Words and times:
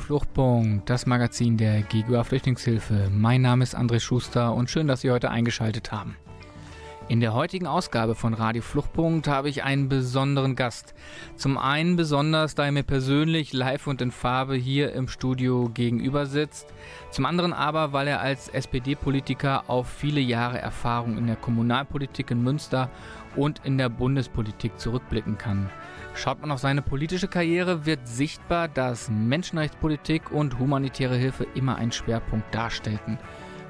Fluchtpunkt, 0.00 0.88
das 0.88 1.06
Magazin 1.06 1.56
der 1.56 1.82
GGUA 1.82 2.24
Flüchtlingshilfe. 2.24 3.10
Mein 3.12 3.42
Name 3.42 3.62
ist 3.62 3.76
André 3.76 4.00
Schuster 4.00 4.54
und 4.54 4.70
schön, 4.70 4.88
dass 4.88 5.02
Sie 5.02 5.10
heute 5.10 5.30
eingeschaltet 5.30 5.92
haben. 5.92 6.16
In 7.08 7.20
der 7.20 7.34
heutigen 7.34 7.66
Ausgabe 7.66 8.14
von 8.14 8.34
Radio 8.34 8.62
Fluchtpunkt 8.62 9.28
habe 9.28 9.48
ich 9.48 9.64
einen 9.64 9.88
besonderen 9.88 10.56
Gast. 10.56 10.94
Zum 11.36 11.58
einen 11.58 11.96
besonders, 11.96 12.54
da 12.54 12.64
er 12.66 12.72
mir 12.72 12.82
persönlich 12.82 13.52
live 13.52 13.88
und 13.88 14.00
in 14.00 14.10
Farbe 14.10 14.54
hier 14.54 14.92
im 14.92 15.08
Studio 15.08 15.68
gegenüber 15.74 16.26
sitzt. 16.26 16.72
Zum 17.10 17.26
anderen 17.26 17.52
aber, 17.52 17.92
weil 17.92 18.06
er 18.08 18.20
als 18.20 18.48
SPD-Politiker 18.48 19.64
auf 19.68 19.88
viele 19.88 20.20
Jahre 20.20 20.58
Erfahrung 20.58 21.18
in 21.18 21.26
der 21.26 21.36
Kommunalpolitik 21.36 22.30
in 22.30 22.42
Münster 22.42 22.90
und 23.36 23.60
in 23.64 23.76
der 23.76 23.88
Bundespolitik 23.88 24.78
zurückblicken 24.78 25.36
kann. 25.36 25.68
Schaut 26.20 26.42
man 26.42 26.50
auf 26.50 26.60
seine 26.60 26.82
politische 26.82 27.28
Karriere, 27.28 27.86
wird 27.86 28.06
sichtbar, 28.06 28.68
dass 28.68 29.08
Menschenrechtspolitik 29.08 30.30
und 30.30 30.58
humanitäre 30.58 31.16
Hilfe 31.16 31.46
immer 31.54 31.76
einen 31.76 31.92
Schwerpunkt 31.92 32.54
darstellten. 32.54 33.18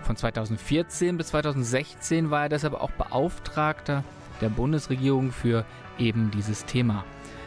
Von 0.02 0.16
2014 0.16 1.16
bis 1.16 1.28
2016 1.28 2.32
war 2.32 2.42
er 2.42 2.48
deshalb 2.48 2.74
auch 2.74 2.90
Beauftragter 2.90 4.02
der 4.40 4.48
Bundesregierung 4.48 5.30
für 5.30 5.64
eben 5.96 6.32
dieses 6.32 6.64
Thema. 6.64 7.04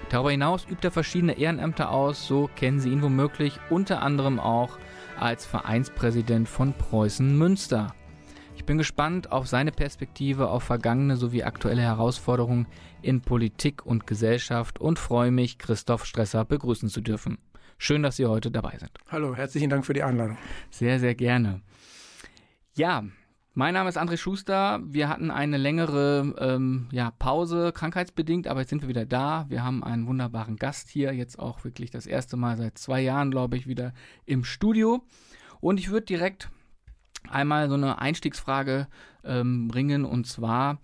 Darüber 0.08 0.32
hinaus 0.32 0.66
übt 0.70 0.88
er 0.88 0.92
verschiedene 0.92 1.38
Ehrenämter 1.38 1.90
aus, 1.90 2.26
so 2.26 2.50
kennen 2.56 2.80
Sie 2.80 2.90
ihn 2.90 3.02
womöglich 3.02 3.60
unter 3.70 4.02
anderem 4.04 4.40
auch 4.40 4.78
als 5.20 5.46
Vereinspräsident 5.46 6.48
von 6.48 6.72
Preußen 6.72 7.38
Münster. 7.38 7.94
Ich 8.56 8.64
bin 8.64 8.78
gespannt 8.78 9.34
auf 9.34 9.48
seine 9.48 9.74
Perspektive 9.74 10.50
auf 10.50 10.64
vergangene 10.64 11.18
sowie 11.18 11.44
aktuelle 11.44 11.82
Herausforderungen 11.82 12.68
in 13.04 13.22
Politik 13.22 13.86
und 13.86 14.08
Gesellschaft 14.08 14.80
und 14.80 15.00
freue 15.00 15.32
mich, 15.32 15.58
Christoph 15.58 16.06
Stresser 16.06 16.46
begrüßen 16.46 16.90
zu 16.90 17.02
dürfen. 17.02 17.38
Schön, 17.78 18.04
dass 18.04 18.16
Sie 18.16 18.26
heute 18.26 18.50
dabei 18.50 18.78
sind. 18.78 18.92
Hallo, 19.10 19.36
herzlichen 19.36 19.70
Dank 19.70 19.86
für 19.86 19.94
die 19.94 20.04
Einladung. 20.04 20.38
Sehr, 20.70 21.00
sehr 21.00 21.16
gerne. 21.16 21.62
Ja, 22.76 23.04
mein 23.54 23.74
Name 23.74 23.90
ist 23.90 23.98
André 23.98 24.18
Schuster. 24.18 24.80
Wir 24.84 25.10
hatten 25.10 25.30
eine 25.30 25.58
längere 25.58 26.34
ähm, 26.40 26.88
ja, 26.92 27.12
Pause, 27.12 27.72
krankheitsbedingt, 27.72 28.48
aber 28.48 28.62
jetzt 28.62 28.70
sind 28.70 28.82
wir 28.82 28.90
wieder 28.90 29.06
da. 29.06 29.46
Wir 29.50 29.64
haben 29.64 29.84
einen 29.84 30.08
wunderbaren 30.08 30.56
Gast 30.56 30.90
hier, 30.90 31.14
jetzt 31.14 31.38
auch 31.38 31.64
wirklich 31.64 31.92
das 31.92 32.08
erste 32.08 32.38
Mal 32.38 32.58
seit 32.58 32.78
zwei 32.78 33.02
Jahren, 33.02 33.32
glaube 33.32 33.58
ich, 33.58 33.68
wieder 33.68 33.94
im 34.26 34.44
Studio. 34.44 35.04
Und 35.60 35.80
ich 35.80 35.92
würde 35.92 36.06
direkt 36.06 36.50
einmal 37.30 37.70
so 37.70 37.76
eine 37.76 38.00
Einstiegsfrage 38.00 38.88
ähm, 39.24 39.68
bringen, 39.68 40.06
und 40.06 40.26
zwar, 40.26 40.80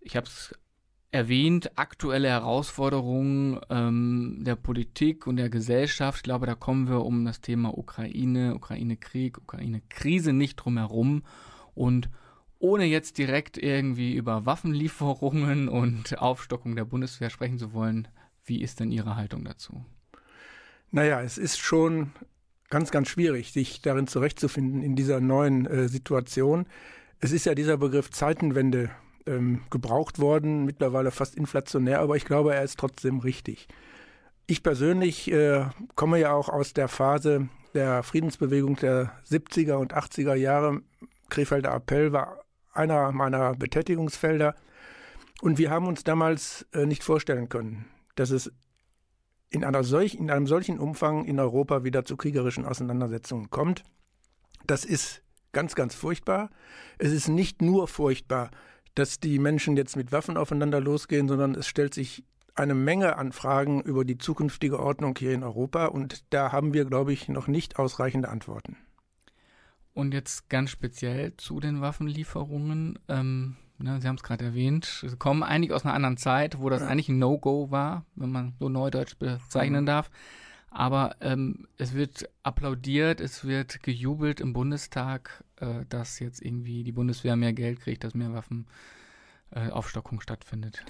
ich 0.00 0.16
habe 0.16 0.26
es 0.26 0.54
erwähnt, 1.14 1.78
aktuelle 1.78 2.28
Herausforderungen 2.28 3.60
ähm, 3.70 4.38
der 4.40 4.56
Politik 4.56 5.28
und 5.28 5.36
der 5.36 5.48
Gesellschaft. 5.48 6.18
Ich 6.18 6.22
glaube, 6.24 6.46
da 6.46 6.56
kommen 6.56 6.88
wir 6.88 7.04
um 7.04 7.24
das 7.24 7.40
Thema 7.40 7.78
Ukraine, 7.78 8.56
Ukraine-Krieg, 8.56 9.38
Ukraine-Krise 9.38 10.32
nicht 10.32 10.56
drum 10.56 10.76
herum. 10.76 11.22
Und 11.72 12.10
ohne 12.58 12.84
jetzt 12.86 13.16
direkt 13.16 13.56
irgendwie 13.56 14.14
über 14.14 14.44
Waffenlieferungen 14.44 15.68
und 15.80 16.18
Aufstockung 16.18 16.74
der 16.74 16.84
Bundeswehr 16.84 17.30
sprechen 17.30 17.60
zu 17.60 17.72
wollen, 17.72 18.08
wie 18.44 18.60
ist 18.60 18.80
denn 18.80 18.90
Ihre 18.90 19.14
Haltung 19.14 19.44
dazu? 19.44 19.84
Naja, 20.90 21.22
es 21.22 21.38
ist 21.38 21.58
schon 21.58 22.10
ganz, 22.70 22.90
ganz 22.90 23.08
schwierig, 23.08 23.52
sich 23.52 23.80
darin 23.80 24.08
zurechtzufinden 24.08 24.82
in 24.82 24.96
dieser 24.96 25.20
neuen 25.20 25.66
äh, 25.66 25.88
Situation. 25.88 26.66
Es 27.20 27.30
ist 27.30 27.46
ja 27.46 27.54
dieser 27.54 27.76
Begriff 27.76 28.10
Zeitenwende 28.10 28.90
ähm, 29.26 29.62
gebraucht 29.70 30.18
worden, 30.18 30.64
mittlerweile 30.64 31.10
fast 31.10 31.34
inflationär, 31.34 32.00
aber 32.00 32.16
ich 32.16 32.24
glaube, 32.24 32.54
er 32.54 32.62
ist 32.62 32.78
trotzdem 32.78 33.18
richtig. 33.18 33.68
Ich 34.46 34.62
persönlich 34.62 35.30
äh, 35.32 35.66
komme 35.94 36.18
ja 36.18 36.32
auch 36.32 36.48
aus 36.48 36.74
der 36.74 36.88
Phase 36.88 37.48
der 37.74 38.02
Friedensbewegung 38.02 38.76
der 38.76 39.12
70er 39.28 39.74
und 39.74 39.94
80er 39.94 40.34
Jahre. 40.34 40.82
Krefelder 41.30 41.74
Appell 41.74 42.12
war 42.12 42.44
einer 42.72 43.12
meiner 43.12 43.54
Betätigungsfelder. 43.54 44.54
Und 45.40 45.58
wir 45.58 45.70
haben 45.70 45.86
uns 45.86 46.04
damals 46.04 46.66
äh, 46.72 46.86
nicht 46.86 47.02
vorstellen 47.02 47.48
können, 47.48 47.86
dass 48.14 48.30
es 48.30 48.52
in, 49.50 49.64
einer 49.64 49.84
solch, 49.84 50.14
in 50.14 50.30
einem 50.30 50.46
solchen 50.46 50.78
Umfang 50.78 51.24
in 51.24 51.40
Europa 51.40 51.84
wieder 51.84 52.04
zu 52.04 52.16
kriegerischen 52.16 52.64
Auseinandersetzungen 52.64 53.50
kommt. 53.50 53.82
Das 54.66 54.84
ist 54.84 55.22
ganz, 55.52 55.74
ganz 55.74 55.94
furchtbar. 55.94 56.50
Es 56.98 57.12
ist 57.12 57.28
nicht 57.28 57.62
nur 57.62 57.88
furchtbar, 57.88 58.50
dass 58.94 59.20
die 59.20 59.38
Menschen 59.38 59.76
jetzt 59.76 59.96
mit 59.96 60.12
Waffen 60.12 60.36
aufeinander 60.36 60.80
losgehen, 60.80 61.28
sondern 61.28 61.54
es 61.54 61.66
stellt 61.66 61.94
sich 61.94 62.24
eine 62.54 62.74
Menge 62.74 63.16
an 63.16 63.32
Fragen 63.32 63.82
über 63.82 64.04
die 64.04 64.18
zukünftige 64.18 64.78
Ordnung 64.78 65.16
hier 65.18 65.32
in 65.32 65.42
Europa 65.42 65.86
und 65.86 66.24
da 66.30 66.52
haben 66.52 66.72
wir, 66.72 66.84
glaube 66.84 67.12
ich, 67.12 67.28
noch 67.28 67.48
nicht 67.48 67.78
ausreichende 67.78 68.28
Antworten. 68.28 68.76
Und 69.92 70.12
jetzt 70.12 70.48
ganz 70.48 70.70
speziell 70.70 71.36
zu 71.36 71.60
den 71.60 71.80
Waffenlieferungen. 71.80 72.98
Ähm, 73.08 73.56
ne, 73.78 74.00
Sie 74.00 74.08
haben 74.08 74.16
es 74.16 74.22
gerade 74.22 74.44
erwähnt, 74.44 75.04
sie 75.06 75.16
kommen 75.16 75.42
eigentlich 75.42 75.72
aus 75.72 75.84
einer 75.84 75.94
anderen 75.94 76.16
Zeit, 76.16 76.60
wo 76.60 76.68
das 76.68 76.82
ja. 76.82 76.88
eigentlich 76.88 77.08
ein 77.08 77.18
No-Go 77.18 77.70
war, 77.70 78.04
wenn 78.14 78.30
man 78.30 78.54
so 78.58 78.68
neudeutsch 78.68 79.16
bezeichnen 79.18 79.82
mhm. 79.82 79.86
darf. 79.86 80.10
Aber 80.74 81.14
ähm, 81.20 81.68
es 81.78 81.94
wird 81.94 82.28
applaudiert, 82.42 83.20
es 83.20 83.44
wird 83.44 83.80
gejubelt 83.84 84.40
im 84.40 84.52
Bundestag, 84.52 85.44
äh, 85.60 85.84
dass 85.88 86.18
jetzt 86.18 86.42
irgendwie 86.42 86.82
die 86.82 86.90
Bundeswehr 86.90 87.36
mehr 87.36 87.52
Geld 87.52 87.80
kriegt, 87.80 88.02
dass 88.02 88.14
mehr 88.14 88.32
Waffenaufstockung 88.32 90.18
äh, 90.18 90.22
stattfindet. 90.22 90.84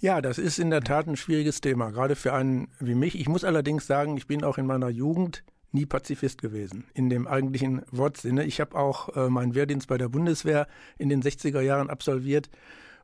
Ja. 0.00 0.20
das 0.20 0.38
ist 0.38 0.58
in 0.58 0.70
der 0.70 0.80
Tat 0.80 1.06
ein 1.06 1.16
schwieriges 1.16 1.60
Thema, 1.60 1.92
gerade 1.92 2.16
für 2.16 2.32
einen 2.32 2.66
wie 2.80 2.96
mich. 2.96 3.16
Ich 3.16 3.28
muss 3.28 3.44
allerdings 3.44 3.86
sagen, 3.86 4.16
ich 4.16 4.26
bin 4.26 4.42
auch 4.42 4.58
in 4.58 4.66
meiner 4.66 4.88
Jugend 4.88 5.44
nie 5.70 5.86
Pazifist 5.86 6.42
gewesen, 6.42 6.88
in 6.92 7.08
dem 7.08 7.28
eigentlichen 7.28 7.82
Wortsinne. 7.92 8.44
Ich 8.44 8.60
habe 8.60 8.76
auch 8.76 9.14
äh, 9.14 9.30
meinen 9.30 9.54
Wehrdienst 9.54 9.86
bei 9.86 9.98
der 9.98 10.08
Bundeswehr 10.08 10.66
in 10.98 11.10
den 11.10 11.22
60er 11.22 11.60
Jahren 11.60 11.90
absolviert 11.90 12.50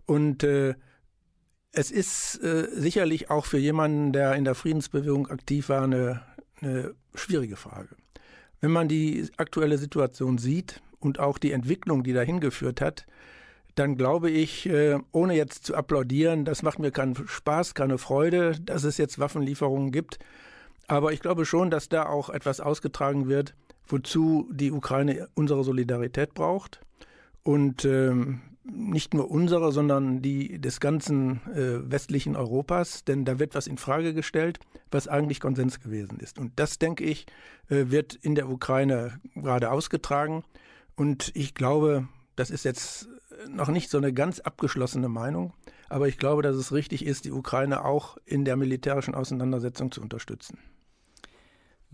und 0.05 0.43
äh, 0.43 0.75
es 1.75 1.91
ist 1.91 2.43
äh, 2.43 2.69
sicherlich 2.73 3.31
auch 3.31 3.47
für 3.47 3.59
jemanden, 3.59 4.13
der 4.13 4.35
in 4.35 4.45
der 4.45 4.55
Friedensbewegung 4.55 5.27
aktiv 5.29 5.69
war, 5.69 5.83
eine, 5.83 6.23
eine 6.61 6.95
schwierige 7.15 7.57
Frage. 7.57 7.89
Wenn 8.61 8.71
man 8.71 8.89
die 8.89 9.29
aktuelle 9.37 9.77
Situation 9.77 10.39
sieht 10.39 10.81
und 11.01 11.19
auch 11.19 11.37
die 11.37 11.53
Entwicklung, 11.53 12.03
die 12.05 12.13
dahin 12.13 12.41
geführt 12.41 12.81
hat, 12.81 13.07
dann 13.75 13.97
glaube 13.97 14.31
ich, 14.31 14.67
äh, 14.67 14.99
ohne 15.11 15.35
jetzt 15.35 15.67
zu 15.67 15.75
applaudieren, 15.75 16.45
das 16.45 16.63
macht 16.63 16.79
mir 16.79 16.93
keinen 16.93 17.17
Spaß, 17.27 17.75
keine 17.75 17.99
Freude, 17.99 18.59
dass 18.61 18.85
es 18.85 18.97
jetzt 18.97 19.19
Waffenlieferungen 19.19 19.91
gibt. 19.91 20.19
Aber 20.87 21.13
ich 21.13 21.21
glaube 21.21 21.45
schon, 21.45 21.71
dass 21.71 21.89
da 21.89 22.07
auch 22.07 22.31
etwas 22.31 22.61
ausgetragen 22.61 23.29
wird, 23.29 23.55
wozu 23.87 24.49
die 24.53 24.71
Ukraine 24.71 25.29
unsere 25.35 25.65
Solidarität 25.65 26.35
braucht. 26.35 26.81
Und 27.43 27.85
ähm, 27.85 28.41
nicht 28.65 29.15
nur 29.15 29.31
unsere, 29.31 29.73
sondern 29.73 30.23
die 30.23 30.61
des 30.61 30.81
ganzen 30.81 31.41
äh, 31.53 31.91
westlichen 31.91 32.35
Europas, 32.35 33.05
denn 33.05 33.25
da 33.25 33.39
wird 33.39 33.55
was 33.55 33.67
in 33.67 33.77
Frage 33.77 34.15
gestellt, 34.15 34.59
was 34.91 35.07
eigentlich 35.07 35.41
Konsens 35.41 35.81
gewesen 35.81 36.19
ist. 36.19 36.39
Und 36.39 36.53
das, 36.57 36.79
denke 36.79 37.05
ich, 37.05 37.27
äh, 37.69 37.87
wird 37.89 38.15
in 38.15 38.35
der 38.35 38.49
Ukraine 38.49 39.21
gerade 39.35 39.71
ausgetragen. 39.71 40.45
Und 40.97 41.31
ich 41.35 41.55
glaube, 41.55 42.09
das 42.37 42.51
ist 42.51 42.65
jetzt 42.65 43.09
noch 43.49 43.69
nicht 43.69 43.91
so 43.91 43.99
eine 43.99 44.13
ganz 44.13 44.41
abgeschlossene 44.41 45.09
Meinung, 45.09 45.53
aber 45.89 46.09
ich 46.09 46.19
glaube, 46.19 46.43
dass 46.43 46.57
es 46.57 46.73
richtig 46.73 47.05
ist, 47.05 47.25
die 47.25 47.33
Ukraine 47.33 47.85
auch 47.85 48.17
in 48.25 48.45
der 48.45 48.57
militärischen 48.57 49.15
Auseinandersetzung 49.15 49.93
zu 49.93 50.01
unterstützen. 50.01 50.59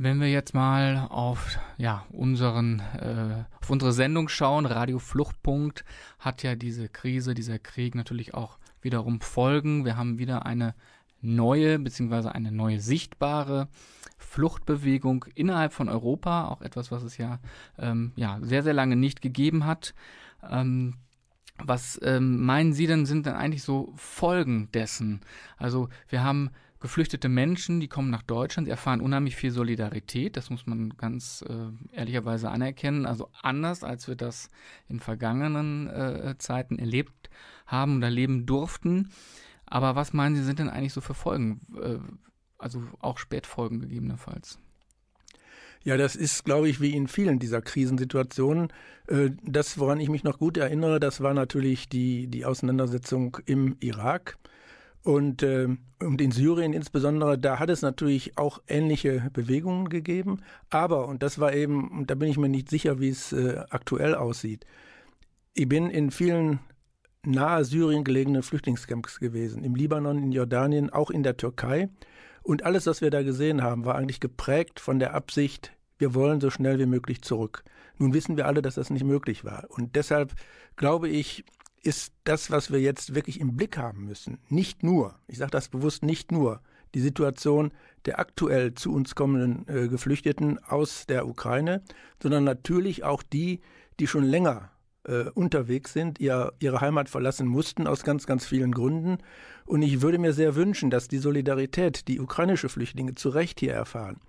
Wenn 0.02 0.18
wir 0.18 0.30
jetzt 0.30 0.54
mal 0.54 1.08
auf 1.10 1.58
ja, 1.76 2.06
unseren, 2.08 2.80
äh, 2.98 3.44
auf 3.60 3.68
unsere 3.68 3.92
Sendung 3.92 4.30
schauen, 4.30 4.64
Radio 4.64 4.98
Fluchtpunkt 4.98 5.84
hat 6.18 6.42
ja 6.42 6.54
diese 6.54 6.88
Krise, 6.88 7.34
dieser 7.34 7.58
Krieg 7.58 7.94
natürlich 7.94 8.32
auch 8.32 8.58
wiederum 8.80 9.20
Folgen. 9.20 9.84
Wir 9.84 9.98
haben 9.98 10.18
wieder 10.18 10.46
eine 10.46 10.74
neue 11.20 11.78
beziehungsweise 11.78 12.34
eine 12.34 12.50
neue 12.50 12.80
sichtbare 12.80 13.68
Fluchtbewegung 14.16 15.26
innerhalb 15.34 15.74
von 15.74 15.90
Europa, 15.90 16.48
auch 16.48 16.62
etwas, 16.62 16.90
was 16.90 17.02
es 17.02 17.18
ja, 17.18 17.38
ähm, 17.78 18.12
ja 18.16 18.38
sehr, 18.40 18.62
sehr 18.62 18.72
lange 18.72 18.96
nicht 18.96 19.20
gegeben 19.20 19.66
hat. 19.66 19.92
Ähm, 20.48 20.94
Was 21.58 22.00
ähm, 22.02 22.42
meinen 22.42 22.72
Sie 22.72 22.86
denn 22.86 23.04
sind 23.04 23.26
dann 23.26 23.36
eigentlich 23.36 23.64
so 23.64 23.92
Folgen 23.96 24.72
dessen? 24.72 25.20
Also 25.58 25.90
wir 26.08 26.24
haben 26.24 26.52
geflüchtete 26.80 27.28
Menschen, 27.28 27.78
die 27.80 27.88
kommen 27.88 28.10
nach 28.10 28.22
Deutschland, 28.22 28.66
sie 28.66 28.70
erfahren 28.70 29.00
unheimlich 29.00 29.36
viel 29.36 29.50
Solidarität, 29.50 30.36
das 30.36 30.50
muss 30.50 30.66
man 30.66 30.96
ganz 30.96 31.44
äh, 31.48 31.96
ehrlicherweise 31.96 32.50
anerkennen, 32.50 33.06
also 33.06 33.28
anders, 33.42 33.84
als 33.84 34.08
wir 34.08 34.16
das 34.16 34.48
in 34.88 34.98
vergangenen 34.98 35.88
äh, 35.88 36.34
Zeiten 36.38 36.78
erlebt 36.78 37.30
haben 37.66 37.98
oder 37.98 38.10
leben 38.10 38.46
durften. 38.46 39.10
Aber 39.66 39.94
was 39.94 40.12
meinen 40.12 40.34
Sie, 40.36 40.42
sind 40.42 40.58
denn 40.58 40.70
eigentlich 40.70 40.94
so 40.94 41.00
für 41.00 41.14
Folgen? 41.14 41.60
Äh, 41.80 41.98
also 42.58 42.82
auch 42.98 43.18
Spätfolgen 43.18 43.80
gegebenenfalls? 43.80 44.58
Ja, 45.82 45.96
das 45.96 46.14
ist, 46.14 46.44
glaube 46.44 46.68
ich, 46.68 46.80
wie 46.80 46.94
in 46.94 47.08
vielen 47.08 47.38
dieser 47.38 47.62
Krisensituationen. 47.62 48.68
Äh, 49.06 49.30
das, 49.42 49.78
woran 49.78 50.00
ich 50.00 50.10
mich 50.10 50.24
noch 50.24 50.38
gut 50.38 50.56
erinnere, 50.56 51.00
das 51.00 51.22
war 51.22 51.32
natürlich 51.32 51.88
die, 51.88 52.26
die 52.26 52.44
Auseinandersetzung 52.44 53.38
im 53.46 53.76
Irak. 53.80 54.36
Und, 55.02 55.42
äh, 55.42 55.68
und 56.00 56.20
in 56.20 56.30
Syrien 56.30 56.72
insbesondere, 56.72 57.38
da 57.38 57.58
hat 57.58 57.70
es 57.70 57.82
natürlich 57.82 58.36
auch 58.36 58.60
ähnliche 58.68 59.30
Bewegungen 59.32 59.88
gegeben. 59.88 60.42
Aber, 60.68 61.08
und 61.08 61.22
das 61.22 61.38
war 61.38 61.54
eben, 61.54 61.90
und 61.90 62.10
da 62.10 62.14
bin 62.14 62.28
ich 62.28 62.38
mir 62.38 62.48
nicht 62.48 62.68
sicher, 62.68 63.00
wie 63.00 63.08
es 63.08 63.32
äh, 63.32 63.62
aktuell 63.70 64.14
aussieht, 64.14 64.66
ich 65.54 65.68
bin 65.68 65.90
in 65.90 66.10
vielen 66.10 66.60
nahe 67.24 67.64
Syrien 67.64 68.04
gelegenen 68.04 68.42
Flüchtlingscamps 68.42 69.20
gewesen, 69.20 69.64
im 69.64 69.74
Libanon, 69.74 70.18
in 70.18 70.32
Jordanien, 70.32 70.90
auch 70.90 71.10
in 71.10 71.22
der 71.22 71.36
Türkei. 71.36 71.88
Und 72.42 72.64
alles, 72.64 72.86
was 72.86 73.00
wir 73.00 73.10
da 73.10 73.22
gesehen 73.22 73.62
haben, 73.62 73.84
war 73.84 73.96
eigentlich 73.96 74.20
geprägt 74.20 74.80
von 74.80 74.98
der 74.98 75.14
Absicht, 75.14 75.72
wir 75.98 76.14
wollen 76.14 76.40
so 76.40 76.48
schnell 76.48 76.78
wie 76.78 76.86
möglich 76.86 77.20
zurück. 77.20 77.62
Nun 77.98 78.14
wissen 78.14 78.38
wir 78.38 78.46
alle, 78.46 78.62
dass 78.62 78.76
das 78.76 78.88
nicht 78.88 79.04
möglich 79.04 79.44
war. 79.44 79.66
Und 79.68 79.96
deshalb 79.96 80.32
glaube 80.76 81.10
ich, 81.10 81.44
ist 81.82 82.12
das, 82.24 82.50
was 82.50 82.70
wir 82.70 82.80
jetzt 82.80 83.14
wirklich 83.14 83.40
im 83.40 83.56
Blick 83.56 83.78
haben 83.78 84.04
müssen, 84.04 84.38
nicht 84.48 84.82
nur, 84.82 85.18
ich 85.26 85.38
sage 85.38 85.50
das 85.50 85.68
bewusst 85.68 86.02
nicht 86.02 86.32
nur, 86.32 86.60
die 86.94 87.00
Situation 87.00 87.72
der 88.04 88.18
aktuell 88.18 88.74
zu 88.74 88.92
uns 88.92 89.14
kommenden 89.14 89.66
äh, 89.68 89.88
Geflüchteten 89.88 90.58
aus 90.64 91.06
der 91.06 91.26
Ukraine, 91.26 91.82
sondern 92.22 92.44
natürlich 92.44 93.04
auch 93.04 93.22
die, 93.22 93.60
die 94.00 94.06
schon 94.06 94.24
länger 94.24 94.70
äh, 95.04 95.24
unterwegs 95.34 95.92
sind, 95.92 96.18
ihr, 96.20 96.52
ihre 96.58 96.80
Heimat 96.80 97.08
verlassen 97.08 97.46
mussten 97.46 97.86
aus 97.86 98.02
ganz, 98.02 98.26
ganz 98.26 98.46
vielen 98.46 98.72
Gründen. 98.72 99.18
Und 99.64 99.82
ich 99.82 100.02
würde 100.02 100.18
mir 100.18 100.32
sehr 100.32 100.56
wünschen, 100.56 100.90
dass 100.90 101.08
die 101.08 101.18
Solidarität, 101.18 102.08
die 102.08 102.20
ukrainische 102.20 102.68
Flüchtlinge 102.68 103.14
zu 103.14 103.28
Recht 103.28 103.60
hier 103.60 103.72
erfahren, 103.72 104.20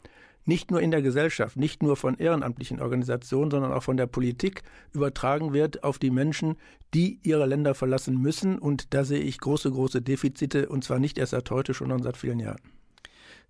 nicht 0.46 0.72
nur 0.72 0.82
in 0.82 0.92
der 0.92 1.02
Gesellschaft, 1.02 1.58
nicht 1.58 1.84
nur 1.84 1.96
von 1.96 2.18
ehrenamtlichen 2.18 2.80
Organisationen, 2.82 3.52
sondern 3.52 3.72
auch 3.72 3.84
von 3.84 3.98
der 3.98 4.08
Politik 4.08 4.64
übertragen 4.94 5.54
wird 5.54 5.84
auf 5.84 6.00
die 6.00 6.12
Menschen, 6.12 6.56
die 6.94 7.20
ihre 7.24 7.46
Länder 7.46 7.76
verlassen 7.76 8.18
müssen. 8.18 8.58
Und 8.58 8.94
da 8.94 9.04
sehe 9.04 9.22
ich 9.22 9.40
große, 9.40 9.72
große 9.72 10.02
Defizite, 10.02 10.70
und 10.70 10.84
zwar 10.84 11.00
nicht 11.00 11.18
erst 11.18 11.32
seit 11.32 11.50
heute, 11.52 11.74
sondern 11.74 12.04
seit 12.04 12.18
vielen 12.18 12.40
Jahren. 12.40 12.62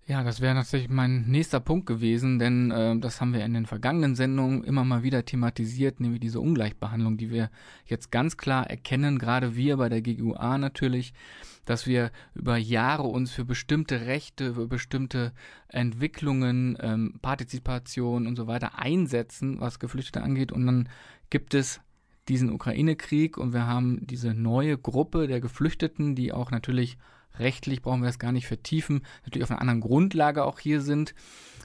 Ja, 0.06 0.24
das 0.24 0.40
wäre 0.40 0.54
natürlich 0.54 0.88
mein 0.88 1.26
nächster 1.28 1.60
Punkt 1.60 1.86
gewesen, 1.86 2.40
denn 2.40 2.72
äh, 2.72 2.98
das 2.98 3.20
haben 3.20 3.32
wir 3.32 3.44
in 3.44 3.54
den 3.54 3.66
vergangenen 3.66 4.16
Sendungen 4.16 4.64
immer 4.64 4.84
mal 4.84 5.04
wieder 5.04 5.24
thematisiert, 5.24 6.00
nämlich 6.00 6.20
diese 6.20 6.40
Ungleichbehandlung, 6.40 7.18
die 7.18 7.30
wir 7.30 7.50
jetzt 7.86 8.10
ganz 8.10 8.36
klar 8.36 8.68
erkennen, 8.68 9.20
gerade 9.20 9.54
wir 9.54 9.76
bei 9.76 9.88
der 9.88 10.02
GUA 10.02 10.58
natürlich, 10.58 11.14
dass 11.64 11.86
wir 11.86 12.10
über 12.34 12.56
Jahre 12.56 13.04
uns 13.04 13.32
für 13.32 13.44
bestimmte 13.44 14.06
Rechte, 14.06 14.54
für 14.54 14.66
bestimmte 14.66 15.32
Entwicklungen, 15.68 16.76
ähm, 16.80 17.18
Partizipation 17.22 18.26
und 18.26 18.36
so 18.36 18.46
weiter 18.46 18.78
einsetzen, 18.78 19.60
was 19.60 19.78
Geflüchtete 19.78 20.22
angeht. 20.22 20.52
Und 20.52 20.66
dann 20.66 20.88
gibt 21.30 21.54
es 21.54 21.80
diesen 22.28 22.52
Ukraine-Krieg 22.52 23.36
und 23.36 23.52
wir 23.52 23.66
haben 23.66 24.06
diese 24.06 24.34
neue 24.34 24.78
Gruppe 24.78 25.26
der 25.26 25.40
Geflüchteten, 25.40 26.14
die 26.14 26.32
auch 26.32 26.50
natürlich 26.50 26.98
Rechtlich 27.38 27.82
brauchen 27.82 28.02
wir 28.02 28.08
es 28.08 28.18
gar 28.18 28.32
nicht 28.32 28.46
vertiefen, 28.46 29.02
natürlich 29.24 29.44
auf 29.44 29.50
einer 29.50 29.60
anderen 29.60 29.80
Grundlage 29.80 30.44
auch 30.44 30.58
hier 30.58 30.80
sind, 30.80 31.14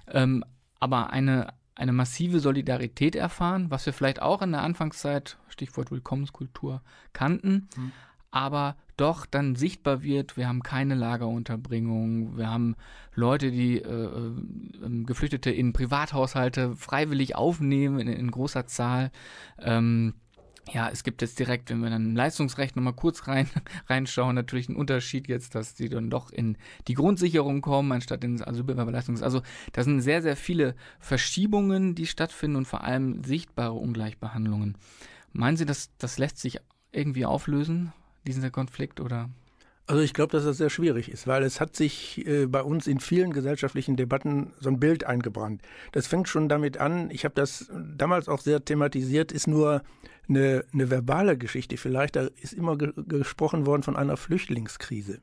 ähm, 0.07 0.43
aber 0.79 1.09
eine, 1.09 1.53
eine 1.75 1.93
massive 1.93 2.39
Solidarität 2.39 3.15
erfahren, 3.15 3.69
was 3.69 3.85
wir 3.85 3.93
vielleicht 3.93 4.21
auch 4.21 4.41
in 4.41 4.51
der 4.51 4.61
Anfangszeit, 4.61 5.37
Stichwort 5.49 5.91
Willkommenskultur, 5.91 6.81
kannten, 7.13 7.67
mhm. 7.75 7.91
aber 8.31 8.77
doch 8.97 9.25
dann 9.25 9.55
sichtbar 9.55 10.01
wird, 10.01 10.37
wir 10.37 10.47
haben 10.47 10.63
keine 10.63 10.95
Lagerunterbringung, 10.95 12.37
wir 12.37 12.49
haben 12.49 12.75
Leute, 13.13 13.51
die 13.51 13.77
äh, 13.77 14.05
äh, 14.05 15.03
Geflüchtete 15.05 15.51
in 15.51 15.73
Privathaushalte 15.73 16.75
freiwillig 16.75 17.35
aufnehmen 17.35 17.99
in, 17.99 18.07
in 18.07 18.31
großer 18.31 18.67
Zahl. 18.67 19.11
Ähm, 19.59 20.15
ja, 20.73 20.89
es 20.89 21.03
gibt 21.03 21.21
jetzt 21.21 21.39
direkt, 21.39 21.69
wenn 21.69 21.79
wir 21.79 21.89
dann 21.89 22.07
im 22.07 22.15
Leistungsrecht 22.15 22.75
nochmal 22.75 22.93
kurz 22.93 23.27
rein, 23.27 23.47
reinschauen, 23.87 24.35
natürlich 24.35 24.67
einen 24.67 24.77
Unterschied 24.77 25.27
jetzt, 25.27 25.55
dass 25.55 25.75
die 25.75 25.89
dann 25.89 26.09
doch 26.09 26.31
in 26.31 26.57
die 26.87 26.93
Grundsicherung 26.93 27.61
kommen, 27.61 27.91
anstatt 27.91 28.23
in 28.23 28.37
das 28.37 28.47
Asylbewerberleistungs. 28.47 29.23
Also 29.23 29.41
da 29.73 29.83
sind 29.83 30.01
sehr, 30.01 30.21
sehr 30.21 30.35
viele 30.35 30.75
Verschiebungen, 30.99 31.95
die 31.95 32.05
stattfinden 32.05 32.57
und 32.57 32.65
vor 32.65 32.83
allem 32.83 33.23
sichtbare 33.23 33.73
Ungleichbehandlungen. 33.73 34.77
Meinen 35.31 35.57
Sie, 35.57 35.65
dass 35.65 35.95
das 35.97 36.17
lässt 36.17 36.39
sich 36.39 36.59
irgendwie 36.91 37.25
auflösen, 37.25 37.93
dieser 38.27 38.51
Konflikt, 38.51 38.99
oder? 38.99 39.29
Also 39.87 40.01
ich 40.01 40.13
glaube, 40.13 40.33
dass 40.33 40.43
das 40.43 40.57
sehr 40.57 40.69
schwierig 40.69 41.09
ist, 41.09 41.27
weil 41.27 41.43
es 41.43 41.61
hat 41.61 41.75
sich 41.75 42.27
äh, 42.27 42.45
bei 42.45 42.61
uns 42.61 42.87
in 42.87 42.99
vielen 42.99 43.31
gesellschaftlichen 43.31 43.95
Debatten 43.95 44.51
so 44.59 44.69
ein 44.69 44.81
Bild 44.81 45.05
eingebrannt. 45.05 45.61
Das 45.93 46.07
fängt 46.07 46.27
schon 46.27 46.49
damit 46.49 46.77
an, 46.77 47.09
ich 47.09 47.23
habe 47.23 47.35
das 47.35 47.71
damals 47.71 48.27
auch 48.27 48.41
sehr 48.41 48.63
thematisiert, 48.63 49.31
ist 49.31 49.47
nur 49.47 49.81
eine, 50.27 50.65
eine 50.73 50.89
verbale 50.89 51.37
Geschichte 51.37 51.77
vielleicht. 51.77 52.17
Da 52.17 52.27
ist 52.41 52.51
immer 52.51 52.77
ge 52.77 52.91
gesprochen 52.97 53.65
worden 53.65 53.83
von 53.83 53.95
einer 53.95 54.17
Flüchtlingskrise. 54.17 55.21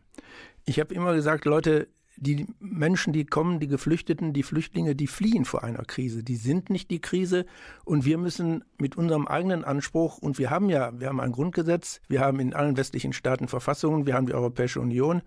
Ich 0.64 0.80
habe 0.80 0.94
immer 0.94 1.14
gesagt, 1.14 1.44
Leute, 1.44 1.88
die 2.16 2.46
Menschen, 2.60 3.12
die 3.12 3.24
kommen, 3.24 3.60
die 3.60 3.66
Geflüchteten, 3.66 4.32
die 4.32 4.42
Flüchtlinge, 4.42 4.94
die 4.94 5.06
fliehen 5.06 5.44
vor 5.44 5.64
einer 5.64 5.84
Krise. 5.84 6.22
Die 6.22 6.36
sind 6.36 6.70
nicht 6.70 6.90
die 6.90 7.00
Krise 7.00 7.46
und 7.84 8.04
wir 8.04 8.18
müssen 8.18 8.64
mit 8.78 8.96
unserem 8.96 9.26
eigenen 9.26 9.64
Anspruch, 9.64 10.18
und 10.18 10.38
wir 10.38 10.50
haben 10.50 10.68
ja, 10.70 10.98
wir 10.98 11.08
haben 11.08 11.20
ein 11.20 11.32
Grundgesetz, 11.32 12.00
wir 12.08 12.20
haben 12.20 12.40
in 12.40 12.54
allen 12.54 12.76
westlichen 12.76 13.12
Staaten 13.12 13.48
Verfassungen, 13.48 14.06
wir 14.06 14.14
haben 14.14 14.26
die 14.26 14.34
Europäische 14.34 14.80
Union, 14.80 15.22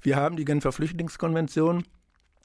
wir 0.00 0.16
haben 0.16 0.36
die 0.36 0.44
Genfer 0.44 0.72
Flüchtlingskonvention 0.72 1.84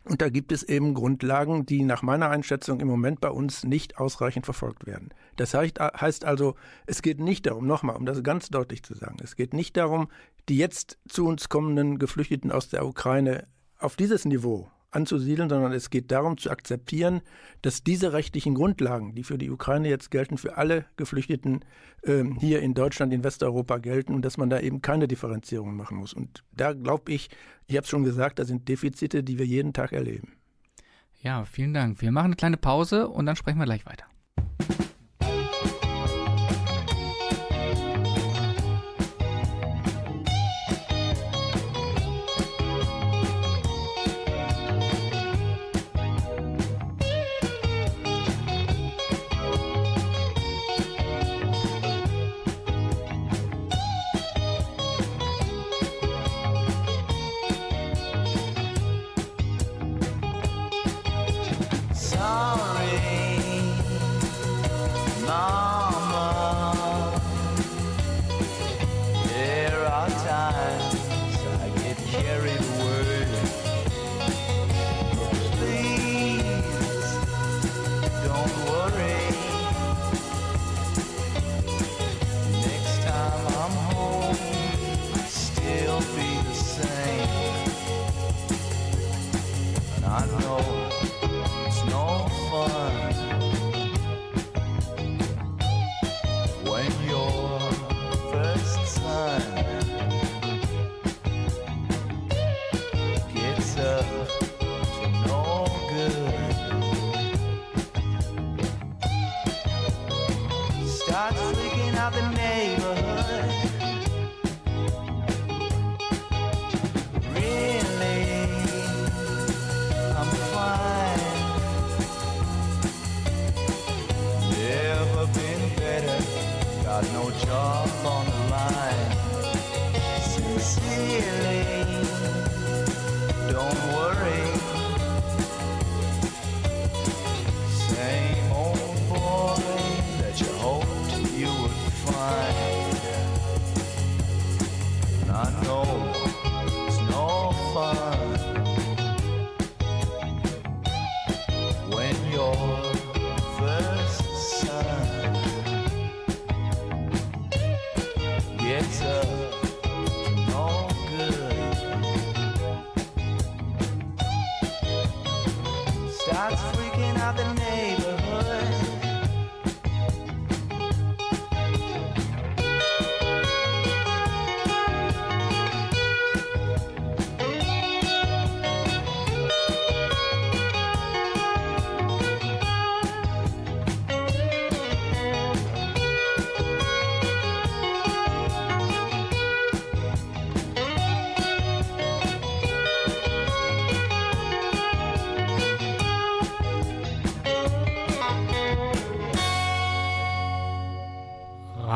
und 0.04 0.22
da 0.22 0.30
gibt 0.30 0.52
es 0.52 0.64
eben 0.64 0.94
Grundlagen, 0.96 1.66
die 1.66 1.84
nach 1.84 2.02
meiner 2.02 2.30
Einschätzung 2.30 2.80
im 2.80 2.88
Moment 2.88 3.22
bei 3.22 3.30
uns 3.30 3.64
nicht 3.64 3.98
ausreichend 3.98 4.46
verfolgt 4.46 4.88
werden. 4.88 5.10
Das 5.36 5.54
heißt 5.54 6.26
also, 6.26 6.56
es 6.88 7.02
geht 7.02 7.20
nicht 7.20 7.46
darum, 7.46 7.68
nochmal, 7.68 7.98
um 7.98 8.06
das 8.06 8.24
ganz 8.24 8.50
deutlich 8.50 8.84
zu 8.84 8.96
sagen, 8.96 9.18
es 9.22 9.36
geht 9.36 9.54
nicht 9.54 9.78
darum, 9.78 10.08
die 10.50 10.58
jetzt 10.58 10.98
zu 11.08 11.28
uns 11.28 11.50
kommenden 11.50 12.00
Geflüchteten 12.00 12.52
aus 12.52 12.70
der 12.70 12.86
Ukraine 12.86 13.48
auf 13.82 13.96
dieses 13.96 14.26
Niveau 14.26 14.70
anzusiedeln, 14.92 15.50
sondern 15.50 15.72
es 15.72 15.90
geht 15.90 16.12
darum 16.12 16.38
zu 16.38 16.50
akzeptieren, 16.50 17.22
dass 17.62 17.84
diese 17.84 18.14
rechtlichen 18.14 18.56
Grundlagen, 18.56 19.16
die 19.16 19.24
für 19.24 19.38
die 19.38 19.50
Ukraine 19.50 19.90
jetzt 19.90 20.12
gelten, 20.12 20.38
für 20.38 20.58
alle 20.58 20.86
Geflüchteten 20.98 21.64
äh, 22.04 22.24
hier 22.40 22.62
in 22.62 22.74
Deutschland, 22.74 23.14
in 23.14 23.24
Westeuropa 23.24 23.78
gelten 23.78 24.14
und 24.14 24.24
dass 24.24 24.38
man 24.38 24.50
da 24.50 24.60
eben 24.60 24.82
keine 24.82 25.08
Differenzierung 25.08 25.76
machen 25.76 25.98
muss. 25.98 26.14
Und 26.14 26.44
da 26.52 26.74
glaube 26.74 27.12
ich, 27.14 27.30
ich 27.68 27.78
habe 27.78 27.86
es 27.86 27.90
schon 27.90 28.04
gesagt, 28.04 28.40
da 28.40 28.46
sind 28.46 28.68
Defizite, 28.68 29.24
die 29.24 29.40
wir 29.40 29.46
jeden 29.46 29.74
Tag 29.74 29.94
erleben. 29.94 30.34
Ja, 31.22 31.46
vielen 31.46 31.74
Dank. 31.74 32.02
Wir 32.02 32.12
machen 32.12 32.26
eine 32.26 32.36
kleine 32.36 32.58
Pause 32.58 33.08
und 33.08 33.26
dann 33.26 33.36
sprechen 33.36 33.60
wir 33.60 33.66
gleich 33.66 33.86
weiter. 33.86 34.06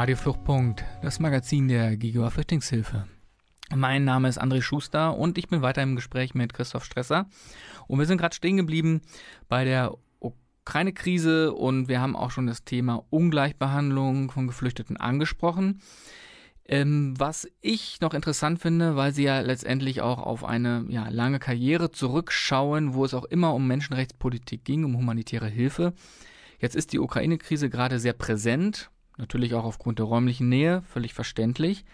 Radio 0.05 0.17
Fluchtpunkt, 0.17 0.85
das 1.01 1.19
Magazin 1.19 1.67
der 1.67 1.97
Giga 1.97 2.29
Flüchtlingshilfe. 2.29 3.07
Mein 3.75 4.03
Name 4.03 4.29
ist 4.29 4.39
André 4.39 4.61
Schuster 4.61 5.17
und 5.17 5.39
ich 5.39 5.47
bin 5.47 5.63
weiter 5.63 5.81
im 5.81 5.95
Gespräch 5.95 6.35
mit 6.35 6.53
Christoph 6.53 6.85
Stresser. 6.85 7.27
Und 7.87 7.97
wir 7.97 8.05
sind 8.05 8.19
gerade 8.19 8.35
stehen 8.35 8.57
geblieben 8.57 9.01
bei 9.49 9.65
der 9.65 9.95
Ukraine-Krise 10.19 11.55
und 11.55 11.87
wir 11.87 12.01
haben 12.01 12.15
auch 12.15 12.29
schon 12.29 12.45
das 12.45 12.63
Thema 12.63 13.03
Ungleichbehandlung 13.09 14.29
von 14.29 14.45
Geflüchteten 14.45 14.95
angesprochen. 14.95 15.81
Ähm, 16.65 17.15
was 17.17 17.47
ich 17.61 17.99
noch 17.99 18.13
interessant 18.13 18.59
finde, 18.59 18.95
weil 18.95 19.11
sie 19.11 19.23
ja 19.23 19.39
letztendlich 19.39 20.01
auch 20.01 20.19
auf 20.19 20.43
eine 20.43 20.85
ja, 20.87 21.09
lange 21.09 21.39
Karriere 21.39 21.89
zurückschauen, 21.89 22.93
wo 22.93 23.05
es 23.05 23.15
auch 23.15 23.25
immer 23.25 23.55
um 23.55 23.65
Menschenrechtspolitik 23.65 24.65
ging, 24.65 24.83
um 24.83 24.97
humanitäre 24.97 25.47
Hilfe. 25.47 25.95
Jetzt 26.59 26.75
ist 26.75 26.93
die 26.93 26.99
Ukraine-Krise 26.99 27.71
gerade 27.71 27.97
sehr 27.97 28.13
präsent 28.13 28.91
Natürlich 29.17 29.53
auch 29.53 29.63
aufgrund 29.63 29.99
der 29.99 30.05
räumlichen 30.05 30.49
Nähe, 30.49 30.81
völlig 30.83 31.13
verständlich. 31.13 31.85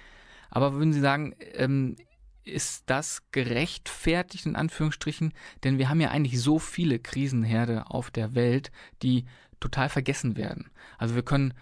Aber 0.49 0.73
würden 0.73 0.93
Sie 0.93 0.99
sagen, 0.99 1.35
ähm, 1.53 1.95
ist 2.43 2.83
das 2.87 3.21
gerechtfertigt 3.31 4.45
in 4.45 4.55
Anführungsstrichen? 4.55 5.33
Denn 5.63 5.77
wir 5.77 5.89
haben 5.89 6.01
ja 6.01 6.09
eigentlich 6.09 6.41
so 6.41 6.59
viele 6.59 6.99
Krisenherde 6.99 7.89
auf 7.89 8.11
der 8.11 8.35
Welt, 8.35 8.71
die 9.03 9.25
total 9.59 9.89
vergessen 9.89 10.35
werden. 10.35 10.71
Also 10.97 11.15
wir 11.15 11.23
können 11.23 11.53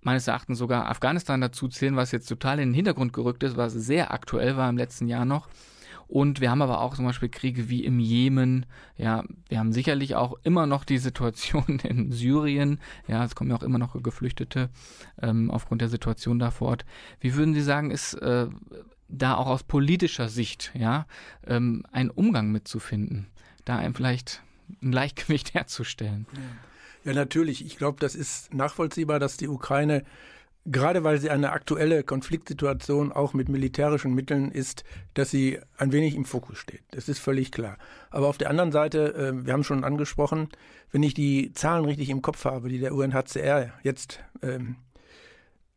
meines 0.00 0.26
Erachtens 0.26 0.58
sogar 0.58 0.88
Afghanistan 0.88 1.40
dazu 1.40 1.68
zählen, 1.68 1.96
was 1.96 2.12
jetzt 2.12 2.28
total 2.28 2.58
in 2.58 2.70
den 2.70 2.74
Hintergrund 2.74 3.12
gerückt 3.12 3.42
ist, 3.42 3.56
was 3.56 3.72
sehr 3.74 4.12
aktuell 4.12 4.56
war 4.56 4.68
im 4.70 4.78
letzten 4.78 5.06
Jahr 5.06 5.26
noch. 5.26 5.48
Und 6.10 6.40
wir 6.40 6.50
haben 6.50 6.60
aber 6.60 6.80
auch 6.80 6.96
zum 6.96 7.04
Beispiel 7.04 7.28
Kriege 7.28 7.68
wie 7.68 7.84
im 7.84 8.00
Jemen. 8.00 8.66
Ja, 8.96 9.22
wir 9.48 9.60
haben 9.60 9.72
sicherlich 9.72 10.16
auch 10.16 10.34
immer 10.42 10.66
noch 10.66 10.84
die 10.84 10.98
Situation 10.98 11.78
in 11.84 12.10
Syrien. 12.10 12.80
Ja, 13.06 13.24
es 13.24 13.36
kommen 13.36 13.50
ja 13.50 13.56
auch 13.56 13.62
immer 13.62 13.78
noch 13.78 14.02
Geflüchtete 14.02 14.70
ähm, 15.22 15.52
aufgrund 15.52 15.82
der 15.82 15.88
Situation 15.88 16.40
da 16.40 16.50
fort. 16.50 16.84
Wie 17.20 17.36
würden 17.36 17.54
Sie 17.54 17.62
sagen, 17.62 17.92
ist 17.92 18.14
äh, 18.14 18.48
da 19.08 19.36
auch 19.36 19.46
aus 19.46 19.62
politischer 19.62 20.28
Sicht 20.28 20.72
ja 20.74 21.06
ähm, 21.46 21.84
ein 21.92 22.10
Umgang 22.10 22.50
mitzufinden, 22.50 23.28
da 23.64 23.76
einem 23.76 23.94
vielleicht 23.94 24.42
ein 24.82 24.90
Gleichgewicht 24.90 25.54
herzustellen? 25.54 26.26
Ja 27.04 27.14
natürlich. 27.14 27.64
Ich 27.64 27.76
glaube, 27.76 28.00
das 28.00 28.16
ist 28.16 28.52
nachvollziehbar, 28.52 29.20
dass 29.20 29.36
die 29.36 29.46
Ukraine 29.46 30.04
gerade 30.66 31.04
weil 31.04 31.18
sie 31.18 31.30
eine 31.30 31.52
aktuelle 31.52 32.04
Konfliktsituation 32.04 33.12
auch 33.12 33.32
mit 33.32 33.48
militärischen 33.48 34.14
Mitteln 34.14 34.50
ist, 34.50 34.84
dass 35.14 35.30
sie 35.30 35.58
ein 35.78 35.92
wenig 35.92 36.14
im 36.14 36.24
Fokus 36.24 36.58
steht. 36.58 36.82
Das 36.90 37.08
ist 37.08 37.18
völlig 37.18 37.50
klar. 37.50 37.78
Aber 38.10 38.28
auf 38.28 38.38
der 38.38 38.50
anderen 38.50 38.72
Seite, 38.72 39.14
äh, 39.14 39.46
wir 39.46 39.52
haben 39.52 39.64
schon 39.64 39.84
angesprochen, 39.84 40.48
wenn 40.92 41.02
ich 41.02 41.14
die 41.14 41.52
Zahlen 41.52 41.84
richtig 41.84 42.10
im 42.10 42.22
Kopf 42.22 42.44
habe, 42.44 42.68
die 42.68 42.78
der 42.78 42.94
UNHCR 42.94 43.72
jetzt 43.82 44.20
ähm, 44.42 44.76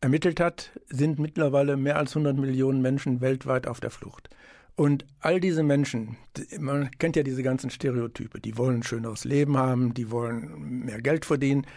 ermittelt 0.01 0.39
hat, 0.39 0.71
sind 0.89 1.17
mittlerweile 1.17 1.77
mehr 1.77 1.97
als 1.97 2.11
100 2.11 2.37
Millionen 2.37 2.81
Menschen 2.81 3.21
weltweit 3.21 3.67
auf 3.67 3.79
der 3.79 3.89
Flucht. 3.89 4.29
Und 4.75 5.05
all 5.19 5.39
diese 5.39 5.63
Menschen, 5.63 6.17
man 6.59 6.89
kennt 6.97 7.15
ja 7.15 7.23
diese 7.23 7.43
ganzen 7.43 7.69
Stereotype, 7.69 8.41
die 8.41 8.57
wollen 8.57 8.77
ein 8.79 8.83
schöneres 8.83 9.23
Leben 9.23 9.55
haben, 9.55 9.93
die 9.93 10.09
wollen 10.11 10.83
mehr 10.85 11.01
Geld 11.01 11.25
verdienen. 11.25 11.67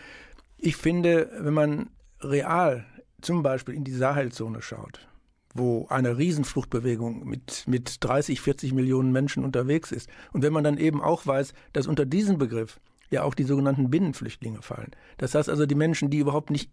Ich 0.56 0.76
finde, 0.76 1.30
wenn 1.38 1.54
man 1.54 1.90
real 2.20 2.86
zum 3.26 3.42
Beispiel 3.42 3.75
in 3.75 3.83
die 3.83 3.92
Sahelzone 3.92 4.62
schaut, 4.62 5.09
wo 5.52 5.87
eine 5.88 6.16
Riesenfluchtbewegung 6.16 7.26
mit, 7.26 7.64
mit 7.66 8.04
30, 8.04 8.40
40 8.40 8.73
Millionen 8.73 9.11
Menschen 9.11 9.45
unterwegs 9.45 9.90
ist, 9.90 10.09
und 10.33 10.42
wenn 10.42 10.52
man 10.52 10.62
dann 10.62 10.78
eben 10.78 11.02
auch 11.02 11.26
weiß, 11.26 11.52
dass 11.73 11.88
unter 11.88 12.06
diesen 12.06 12.38
Begriff 12.38 12.78
ja 13.11 13.25
auch 13.25 13.35
die 13.35 13.42
sogenannten 13.42 13.90
Binnenflüchtlinge 13.90 14.62
fallen. 14.62 14.92
Das 15.18 15.35
heißt 15.35 15.49
also 15.49 15.66
die 15.66 15.75
Menschen, 15.75 16.09
die 16.09 16.18
überhaupt 16.18 16.50
nicht 16.50 16.71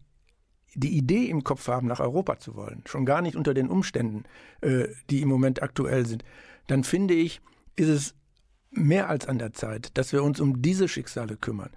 die 0.76 0.96
Idee 0.96 1.26
im 1.26 1.44
Kopf 1.44 1.68
haben, 1.68 1.88
nach 1.88 2.00
Europa 2.00 2.38
zu 2.38 2.56
wollen, 2.56 2.84
schon 2.86 3.06
gar 3.06 3.22
nicht 3.22 3.36
unter 3.36 3.56
den 3.56 3.70
Umständen, 3.70 4.24
äh, 4.62 4.88
die 5.10 5.22
im 5.22 5.30
Moment 5.30 5.64
aktuell 5.64 6.06
sind, 6.06 6.24
dann 6.68 6.84
finde 6.84 7.16
ich, 7.16 7.42
ist 7.76 7.90
es 7.90 8.16
mehr 8.70 9.10
als 9.10 9.28
an 9.28 9.40
der 9.40 9.54
Zeit, 9.54 9.98
dass 9.98 10.14
wir 10.14 10.24
uns 10.24 10.40
um 10.40 10.62
diese 10.62 10.88
Schicksale 10.88 11.36
kümmern. 11.36 11.72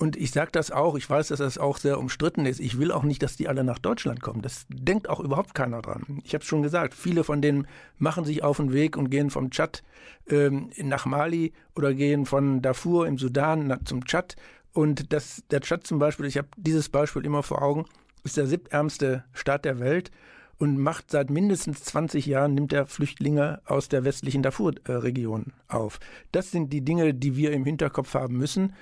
Und 0.00 0.14
ich 0.14 0.30
sage 0.30 0.52
das 0.52 0.70
auch, 0.70 0.94
ich 0.94 1.10
weiß, 1.10 1.28
dass 1.28 1.40
das 1.40 1.58
auch 1.58 1.76
sehr 1.76 1.98
umstritten 1.98 2.46
ist. 2.46 2.60
Ich 2.60 2.78
will 2.78 2.92
auch 2.92 3.02
nicht, 3.02 3.20
dass 3.20 3.36
die 3.36 3.48
alle 3.48 3.64
nach 3.64 3.80
Deutschland 3.80 4.20
kommen. 4.20 4.42
Das 4.42 4.64
denkt 4.68 5.08
auch 5.08 5.18
überhaupt 5.18 5.54
keiner 5.56 5.82
dran. 5.82 6.20
Ich 6.22 6.34
habe 6.34 6.42
es 6.42 6.48
schon 6.48 6.62
gesagt, 6.62 6.94
viele 6.94 7.24
von 7.24 7.42
denen 7.42 7.66
machen 7.98 8.24
sich 8.24 8.44
auf 8.44 8.58
den 8.58 8.72
Weg 8.72 8.96
und 8.96 9.10
gehen 9.10 9.30
vom 9.30 9.50
Tschad 9.50 9.82
ähm, 10.28 10.70
nach 10.76 11.04
Mali 11.04 11.52
oder 11.74 11.94
gehen 11.94 12.26
von 12.26 12.62
Darfur 12.62 13.08
im 13.08 13.18
Sudan 13.18 13.66
nach, 13.66 13.82
zum 13.84 14.04
Tschad. 14.04 14.36
Und 14.72 15.12
das, 15.12 15.42
der 15.50 15.62
Tschad 15.62 15.84
zum 15.84 15.98
Beispiel, 15.98 16.26
ich 16.26 16.38
habe 16.38 16.48
dieses 16.56 16.88
Beispiel 16.88 17.24
immer 17.24 17.42
vor 17.42 17.60
Augen, 17.60 17.84
ist 18.22 18.36
der 18.36 18.46
siebtärmste 18.46 19.24
Staat 19.32 19.64
der 19.64 19.80
Welt 19.80 20.12
und 20.58 20.78
macht 20.78 21.10
seit 21.10 21.28
mindestens 21.28 21.82
20 21.82 22.26
Jahren, 22.26 22.54
nimmt 22.54 22.72
er 22.72 22.86
Flüchtlinge 22.86 23.62
aus 23.64 23.88
der 23.88 24.04
westlichen 24.04 24.44
Darfur-Region 24.44 25.52
auf. 25.66 25.98
Das 26.30 26.52
sind 26.52 26.72
die 26.72 26.84
Dinge, 26.84 27.14
die 27.14 27.36
wir 27.36 27.52
im 27.52 27.64
Hinterkopf 27.64 28.14
haben 28.14 28.36
müssen. 28.36 28.74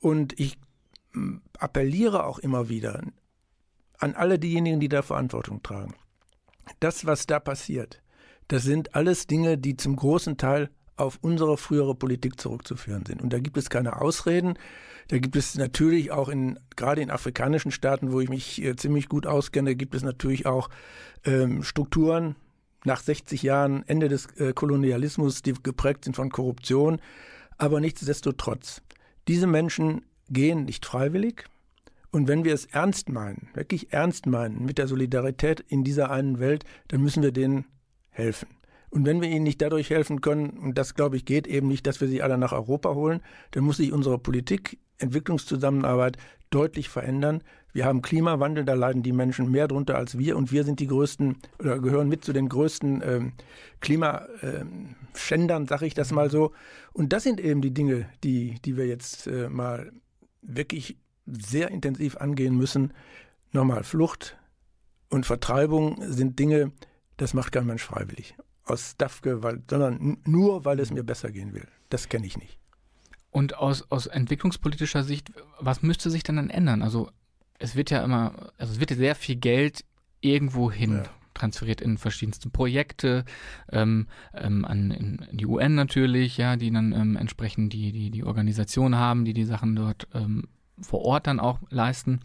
Und 0.00 0.38
ich 0.38 0.58
hm, 1.12 1.42
appelliere 1.58 2.24
auch 2.24 2.38
immer 2.38 2.68
wieder 2.68 3.02
an 3.98 4.14
alle 4.14 4.38
diejenigen, 4.38 4.80
die 4.80 4.88
da 4.88 5.02
Verantwortung 5.02 5.62
tragen. 5.62 5.94
Das, 6.80 7.06
was 7.06 7.26
da 7.26 7.40
passiert, 7.40 8.02
das 8.48 8.62
sind 8.62 8.94
alles 8.94 9.26
Dinge, 9.26 9.58
die 9.58 9.76
zum 9.76 9.96
großen 9.96 10.36
Teil 10.36 10.70
auf 10.96 11.18
unsere 11.22 11.56
frühere 11.56 11.94
Politik 11.94 12.40
zurückzuführen 12.40 13.04
sind. 13.06 13.22
Und 13.22 13.32
da 13.32 13.38
gibt 13.38 13.56
es 13.56 13.70
keine 13.70 14.00
Ausreden. 14.00 14.58
Da 15.08 15.18
gibt 15.18 15.36
es 15.36 15.54
natürlich 15.56 16.10
auch 16.10 16.28
in, 16.28 16.58
gerade 16.76 17.00
in 17.00 17.10
afrikanischen 17.10 17.70
Staaten, 17.70 18.12
wo 18.12 18.20
ich 18.20 18.28
mich 18.28 18.62
äh, 18.62 18.76
ziemlich 18.76 19.08
gut 19.08 19.26
auskenne, 19.26 19.74
gibt 19.76 19.94
es 19.94 20.02
natürlich 20.02 20.46
auch 20.46 20.68
ähm, 21.24 21.62
Strukturen 21.62 22.36
nach 22.84 23.00
60 23.00 23.42
Jahren 23.42 23.84
Ende 23.86 24.08
des 24.08 24.26
äh, 24.36 24.52
Kolonialismus, 24.52 25.42
die 25.42 25.54
geprägt 25.62 26.04
sind 26.04 26.16
von 26.16 26.30
Korruption. 26.30 27.00
Aber 27.56 27.80
nichtsdestotrotz, 27.80 28.82
diese 29.28 29.46
Menschen 29.46 30.02
gehen 30.30 30.64
nicht 30.64 30.86
freiwillig. 30.86 31.44
Und 32.10 32.26
wenn 32.26 32.44
wir 32.44 32.54
es 32.54 32.64
ernst 32.64 33.10
meinen, 33.10 33.48
wirklich 33.52 33.92
ernst 33.92 34.26
meinen 34.26 34.64
mit 34.64 34.78
der 34.78 34.88
Solidarität 34.88 35.60
in 35.60 35.84
dieser 35.84 36.10
einen 36.10 36.40
Welt, 36.40 36.64
dann 36.88 37.02
müssen 37.02 37.22
wir 37.22 37.32
denen 37.32 37.66
helfen. 38.08 38.48
Und 38.90 39.04
wenn 39.04 39.20
wir 39.20 39.28
ihnen 39.28 39.44
nicht 39.44 39.60
dadurch 39.60 39.90
helfen 39.90 40.22
können, 40.22 40.50
und 40.50 40.78
das 40.78 40.94
glaube 40.94 41.16
ich 41.16 41.26
geht 41.26 41.46
eben 41.46 41.68
nicht, 41.68 41.86
dass 41.86 42.00
wir 42.00 42.08
sie 42.08 42.22
alle 42.22 42.38
nach 42.38 42.52
Europa 42.52 42.94
holen, 42.94 43.20
dann 43.50 43.64
muss 43.64 43.76
sich 43.76 43.92
unsere 43.92 44.18
Politik, 44.18 44.78
Entwicklungszusammenarbeit 44.98 46.16
deutlich 46.50 46.88
verändern. 46.88 47.42
Wir 47.72 47.84
haben 47.84 48.02
Klimawandel, 48.02 48.64
da 48.64 48.74
leiden 48.74 49.02
die 49.02 49.12
Menschen 49.12 49.50
mehr 49.50 49.68
drunter 49.68 49.96
als 49.96 50.18
wir 50.18 50.36
und 50.36 50.50
wir 50.50 50.64
sind 50.64 50.80
die 50.80 50.86
größten 50.86 51.36
oder 51.58 51.78
gehören 51.78 52.08
mit 52.08 52.24
zu 52.24 52.32
den 52.32 52.48
größten 52.48 53.02
ähm, 53.04 53.32
Klimaschändern, 53.80 55.66
sage 55.66 55.86
ich 55.86 55.94
das 55.94 56.10
mal 56.10 56.30
so. 56.30 56.52
Und 56.92 57.12
das 57.12 57.22
sind 57.22 57.40
eben 57.40 57.60
die 57.60 57.72
Dinge, 57.72 58.08
die, 58.24 58.58
die 58.64 58.76
wir 58.76 58.86
jetzt 58.86 59.26
äh, 59.26 59.48
mal 59.48 59.92
wirklich 60.42 60.96
sehr 61.26 61.70
intensiv 61.70 62.16
angehen 62.16 62.56
müssen. 62.56 62.92
Nochmal, 63.52 63.84
Flucht 63.84 64.38
und 65.10 65.26
Vertreibung 65.26 66.02
sind 66.10 66.38
Dinge, 66.38 66.72
das 67.16 67.34
macht 67.34 67.52
kein 67.52 67.66
Mensch 67.66 67.82
freiwillig. 67.82 68.34
Aus 68.64 68.96
Dafke, 68.96 69.40
sondern 69.68 70.18
nur, 70.24 70.64
weil 70.64 70.80
es 70.80 70.90
mir 70.90 71.02
besser 71.02 71.30
gehen 71.30 71.54
will. 71.54 71.66
Das 71.90 72.08
kenne 72.08 72.26
ich 72.26 72.36
nicht. 72.36 72.58
Und 73.38 73.56
aus, 73.56 73.88
aus 73.92 74.08
entwicklungspolitischer 74.08 75.04
Sicht, 75.04 75.30
was 75.60 75.80
müsste 75.80 76.10
sich 76.10 76.24
denn 76.24 76.34
dann 76.34 76.50
ändern? 76.50 76.82
Also 76.82 77.12
es 77.60 77.76
wird 77.76 77.88
ja 77.88 78.02
immer, 78.02 78.32
also 78.58 78.72
es 78.72 78.80
wird 78.80 78.90
ja 78.90 78.96
sehr 78.96 79.14
viel 79.14 79.36
Geld 79.36 79.84
irgendwo 80.20 80.72
hin 80.72 80.96
ja. 80.96 81.02
transferiert 81.34 81.80
in 81.80 81.98
verschiedenste 81.98 82.50
Projekte, 82.50 83.24
ähm, 83.70 84.08
ähm, 84.34 84.64
an 84.64 84.90
in 84.90 85.24
die 85.30 85.46
UN 85.46 85.76
natürlich, 85.76 86.36
ja, 86.36 86.56
die 86.56 86.72
dann 86.72 86.90
ähm, 86.90 87.14
entsprechend 87.14 87.72
die, 87.72 87.92
die, 87.92 88.10
die 88.10 88.24
Organisation 88.24 88.96
haben, 88.96 89.24
die 89.24 89.34
die 89.34 89.44
Sachen 89.44 89.76
dort 89.76 90.08
ähm, 90.14 90.48
vor 90.80 91.02
Ort 91.02 91.28
dann 91.28 91.38
auch 91.38 91.60
leisten. 91.70 92.18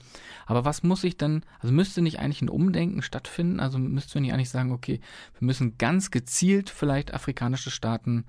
Aber 0.47 0.65
was 0.65 0.81
muss 0.81 1.03
ich 1.03 1.15
dann, 1.15 1.45
also 1.59 1.71
müsste 1.71 2.01
nicht 2.01 2.17
eigentlich 2.17 2.41
ein 2.41 2.49
Umdenken 2.49 3.03
stattfinden? 3.03 3.59
Also 3.59 3.77
müsste 3.77 4.15
wir 4.15 4.21
nicht 4.21 4.33
eigentlich 4.33 4.49
sagen, 4.49 4.71
okay, 4.71 4.99
wir 5.37 5.45
müssen 5.45 5.77
ganz 5.77 6.09
gezielt 6.09 6.71
vielleicht 6.71 7.13
afrikanische 7.13 7.69
Staaten 7.69 8.25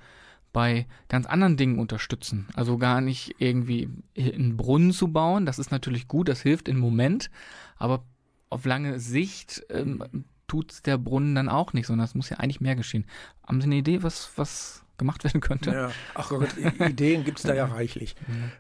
bei 0.55 0.87
ganz 1.09 1.27
anderen 1.27 1.59
Dingen 1.59 1.79
unterstützen. 1.79 2.49
Also 2.55 2.79
gar 2.79 3.03
nicht 3.03 3.35
irgendwie 3.39 3.91
einen 4.17 4.57
Brunnen 4.57 4.93
zu 4.93 5.09
bauen, 5.09 5.45
das 5.45 5.59
ist 5.59 5.71
natürlich 5.71 6.09
gut, 6.09 6.31
das 6.31 6.41
hilft 6.41 6.69
im 6.69 6.79
Moment, 6.79 7.31
aber 7.77 8.05
auf 8.49 8.65
lange 8.65 9.01
Sicht 9.01 9.67
ähm, 9.69 10.03
tut 10.47 10.87
der 10.87 10.97
Brunnen 10.97 11.35
dann 11.35 11.49
auch 11.51 11.75
nicht, 11.75 11.87
sondern 11.87 12.05
es 12.05 12.15
muss 12.15 12.31
ja 12.31 12.39
eigentlich 12.39 12.61
mehr 12.61 12.77
geschehen. 12.77 13.05
Haben 13.47 13.61
Sie 13.61 13.67
eine 13.67 13.77
Idee, 13.77 14.03
was, 14.03 14.31
was 14.37 14.84
gemacht 14.99 15.25
werden 15.25 15.41
könnte. 15.41 15.71
Ja, 15.71 15.91
ach 16.15 16.29
Gott, 16.29 16.49
Ideen 16.81 17.25
gibt 17.25 17.39
es 17.39 17.45
da 17.45 17.55
ja 17.55 17.67
reichlich. 17.67 18.15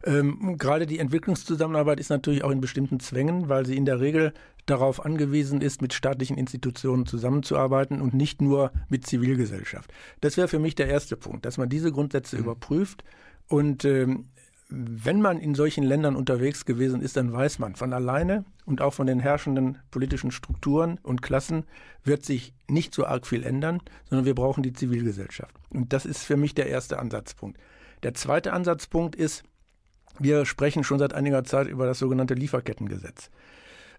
Ähm, 0.05 0.57
gerade 0.59 0.87
die 0.87 0.99
Entwicklungszusammenarbeit 0.99 2.01
ist 2.01 2.11
natürlich 2.11 2.45
auch 2.45 2.51
in 2.51 2.61
bestimmten 2.61 3.01
Zwängen, 3.01 3.49
weil 3.49 3.67
sie 3.67 3.77
in 3.77 3.85
der 3.85 4.01
Regel 4.01 4.33
darauf 4.67 5.05
angewiesen 5.05 5.61
ist, 5.61 5.83
mit 5.83 5.93
staatlichen 5.93 6.39
Institutionen 6.39 7.07
zusammenzuarbeiten 7.07 8.01
und 8.01 8.15
nicht 8.15 8.41
nur 8.41 8.73
mit 8.89 9.07
Zivilgesellschaft. 9.07 9.93
Das 10.21 10.37
wäre 10.37 10.49
für 10.49 10.59
mich 10.59 10.75
der 10.75 10.89
erste 10.89 11.17
Punkt, 11.17 11.45
dass 11.45 11.59
man 11.59 11.69
diese 11.69 11.93
Grundsätze 11.93 12.37
mhm. 12.37 12.43
überprüft 12.45 13.05
und 13.49 13.85
ähm, 13.85 14.29
wenn 14.69 15.21
man 15.21 15.39
in 15.39 15.55
solchen 15.55 15.85
Ländern 15.85 16.17
unterwegs 16.17 16.65
gewesen 16.65 17.03
ist, 17.03 17.17
dann 17.17 17.33
weiß 17.33 17.59
man 17.59 17.77
von 17.77 17.93
alleine 17.93 18.45
und 18.65 18.81
auch 18.81 18.95
von 18.95 19.07
den 19.07 19.21
herrschenden 19.21 19.79
politischen 19.91 20.31
Strukturen 20.31 20.99
und 21.03 21.23
Klassen 21.23 21.65
wird 22.03 22.25
sich 22.25 22.55
nicht 22.69 22.95
so 22.95 23.05
arg 23.05 23.27
viel 23.27 23.45
ändern, 23.45 23.81
sondern 24.09 24.25
wir 24.25 24.35
brauchen 24.35 24.63
die 24.63 24.73
Zivilgesellschaft. 24.73 25.55
Und 25.71 25.93
das 25.93 26.07
ist 26.07 26.25
für 26.25 26.37
mich 26.37 26.55
der 26.55 26.69
erste 26.69 26.99
Ansatzpunkt. 26.99 27.59
Der 28.03 28.15
zweite 28.15 28.53
Ansatzpunkt 28.53 29.17
ist, 29.17 29.45
wir 30.19 30.47
sprechen 30.47 30.85
schon 30.85 30.99
seit 30.99 31.13
einiger 31.13 31.45
Zeit 31.45 31.69
über 31.69 31.87
das 31.87 31.99
sogenannte 31.99 32.35
Lieferkettengesetz. 32.35 33.31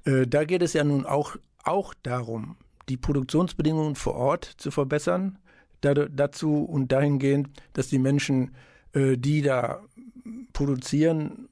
Äh, 0.05 0.25
da 0.27 0.45
geht 0.45 0.61
es 0.61 0.73
ja 0.73 0.83
nun 0.83 1.05
auch, 1.05 1.35
auch 1.63 1.93
darum, 2.03 2.57
die 2.89 2.97
Produktionsbedingungen 2.97 3.95
vor 3.95 4.15
Ort 4.15 4.45
zu 4.57 4.71
verbessern, 4.71 5.37
dazu 5.81 6.63
und 6.63 6.91
dahingehend, 6.91 7.49
dass 7.73 7.89
die 7.89 7.99
Menschen, 7.99 8.55
äh, 8.93 9.17
die 9.17 9.43
da 9.43 9.81
produzieren 10.53 11.49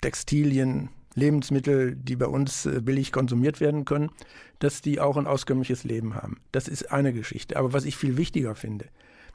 Textilien, 0.00 0.90
Lebensmittel, 1.14 1.96
die 1.96 2.16
bei 2.16 2.26
uns 2.26 2.66
äh, 2.66 2.80
billig 2.80 3.10
konsumiert 3.10 3.60
werden 3.60 3.84
können, 3.84 4.10
dass 4.58 4.82
die 4.82 5.00
auch 5.00 5.16
ein 5.16 5.26
auskömmliches 5.26 5.84
Leben 5.84 6.14
haben. 6.14 6.40
Das 6.52 6.68
ist 6.68 6.92
eine 6.92 7.12
Geschichte. 7.12 7.56
Aber 7.56 7.72
was 7.72 7.84
ich 7.84 7.96
viel 7.96 8.16
wichtiger 8.16 8.54
finde, 8.54 8.86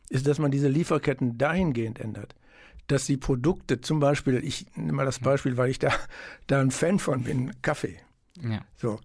ist, 0.10 0.28
dass 0.28 0.40
man 0.40 0.52
diese 0.52 0.68
Lieferketten 0.68 1.38
dahingehend 1.38 2.00
ändert, 2.00 2.36
dass 2.88 3.06
die 3.06 3.18
Produkte, 3.18 3.82
zum 3.82 4.00
Beispiel, 4.00 4.44
ich 4.44 4.68
nehme 4.76 4.94
mal 4.94 5.06
das 5.06 5.20
Beispiel, 5.20 5.58
weil 5.58 5.70
ich 5.70 5.80
da, 5.80 5.92
da 6.48 6.62
ein 6.62 6.72
Fan 6.72 7.00
von 7.00 7.24
bin, 7.24 7.52
Kaffee. 7.62 7.98
Ja. 8.42 8.64
So. 8.78 9.00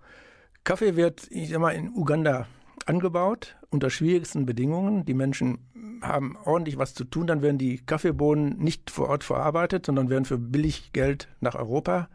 Kaffee 0.65 0.97
wird, 0.97 1.27
ich 1.31 1.51
sag 1.51 1.61
mal, 1.61 1.71
in 1.71 1.91
Uganda 1.91 2.47
angebaut 2.85 3.57
unter 3.71 3.91
schwierigsten 3.91 4.47
Bedingungen. 4.47 5.05
Die 5.05 5.15
Menschen 5.15 5.59
haben 6.03 6.37
ordentlich 6.45 6.79
was 6.79 6.95
zu 6.95 7.05
tun. 7.05 7.27
Dann 7.27 7.43
werden 7.43 7.59
die 7.59 7.79
Kaffeebohnen 7.79 8.59
nicht 8.59 8.91
vor 8.91 9.09
Ort 9.09 9.25
verarbeitet, 9.25 9.87
sondern 9.87 10.11
werden 10.11 10.25
für 10.25 10.39
billig 10.39 10.93
Geld 10.93 11.29
nach 11.41 11.55
Europa 11.55 12.09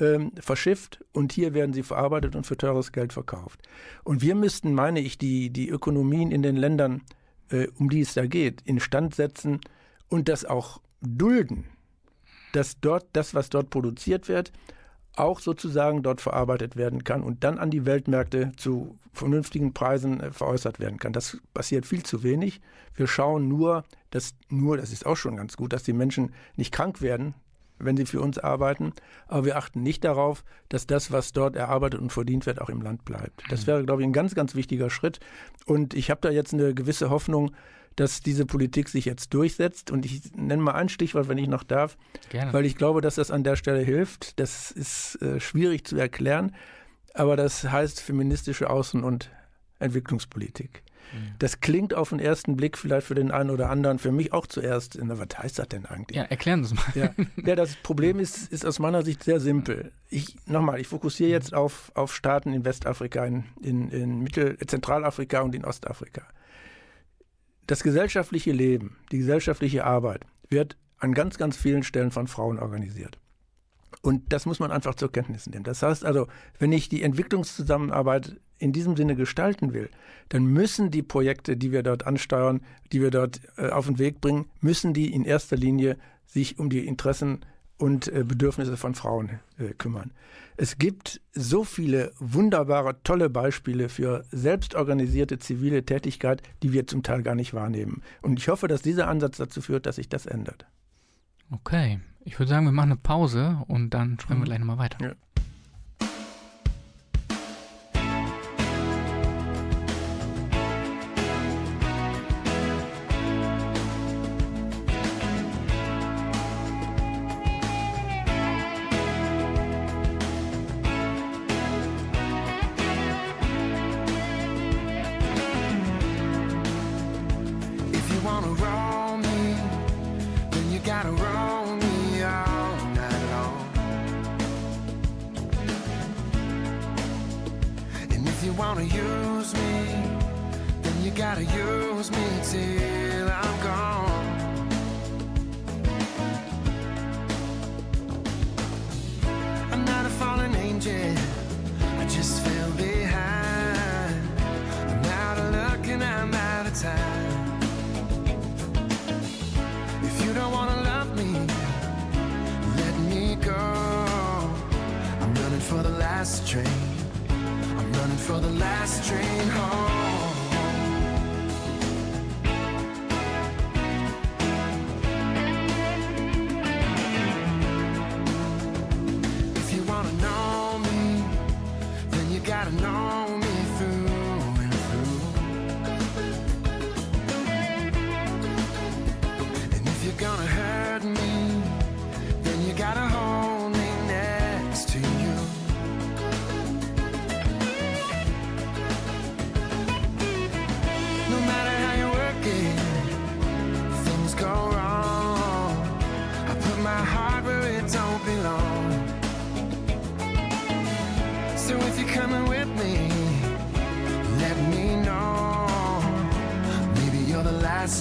ähm, 0.00 0.32
verschifft 0.38 1.04
und 1.12 1.32
hier 1.32 1.54
werden 1.54 1.72
sie 1.72 1.82
verarbeitet 1.82 2.36
und 2.36 2.46
für 2.46 2.56
teures 2.56 2.92
Geld 2.92 3.12
verkauft. 3.12 3.60
Und 4.04 4.22
wir 4.22 4.34
müssten, 4.34 4.74
meine 4.74 5.00
ich, 5.00 5.18
die, 5.18 5.50
die 5.50 5.68
Ökonomien 5.68 6.30
in 6.30 6.42
den 6.42 6.56
Ländern, 6.56 7.02
äh, 7.50 7.68
um 7.78 7.88
die 7.88 8.00
es 8.00 8.14
da 8.14 8.26
geht, 8.26 8.62
instand 8.62 9.14
setzen 9.14 9.60
und 10.08 10.28
das 10.28 10.44
auch 10.44 10.80
dulden, 11.00 11.64
dass 12.52 12.80
dort 12.80 13.06
das, 13.12 13.34
was 13.34 13.50
dort 13.50 13.70
produziert 13.70 14.28
wird, 14.28 14.52
auch 15.20 15.40
sozusagen 15.40 16.02
dort 16.02 16.20
verarbeitet 16.20 16.76
werden 16.76 17.04
kann 17.04 17.22
und 17.22 17.44
dann 17.44 17.58
an 17.58 17.70
die 17.70 17.86
Weltmärkte 17.86 18.52
zu 18.56 18.98
vernünftigen 19.12 19.72
Preisen 19.72 20.20
äh, 20.20 20.32
veräußert 20.32 20.80
werden 20.80 20.98
kann. 20.98 21.12
Das 21.12 21.38
passiert 21.54 21.86
viel 21.86 22.02
zu 22.02 22.22
wenig. 22.22 22.60
Wir 22.94 23.06
schauen 23.06 23.48
nur, 23.48 23.84
dass 24.10 24.34
nur, 24.48 24.76
das 24.76 24.92
ist 24.92 25.06
auch 25.06 25.16
schon 25.16 25.36
ganz 25.36 25.56
gut, 25.56 25.72
dass 25.72 25.82
die 25.82 25.92
Menschen 25.92 26.32
nicht 26.56 26.72
krank 26.72 27.02
werden, 27.02 27.34
wenn 27.78 27.96
sie 27.96 28.06
für 28.06 28.20
uns 28.20 28.38
arbeiten, 28.38 28.92
aber 29.28 29.44
wir 29.44 29.56
achten 29.56 29.82
nicht 29.82 30.04
darauf, 30.04 30.44
dass 30.68 30.86
das, 30.86 31.12
was 31.12 31.32
dort 31.32 31.54
erarbeitet 31.54 32.00
und 32.00 32.12
verdient 32.12 32.46
wird, 32.46 32.60
auch 32.60 32.70
im 32.70 32.82
Land 32.82 33.04
bleibt. 33.04 33.44
Das 33.50 33.66
wäre, 33.66 33.84
glaube 33.84 34.02
ich, 34.02 34.08
ein 34.08 34.12
ganz, 34.12 34.34
ganz 34.34 34.54
wichtiger 34.54 34.90
Schritt. 34.90 35.20
Und 35.64 35.94
ich 35.94 36.10
habe 36.10 36.20
da 36.20 36.30
jetzt 36.30 36.54
eine 36.54 36.74
gewisse 36.74 37.10
Hoffnung, 37.10 37.52
dass 37.98 38.20
diese 38.20 38.46
Politik 38.46 38.88
sich 38.88 39.04
jetzt 39.04 39.34
durchsetzt. 39.34 39.90
Und 39.90 40.04
ich 40.04 40.34
nenne 40.36 40.62
mal 40.62 40.72
ein 40.72 40.88
Stichwort, 40.88 41.28
wenn 41.28 41.38
ich 41.38 41.48
noch 41.48 41.64
darf, 41.64 41.96
Gerne. 42.30 42.52
weil 42.52 42.64
ich 42.64 42.76
glaube, 42.76 43.00
dass 43.00 43.16
das 43.16 43.30
an 43.30 43.44
der 43.44 43.56
Stelle 43.56 43.80
hilft. 43.80 44.38
Das 44.38 44.70
ist 44.70 45.20
äh, 45.22 45.40
schwierig 45.40 45.84
zu 45.84 45.96
erklären, 45.96 46.54
aber 47.14 47.36
das 47.36 47.64
heißt 47.64 48.00
feministische 48.00 48.70
Außen- 48.70 49.02
und 49.02 49.30
Entwicklungspolitik. 49.80 50.82
Mhm. 51.12 51.34
Das 51.38 51.60
klingt 51.60 51.94
auf 51.94 52.10
den 52.10 52.20
ersten 52.20 52.56
Blick 52.56 52.78
vielleicht 52.78 53.06
für 53.06 53.14
den 53.14 53.30
einen 53.30 53.50
oder 53.50 53.70
anderen, 53.70 53.98
für 53.98 54.12
mich 54.12 54.32
auch 54.32 54.46
zuerst, 54.46 54.98
na, 55.02 55.18
was 55.18 55.28
heißt 55.36 55.58
das 55.58 55.68
denn 55.68 55.86
eigentlich? 55.86 56.16
Ja, 56.16 56.24
erklären 56.24 56.64
Sie 56.64 56.74
es 56.74 56.94
mal. 56.94 57.00
Ja. 57.00 57.10
ja, 57.44 57.56
das 57.56 57.74
Problem 57.82 58.20
ist, 58.20 58.52
ist 58.52 58.64
aus 58.64 58.78
meiner 58.78 59.02
Sicht 59.02 59.24
sehr 59.24 59.40
simpel. 59.40 59.90
Ich, 60.08 60.36
nochmal, 60.46 60.80
ich 60.80 60.86
fokussiere 60.86 61.30
jetzt 61.30 61.54
auf, 61.54 61.90
auf 61.94 62.14
Staaten 62.14 62.52
in 62.52 62.64
Westafrika, 62.64 63.24
in, 63.24 63.44
in, 63.60 63.90
in 63.90 64.20
Mittel-, 64.20 64.56
Zentralafrika 64.58 65.40
und 65.40 65.54
in 65.54 65.64
Ostafrika. 65.64 66.22
Das 67.68 67.82
gesellschaftliche 67.82 68.50
Leben, 68.50 68.96
die 69.12 69.18
gesellschaftliche 69.18 69.84
Arbeit 69.84 70.22
wird 70.48 70.78
an 70.96 71.12
ganz, 71.12 71.36
ganz 71.36 71.54
vielen 71.54 71.82
Stellen 71.82 72.10
von 72.10 72.26
Frauen 72.26 72.58
organisiert. 72.58 73.18
Und 74.00 74.32
das 74.32 74.46
muss 74.46 74.58
man 74.58 74.72
einfach 74.72 74.94
zur 74.94 75.12
Kenntnis 75.12 75.46
nehmen. 75.46 75.64
Das 75.64 75.82
heißt 75.82 76.02
also, 76.02 76.28
wenn 76.58 76.72
ich 76.72 76.88
die 76.88 77.02
Entwicklungszusammenarbeit 77.02 78.40
in 78.56 78.72
diesem 78.72 78.96
Sinne 78.96 79.16
gestalten 79.16 79.74
will, 79.74 79.90
dann 80.30 80.46
müssen 80.46 80.90
die 80.90 81.02
Projekte, 81.02 81.58
die 81.58 81.70
wir 81.70 81.82
dort 81.82 82.06
ansteuern, 82.06 82.62
die 82.90 83.02
wir 83.02 83.10
dort 83.10 83.42
äh, 83.58 83.68
auf 83.68 83.86
den 83.86 83.98
Weg 83.98 84.22
bringen, 84.22 84.46
müssen 84.62 84.94
die 84.94 85.12
in 85.12 85.26
erster 85.26 85.56
Linie 85.56 85.98
sich 86.24 86.58
um 86.58 86.70
die 86.70 86.86
Interessen 86.86 87.44
und 87.78 88.08
äh, 88.08 88.24
Bedürfnisse 88.24 88.76
von 88.76 88.94
Frauen 88.94 89.40
äh, 89.58 89.68
kümmern. 89.74 90.10
Es 90.56 90.78
gibt 90.78 91.20
so 91.32 91.62
viele 91.62 92.12
wunderbare, 92.18 93.02
tolle 93.04 93.30
Beispiele 93.30 93.88
für 93.88 94.24
selbstorganisierte 94.32 95.38
zivile 95.38 95.84
Tätigkeit, 95.84 96.42
die 96.62 96.72
wir 96.72 96.86
zum 96.88 97.04
Teil 97.04 97.22
gar 97.22 97.36
nicht 97.36 97.54
wahrnehmen. 97.54 98.02
Und 98.22 98.38
ich 98.40 98.48
hoffe, 98.48 98.66
dass 98.66 98.82
dieser 98.82 99.06
Ansatz 99.06 99.36
dazu 99.36 99.62
führt, 99.62 99.86
dass 99.86 99.96
sich 99.96 100.08
das 100.08 100.26
ändert. 100.26 100.66
Okay, 101.50 102.00
ich 102.24 102.38
würde 102.38 102.50
sagen, 102.50 102.66
wir 102.66 102.72
machen 102.72 102.90
eine 102.90 103.00
Pause 103.00 103.62
und 103.68 103.90
dann 103.90 104.18
sprechen 104.18 104.40
wir 104.40 104.40
mhm. 104.40 104.44
gleich 104.44 104.58
nochmal 104.58 104.78
weiter. 104.78 104.98
Ja. 105.00 105.12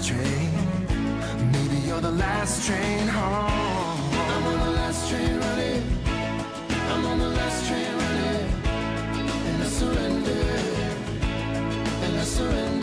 Train. 0.08 0.52
Maybe 1.52 1.78
you're 1.86 2.00
the 2.00 2.12
last 2.12 2.66
train 2.66 3.08
home. 3.10 4.00
I'm 4.34 4.44
on 4.52 4.60
the 4.66 4.72
last 4.80 5.10
train 5.10 5.38
running. 5.38 5.84
I'm 6.92 7.06
on 7.06 7.20
the 7.20 7.32
last 7.40 7.68
train 7.68 7.92
running. 8.02 8.48
And 9.50 9.64
I 9.64 9.70
surrender. 9.82 10.46
And 12.04 12.20
I 12.20 12.24
surrender. 12.24 12.77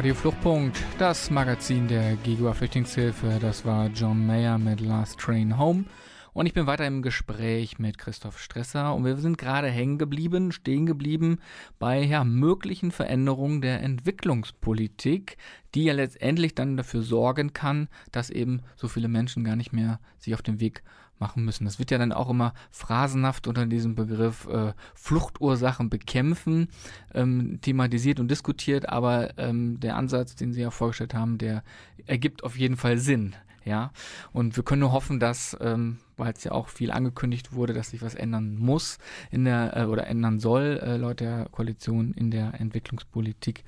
Radio 0.00 0.14
Fluchtpunkt, 0.14 0.82
das 0.98 1.30
Magazin 1.30 1.86
der 1.86 2.16
Gigua 2.16 2.54
Flüchtlingshilfe. 2.54 3.36
Das 3.38 3.66
war 3.66 3.88
John 3.88 4.26
Mayer 4.26 4.56
mit 4.56 4.80
Last 4.80 5.18
Train 5.20 5.58
Home. 5.58 5.84
Und 6.32 6.46
ich 6.46 6.54
bin 6.54 6.66
weiter 6.66 6.86
im 6.86 7.02
Gespräch 7.02 7.78
mit 7.78 7.98
Christoph 7.98 8.38
Stresser 8.38 8.94
und 8.94 9.04
wir 9.04 9.18
sind 9.18 9.36
gerade 9.36 9.68
hängen 9.68 9.98
geblieben, 9.98 10.52
stehen 10.52 10.86
geblieben 10.86 11.38
bei 11.78 12.02
ja, 12.02 12.24
möglichen 12.24 12.92
Veränderungen 12.92 13.60
der 13.60 13.82
Entwicklungspolitik, 13.82 15.36
die 15.74 15.84
ja 15.84 15.92
letztendlich 15.92 16.54
dann 16.54 16.78
dafür 16.78 17.02
sorgen 17.02 17.52
kann, 17.52 17.88
dass 18.10 18.30
eben 18.30 18.62
so 18.76 18.88
viele 18.88 19.08
Menschen 19.08 19.44
gar 19.44 19.56
nicht 19.56 19.74
mehr 19.74 20.00
sich 20.16 20.32
auf 20.32 20.40
den 20.40 20.60
Weg 20.60 20.82
machen 21.20 21.44
müssen. 21.44 21.64
Das 21.64 21.78
wird 21.78 21.90
ja 21.90 21.98
dann 21.98 22.12
auch 22.12 22.30
immer 22.30 22.54
phrasenhaft 22.70 23.46
unter 23.46 23.66
diesem 23.66 23.94
Begriff 23.94 24.46
äh, 24.48 24.72
Fluchtursachen 24.94 25.90
bekämpfen 25.90 26.68
ähm, 27.14 27.60
thematisiert 27.60 28.20
und 28.20 28.30
diskutiert, 28.30 28.88
aber 28.88 29.38
ähm, 29.38 29.78
der 29.80 29.96
Ansatz, 29.96 30.34
den 30.34 30.52
Sie 30.52 30.62
ja 30.62 30.70
vorgestellt 30.70 31.14
haben, 31.14 31.38
der 31.38 31.62
ergibt 32.06 32.44
auf 32.44 32.58
jeden 32.58 32.76
Fall 32.76 32.98
Sinn. 32.98 33.36
Ja, 33.64 33.92
und 34.32 34.56
wir 34.56 34.64
können 34.64 34.80
nur 34.80 34.92
hoffen, 34.92 35.20
dass, 35.20 35.54
ähm, 35.60 35.98
weil 36.16 36.32
es 36.32 36.44
ja 36.44 36.52
auch 36.52 36.68
viel 36.68 36.90
angekündigt 36.90 37.52
wurde, 37.52 37.74
dass 37.74 37.90
sich 37.90 38.00
was 38.00 38.14
ändern 38.14 38.56
muss 38.56 38.96
in 39.30 39.44
der 39.44 39.76
äh, 39.76 39.84
oder 39.84 40.06
ändern 40.06 40.40
soll, 40.40 40.80
äh, 40.82 40.96
laut 40.96 41.20
der 41.20 41.46
Koalition 41.50 42.14
in 42.14 42.30
der 42.30 42.58
Entwicklungspolitik, 42.58 43.64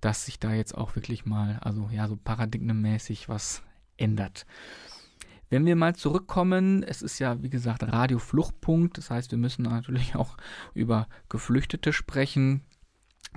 dass 0.00 0.24
sich 0.24 0.38
da 0.38 0.54
jetzt 0.54 0.74
auch 0.74 0.96
wirklich 0.96 1.26
mal, 1.26 1.58
also 1.60 1.90
ja, 1.92 2.08
so 2.08 2.16
paradigmenmäßig 2.16 3.28
was 3.28 3.62
ändert. 3.98 4.46
Wenn 5.48 5.64
wir 5.64 5.76
mal 5.76 5.94
zurückkommen, 5.94 6.82
es 6.82 7.02
ist 7.02 7.18
ja 7.18 7.42
wie 7.42 7.50
gesagt 7.50 7.82
Radio 7.84 8.18
Fluchtpunkt, 8.18 8.98
das 8.98 9.10
heißt, 9.10 9.30
wir 9.30 9.38
müssen 9.38 9.62
natürlich 9.62 10.16
auch 10.16 10.36
über 10.74 11.06
Geflüchtete 11.28 11.92
sprechen. 11.92 12.62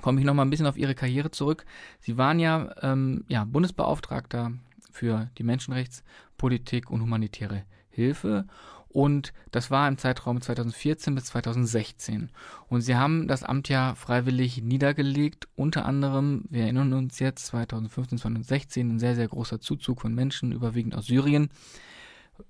Komme 0.01 0.19
ich 0.19 0.25
noch 0.25 0.33
mal 0.33 0.43
ein 0.43 0.49
bisschen 0.49 0.67
auf 0.67 0.77
Ihre 0.77 0.95
Karriere 0.95 1.31
zurück. 1.31 1.65
Sie 1.99 2.17
waren 2.17 2.39
ja, 2.39 2.73
ähm, 2.81 3.25
ja 3.27 3.43
Bundesbeauftragter 3.45 4.53
für 4.91 5.29
die 5.37 5.43
Menschenrechtspolitik 5.43 6.89
und 6.89 7.01
humanitäre 7.01 7.63
Hilfe. 7.89 8.45
Und 8.87 9.33
das 9.51 9.69
war 9.69 9.87
im 9.87 9.99
Zeitraum 9.99 10.41
2014 10.41 11.13
bis 11.13 11.25
2016. 11.25 12.31
Und 12.67 12.81
sie 12.81 12.95
haben 12.95 13.27
das 13.27 13.43
Amt 13.43 13.69
ja 13.69 13.93
freiwillig 13.93 14.63
niedergelegt. 14.63 15.47
Unter 15.55 15.85
anderem, 15.85 16.45
wir 16.49 16.63
erinnern 16.63 16.93
uns 16.93 17.19
jetzt, 17.19 17.45
2015, 17.47 18.17
2016, 18.17 18.89
ein 18.89 18.99
sehr, 18.99 19.15
sehr 19.15 19.27
großer 19.27 19.59
Zuzug 19.59 20.01
von 20.01 20.15
Menschen, 20.15 20.51
überwiegend 20.51 20.95
aus 20.95 21.05
Syrien. 21.05 21.49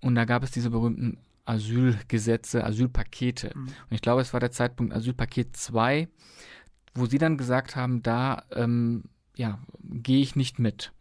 Und 0.02 0.15
da 0.15 0.25
gab 0.25 0.43
es 0.43 0.52
diese 0.52 0.69
berühmten 0.69 1.17
Asylgesetze, 1.45 2.63
Asylpakete. 2.63 3.52
Mhm. 3.56 3.67
Und 3.67 3.91
ich 3.91 4.02
glaube, 4.02 4.21
es 4.21 4.34
war 4.34 4.39
der 4.39 4.52
Zeitpunkt 4.52 4.93
Asylpaket 4.93 5.56
2, 5.56 6.08
wo 6.93 7.06
sie 7.06 7.17
dann 7.17 7.38
gesagt 7.38 7.75
haben, 7.75 8.04
da 8.04 8.43
ähm, 8.52 9.06
ja, 9.36 9.60
gehe 9.84 10.21
ich 10.21 10.36
nicht 10.36 10.60
mit. 10.60 10.91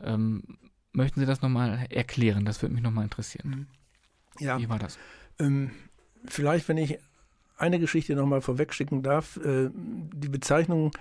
Ähm, 0.00 0.58
möchten 0.92 1.20
Sie 1.20 1.26
das 1.26 1.42
nochmal 1.42 1.86
erklären? 1.90 2.44
Das 2.44 2.60
würde 2.62 2.74
mich 2.74 2.82
nochmal 2.82 3.04
interessieren. 3.04 3.68
Ja. 4.38 4.58
Wie 4.58 4.68
war 4.68 4.78
das? 4.78 4.98
Ähm, 5.38 5.70
vielleicht, 6.26 6.68
wenn 6.68 6.76
ich 6.76 6.98
eine 7.56 7.78
Geschichte 7.78 8.14
nochmal 8.14 8.40
vorwegschicken 8.40 9.02
darf, 9.02 9.36
äh, 9.38 9.70
die 9.72 10.28
Bezeichnung 10.28 10.92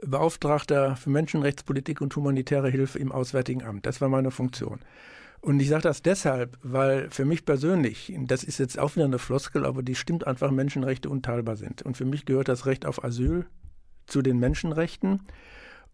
Beauftragter 0.00 0.96
für 0.96 1.10
Menschenrechtspolitik 1.10 2.00
und 2.00 2.14
humanitäre 2.14 2.68
Hilfe 2.70 2.98
im 2.98 3.12
Auswärtigen 3.12 3.62
Amt, 3.62 3.86
das 3.86 4.00
war 4.00 4.08
meine 4.08 4.30
Funktion. 4.30 4.80
Und 5.40 5.60
ich 5.60 5.68
sage 5.68 5.82
das 5.82 6.02
deshalb, 6.02 6.58
weil 6.62 7.08
für 7.10 7.24
mich 7.24 7.44
persönlich, 7.44 8.12
das 8.26 8.42
ist 8.42 8.58
jetzt 8.58 8.78
auch 8.78 8.96
wieder 8.96 9.04
eine 9.04 9.18
Floskel, 9.18 9.64
aber 9.64 9.82
die 9.82 9.94
stimmt 9.94 10.26
einfach, 10.26 10.50
Menschenrechte 10.50 11.08
unteilbar 11.08 11.56
sind. 11.56 11.82
Und 11.82 11.96
für 11.96 12.04
mich 12.04 12.24
gehört 12.24 12.48
das 12.48 12.66
Recht 12.66 12.86
auf 12.86 13.04
Asyl 13.04 13.46
zu 14.06 14.22
den 14.22 14.38
Menschenrechten. 14.38 15.22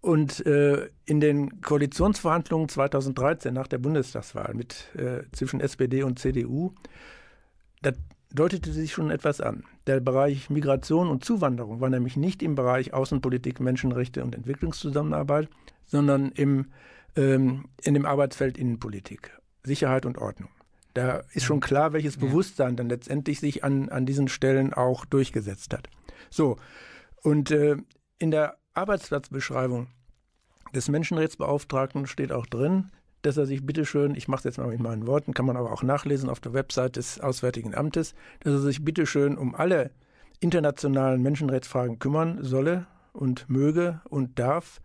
Und 0.00 0.44
äh, 0.46 0.88
in 1.05 1.20
den 1.20 1.61
Koalitionsverhandlungen 1.61 2.68
2013 2.68 3.55
nach 3.55 3.68
der 3.68 3.78
Bundestagswahl 3.78 4.52
mit, 4.55 4.88
äh, 4.96 5.22
zwischen 5.33 5.61
SPD 5.61 6.02
und 6.02 6.18
CDU, 6.18 6.72
da 7.83 7.92
deutete 8.35 8.72
sich 8.72 8.92
schon 8.92 9.11
etwas 9.11 9.40
an. 9.40 9.64
Der 9.87 10.00
Bereich 10.00 10.50
Migration 10.50 11.09
und 11.09 11.24
Zuwanderung 11.24 11.81
war 11.81 11.90
nämlich 11.90 12.16
nicht 12.16 12.42
im 12.42 12.55
Bereich 12.55 12.94
Außenpolitik, 12.94 13.61
Menschenrechte 13.61 14.24
und 14.24 14.35
Entwicklungszusammenarbeit, 14.35 15.48
sondern 15.85 16.31
im, 16.33 16.66
ähm, 17.16 17.68
in 17.83 17.94
dem 17.94 18.07
Arbeitsfeld 18.07 18.59
Innenpolitik, 18.59 19.38
Sicherheit 19.62 20.07
und 20.07 20.18
Ordnung. 20.18 20.51
Da 20.94 21.22
ist 21.33 21.44
schon 21.44 21.61
klar, 21.61 21.92
welches 21.92 22.18
Bewusstsein 22.18 22.77
dann 22.77 22.88
letztendlich 22.88 23.40
sich 23.40 23.64
an, 23.64 23.88
an 23.88 24.05
diesen 24.05 24.29
Stellen 24.29 24.75
auch 24.75 25.07
durchgesetzt 25.07 25.72
hat. 25.72 25.88
So, 26.29 26.59
und 27.22 27.51
äh, 27.51 27.77
in 28.18 28.31
der 28.31 28.59
Arbeitsplatzbeschreibung 28.75 29.88
des 30.75 30.88
Menschenrechtsbeauftragten 30.88 32.07
steht 32.07 32.33
auch 32.33 32.46
drin, 32.46 32.90
dass 33.22 33.37
er 33.37 33.46
sich 33.46 33.64
bitteschön, 33.64 34.14
ich 34.14 34.29
mache 34.29 34.40
es 34.40 34.44
jetzt 34.44 34.59
mal 34.59 34.68
mit 34.68 34.81
meinen 34.81 35.07
Worten, 35.07 35.33
kann 35.33 35.46
man 35.46 35.57
aber 35.57 35.72
auch 35.72 35.83
nachlesen 35.83 36.29
auf 36.29 36.40
der 36.40 36.53
Website 36.53 36.96
des 36.96 37.20
Auswärtigen 37.20 37.75
Amtes, 37.75 38.14
dass 38.40 38.53
er 38.53 38.61
sich 38.61 38.85
bitteschön 38.85 39.38
um 39.38 39.55
alle 39.55 39.92
internationalen 40.40 41.22
Menschenrechtsfragen 41.22 41.98
kümmern 41.98 42.38
solle 42.42 42.87
und 43.12 43.48
möge 43.48 44.01
und 44.09 44.38
darf, 44.38 44.81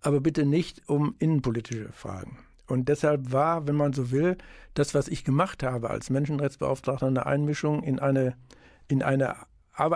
aber 0.00 0.20
bitte 0.20 0.44
nicht 0.44 0.88
um 0.88 1.14
innenpolitische 1.18 1.90
Fragen. 1.92 2.38
Und 2.66 2.88
deshalb 2.88 3.32
war, 3.32 3.66
wenn 3.66 3.74
man 3.74 3.92
so 3.92 4.10
will, 4.10 4.36
das, 4.74 4.94
was 4.94 5.08
ich 5.08 5.24
gemacht 5.24 5.62
habe 5.62 5.90
als 5.90 6.08
Menschenrechtsbeauftragter, 6.08 7.06
eine 7.06 7.26
Einmischung 7.26 7.82
in 7.82 7.98
eine, 7.98 8.36
in 8.88 9.02
eine 9.02 9.36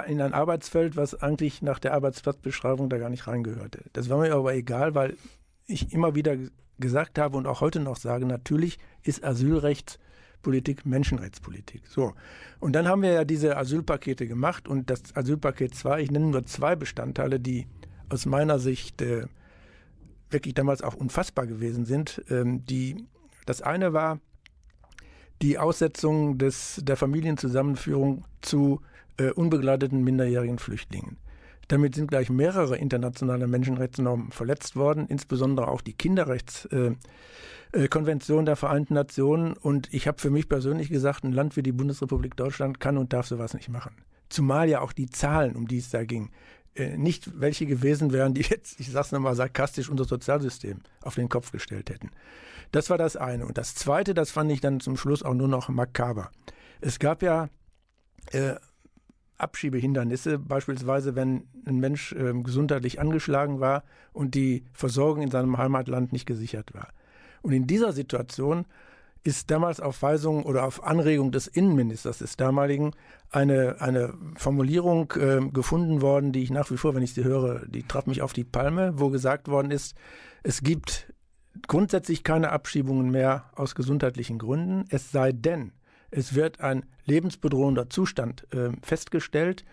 in 0.07 0.23
ein 0.23 0.33
Arbeitsfeld, 0.33 0.97
was 0.97 1.15
eigentlich 1.21 1.61
nach 1.61 1.79
der 1.79 1.93
Arbeitsplatzbeschreibung 1.93 2.89
da 2.89 2.97
gar 2.97 3.11
nicht 3.11 3.27
reingehörte. 3.27 3.83
Das 3.93 4.09
war 4.09 4.19
mir 4.19 4.35
aber 4.35 4.55
egal, 4.55 4.95
weil 4.95 5.17
ich 5.67 5.93
immer 5.93 6.15
wieder 6.15 6.37
gesagt 6.79 7.19
habe 7.19 7.37
und 7.37 7.47
auch 7.47 7.61
heute 7.61 7.81
noch 7.81 7.97
sage, 7.97 8.25
natürlich 8.25 8.79
ist 9.03 9.25
Asylrechtspolitik 9.25 10.87
Menschenrechtspolitik. 10.87 11.83
So. 11.87 12.15
Und 12.61 12.73
dann 12.73 12.89
haben 12.89 13.03
wir 13.03 13.13
ja 13.13 13.25
diese 13.25 13.57
Asylpakete 13.57 14.27
gemacht 14.27 14.69
und 14.69 14.89
das 14.89 15.15
Asylpaket 15.15 15.75
2, 15.75 16.01
ich 16.01 16.11
nenne 16.11 16.27
nur 16.27 16.47
zwei 16.47 16.77
Bestandteile, 16.77 17.39
die 17.39 17.67
aus 18.09 18.27
meiner 18.27 18.59
Sicht 18.59 19.03
äh, 19.03 19.27
wirklich 20.35 20.53
damals 20.53 20.83
auch 20.83 20.95
unfassbar 20.95 21.47
gewesen 21.47 21.87
sind. 21.87 22.23
Ähm, 22.29 22.67
die, 22.67 23.07
das 23.47 23.63
eine 23.63 23.95
war 23.95 24.21
die 25.41 25.57
Aussetzung 25.59 26.37
des, 26.39 26.83
der 26.85 26.97
Familienzusammenführung 26.97 28.25
zu 28.43 28.83
äh, 29.17 29.31
unbegleiteten 29.31 30.05
minderjährigen 30.05 30.59
Flüchtlingen. 30.59 31.17
Damit 31.69 31.95
sind 31.95 32.09
gleich 32.09 32.29
mehrere 32.29 32.77
internationale 32.77 33.47
Menschenrechtsnormen 33.47 34.33
verletzt 34.33 34.77
worden, 34.77 35.07
insbesondere 35.09 35.69
auch 35.69 35.81
die 35.81 35.95
Kinderrechtskonvention 35.95 38.43
äh, 38.43 38.45
der 38.45 38.57
Vereinten 38.57 38.93
Nationen. 38.95 39.55
Und 39.55 39.89
ich 39.93 40.07
habe 40.07 40.21
für 40.21 40.29
mich 40.31 40.51
persönlich 40.51 40.91
gesagt, 40.91 41.25
ein 41.25 41.33
Land 41.33 41.57
wie 41.57 41.63
die 41.63 41.73
Bundesrepublik 41.73 42.37
Deutschland 42.37 42.81
kann 42.81 42.99
und 42.99 43.15
darf 43.15 43.27
sowas 43.27 43.55
nicht 43.55 43.71
machen. 43.71 43.97
Zumal 44.29 44.69
ja 44.69 44.81
auch 44.81 44.93
die 44.93 45.07
Zahlen, 45.07 45.57
um 45.57 45.67
die 45.67 45.79
es 45.79 45.89
da 45.91 46.05
ging, 46.05 46.27
äh, 46.27 46.31
nicht 46.97 47.41
welche 47.41 47.67
gewesen 47.67 48.13
wären, 48.13 48.35
die 48.35 48.43
jetzt, 48.43 48.81
ich 48.81 48.91
sage 48.91 49.07
es 49.07 49.13
nochmal 49.13 49.37
sarkastisch, 49.37 49.89
unser 49.89 50.05
Sozialsystem 50.05 50.81
auf 51.03 51.15
den 51.15 51.29
Kopf 51.29 51.53
gestellt 51.53 51.91
hätten. 51.91 52.11
Das 52.73 52.91
war 52.91 52.99
das 52.99 53.17
eine. 53.17 53.47
Und 53.47 53.59
das 53.59 53.75
zweite, 53.75 54.15
das 54.15 54.31
fand 54.31 54.51
ich 54.51 54.61
dann 54.61 54.81
zum 54.81 54.97
Schluss 54.97 55.23
auch 55.23 55.35
nur 55.35 55.49
noch 55.49 55.69
makaber. 55.69 56.31
Es 56.81 56.99
gab 56.99 57.23
ja 57.23 57.49
äh, 58.33 58.57
Abschiebehindernisse, 59.39 60.39
beispielsweise 60.39 61.15
wenn 61.15 61.49
ein 61.67 61.79
Mensch 61.79 62.13
äh, 62.13 62.33
gesundheitlich 62.43 63.01
angeschlagen 63.01 63.61
war 63.61 63.85
und 64.13 64.35
die 64.35 64.65
Versorgung 64.73 65.23
in 65.23 65.31
seinem 65.31 65.59
Heimatland 65.59 66.13
nicht 66.13 66.27
gesichert 66.27 66.75
war. 66.75 66.89
Und 67.43 67.53
in 67.53 67.67
dieser 67.67 67.93
Situation 67.93 68.65
ist 69.25 69.51
damals 69.51 69.81
auf 69.81 70.03
Weisung 70.03 70.45
oder 70.45 70.65
auf 70.65 70.85
Anregung 70.85 71.33
des 71.33 71.47
Innenministers 71.47 72.19
des 72.19 72.37
damaligen 72.37 72.93
eine, 73.31 73.81
eine 73.81 74.15
Formulierung 74.37 75.13
äh, 75.13 75.41
gefunden 75.51 76.03
worden, 76.03 76.33
die 76.33 76.43
ich 76.43 76.51
nach 76.51 76.71
wie 76.71 76.77
vor, 76.77 76.95
wenn 76.95 77.03
ich 77.03 77.15
sie 77.15 77.25
höre, 77.25 77.67
die 77.67 77.83
traf 77.83 78.07
mich 78.07 78.21
auf 78.21 78.35
die 78.35 78.45
Palme, 78.45 78.93
wo 79.01 79.09
gesagt 79.09 79.49
worden 79.49 79.71
ist, 79.71 79.97
es 80.43 80.63
gibt 80.63 81.13
grundsätzlich 81.67 82.23
keine 82.23 82.51
Abschiebungen 82.51 83.11
mehr 83.11 83.51
aus 83.57 83.75
gesundheitlichen 83.75 84.39
Gründen, 84.39 84.85
es 84.91 85.11
sei 85.11 85.33
denn, 85.33 85.73
es 86.11 86.35
wird 86.35 86.61
ein 86.61 86.85
lebensbedrohender 87.07 87.89
Zustand 87.89 88.47
äh, 88.53 88.71
festgestellt 88.83 89.65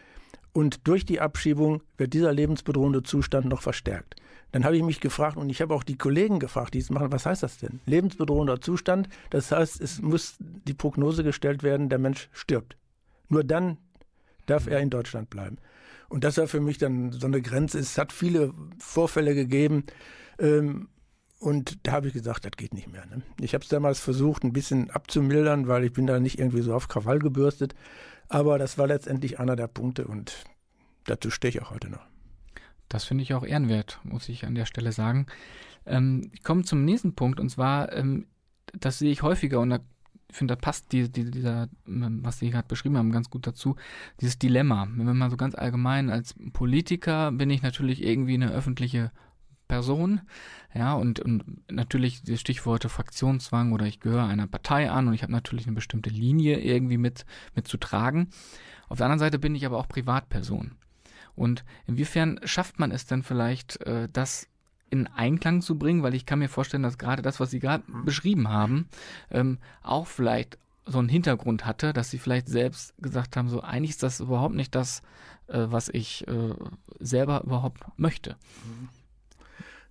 und 0.54 0.88
durch 0.88 1.06
die 1.06 1.20
Abschiebung 1.20 1.84
wird 1.98 2.14
dieser 2.14 2.32
lebensbedrohende 2.32 3.04
Zustand 3.04 3.48
noch 3.48 3.62
verstärkt. 3.62 4.16
Dann 4.52 4.66
habe 4.66 4.76
ich 4.76 4.84
mich 4.84 5.00
gefragt 5.00 5.38
und 5.38 5.50
ich 5.50 5.62
habe 5.62 5.74
auch 5.74 5.84
die 5.84 5.98
Kollegen 5.98 6.40
gefragt, 6.40 6.74
die 6.74 6.80
es 6.80 6.90
machen, 6.90 7.12
was 7.12 7.26
heißt 7.26 7.44
das 7.44 7.58
denn? 7.58 7.80
Lebensbedrohender 7.86 8.60
Zustand, 8.60 9.08
das 9.30 9.52
heißt, 9.52 9.80
es 9.80 10.02
muss 10.02 10.36
die 10.40 10.74
Prognose 10.74 11.24
gestellt 11.24 11.64
werden, 11.64 11.90
der 11.90 12.00
Mensch 12.00 12.30
stirbt. 12.34 12.78
Nur 13.30 13.44
dann 13.44 13.78
darf 14.46 14.68
er 14.68 14.80
in 14.80 14.90
Deutschland 14.90 15.30
bleiben. 15.30 15.58
Und 16.10 16.26
das 16.26 16.38
war 16.38 16.48
für 16.48 16.60
mich 16.60 16.78
dann 16.78 17.14
so 17.14 17.28
eine 17.28 17.42
Grenze. 17.42 17.80
Es 17.80 17.98
hat 17.98 18.12
viele 18.12 18.54
Vorfälle 18.80 19.34
gegeben, 19.34 19.86
ähm, 20.40 20.90
und 21.42 21.80
da 21.88 21.94
habe 21.94 22.08
ich 22.08 22.14
gesagt, 22.14 22.46
das 22.46 22.52
geht 22.52 22.76
nicht 22.76 22.88
mehr. 22.88 23.04
Ne? 23.08 23.24
Ich 23.40 23.56
habe 23.56 23.64
es 23.64 23.70
damals 23.70 24.00
versucht, 24.00 24.44
ein 24.44 24.54
bisschen 24.54 24.92
abzumildern, 24.92 25.68
weil 25.68 25.84
ich 25.84 25.92
bin 25.92 26.06
da 26.06 26.20
nicht 26.20 26.38
irgendwie 26.38 26.62
so 26.62 26.76
auf 26.76 26.88
Krawall 26.88 27.18
gebürstet. 27.18 27.74
Aber 28.30 28.60
das 28.60 28.78
war 28.78 28.86
letztendlich 28.86 29.40
einer 29.40 29.56
der 29.56 29.68
Punkte 29.68 30.06
und 30.06 30.46
dazu 31.06 31.32
stehe 31.32 31.50
ich 31.50 31.62
auch 31.62 31.72
heute 31.72 31.90
noch. 31.90 32.11
Das 32.91 33.06
finde 33.06 33.23
ich 33.23 33.34
auch 33.34 33.45
ehrenwert, 33.45 33.99
muss 34.04 34.27
ich 34.27 34.45
an 34.45 34.54
der 34.54 34.65
Stelle 34.65 34.91
sagen. 34.91 35.27
Ähm, 35.86 36.30
ich 36.34 36.43
komme 36.43 36.63
zum 36.63 36.84
nächsten 36.84 37.15
Punkt 37.15 37.39
und 37.39 37.49
zwar, 37.49 37.93
ähm, 37.93 38.27
das 38.77 38.99
sehe 38.99 39.12
ich 39.12 39.21
häufiger 39.21 39.62
und 39.62 39.69
da 39.69 39.80
finde, 40.30 40.56
da 40.56 40.62
passt 40.62 40.91
die, 40.91 41.10
die, 41.10 41.32
dieser, 41.32 41.69
ähm, 41.88 42.19
was 42.21 42.39
Sie 42.39 42.49
gerade 42.49 42.67
beschrieben 42.67 42.97
haben, 42.97 43.12
ganz 43.12 43.30
gut 43.30 43.47
dazu, 43.47 43.77
dieses 44.19 44.38
Dilemma. 44.38 44.88
Wenn 44.93 45.06
man 45.06 45.17
mal 45.17 45.30
so 45.30 45.38
ganz 45.38 45.56
allgemein 45.56 46.10
als 46.10 46.36
Politiker 46.51 47.32
bin 47.32 47.49
ich 47.49 47.62
natürlich 47.62 48.04
irgendwie 48.04 48.34
eine 48.34 48.51
öffentliche 48.51 49.12
Person. 49.69 50.19
Ja, 50.73 50.93
und, 50.95 51.21
und 51.21 51.71
natürlich 51.71 52.23
die 52.23 52.38
Stichworte 52.38 52.89
Fraktionszwang 52.89 53.71
oder 53.71 53.86
ich 53.86 54.01
gehöre 54.01 54.25
einer 54.25 54.47
Partei 54.47 54.91
an 54.91 55.08
und 55.08 55.13
ich 55.13 55.23
habe 55.23 55.32
natürlich 55.32 55.65
eine 55.65 55.75
bestimmte 55.75 56.10
Linie 56.10 56.60
irgendwie 56.60 56.97
mit, 56.97 57.25
mit 57.56 57.69
zu 57.69 57.77
tragen. 57.77 58.30
Auf 58.89 58.97
der 58.97 59.06
anderen 59.06 59.19
Seite 59.19 59.39
bin 59.39 59.56
ich 59.56 59.65
aber 59.65 59.77
auch 59.77 59.88
Privatperson. 59.88 60.75
Und 61.36 61.63
inwiefern 61.88 62.39
schafft 62.44 62.80
man 62.80 62.91
es 62.91 63.06
denn 63.06 63.24
vielleicht, 63.24 63.82
äh, 63.82 64.08
das 64.12 64.48
in 64.89 65.08
Einklang 65.08 65.62
zu 65.62 65.78
bringen? 65.78 66.04
Weil 66.04 66.13
ich 66.13 66.26
kann 66.26 66.39
mir 66.39 66.50
vorstellen, 66.50 66.84
dass 66.84 66.98
gerade 66.98 67.22
das, 67.22 67.39
was 67.39 67.52
Sie 67.52 67.60
gerade 67.60 67.84
beschrieben 68.06 68.50
haben, 68.50 68.88
ähm, 69.32 69.58
auch 69.82 70.08
vielleicht 70.08 70.58
so 70.86 71.00
einen 71.00 71.10
Hintergrund 71.10 71.65
hatte, 71.65 71.94
dass 71.94 72.10
Sie 72.10 72.20
vielleicht 72.20 72.50
selbst 72.50 72.94
gesagt 73.02 73.38
haben, 73.38 73.50
so 73.50 73.62
eigentlich 73.62 73.91
ist 73.91 74.04
das 74.04 74.20
überhaupt 74.20 74.56
nicht 74.56 74.76
das, 74.76 75.02
äh, 75.48 75.65
was 75.67 75.89
ich 75.89 76.28
äh, 76.28 76.54
selber 77.00 77.44
überhaupt 77.44 77.84
möchte. 77.98 78.36
Mhm. 78.65 78.89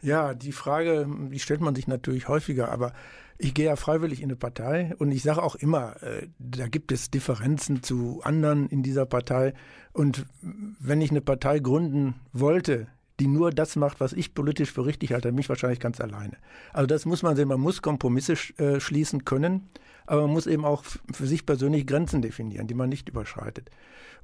Ja, 0.02 0.32
die 0.32 0.52
Frage, 0.52 1.06
die 1.30 1.38
stellt 1.38 1.60
man 1.60 1.74
sich 1.74 1.86
natürlich 1.86 2.26
häufiger, 2.26 2.72
aber 2.72 2.94
ich 3.36 3.52
gehe 3.52 3.66
ja 3.66 3.76
freiwillig 3.76 4.20
in 4.20 4.30
eine 4.30 4.36
Partei 4.36 4.94
und 4.98 5.12
ich 5.12 5.22
sage 5.22 5.42
auch 5.42 5.56
immer, 5.56 5.96
da 6.38 6.68
gibt 6.68 6.90
es 6.90 7.10
Differenzen 7.10 7.82
zu 7.82 8.22
anderen 8.22 8.66
in 8.68 8.82
dieser 8.82 9.04
Partei. 9.04 9.52
Und 9.92 10.26
wenn 10.40 11.00
ich 11.00 11.10
eine 11.10 11.20
Partei 11.20 11.58
gründen 11.58 12.14
wollte, 12.32 12.86
die 13.20 13.26
nur 13.26 13.50
das 13.50 13.76
macht, 13.76 14.00
was 14.00 14.12
ich 14.12 14.34
politisch 14.34 14.72
für 14.72 14.86
richtig 14.86 15.12
halte, 15.12 15.30
mich 15.30 15.48
wahrscheinlich 15.48 15.80
ganz 15.80 16.00
alleine. 16.00 16.36
Also 16.72 16.86
das 16.86 17.04
muss 17.04 17.22
man 17.22 17.36
sehen, 17.36 17.48
man 17.48 17.60
muss 17.60 17.82
Kompromisse 17.82 18.34
äh, 18.56 18.80
schließen 18.80 19.24
können, 19.24 19.68
aber 20.06 20.22
man 20.22 20.30
muss 20.30 20.46
eben 20.46 20.64
auch 20.64 20.84
für 20.84 21.26
sich 21.26 21.44
persönlich 21.44 21.86
Grenzen 21.86 22.22
definieren, 22.22 22.66
die 22.66 22.74
man 22.74 22.88
nicht 22.88 23.08
überschreitet. 23.08 23.70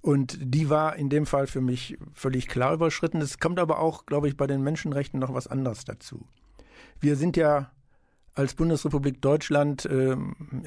Und 0.00 0.38
die 0.40 0.70
war 0.70 0.96
in 0.96 1.10
dem 1.10 1.26
Fall 1.26 1.46
für 1.46 1.60
mich 1.60 1.98
völlig 2.14 2.48
klar 2.48 2.74
überschritten. 2.74 3.20
Es 3.20 3.38
kommt 3.38 3.58
aber 3.58 3.80
auch, 3.80 4.06
glaube 4.06 4.28
ich, 4.28 4.36
bei 4.36 4.46
den 4.46 4.62
Menschenrechten 4.62 5.20
noch 5.20 5.34
was 5.34 5.46
anderes 5.46 5.84
dazu. 5.84 6.26
Wir 7.00 7.16
sind 7.16 7.36
ja 7.36 7.70
als 8.34 8.54
Bundesrepublik 8.54 9.20
Deutschland, 9.20 9.84
äh, 9.84 10.16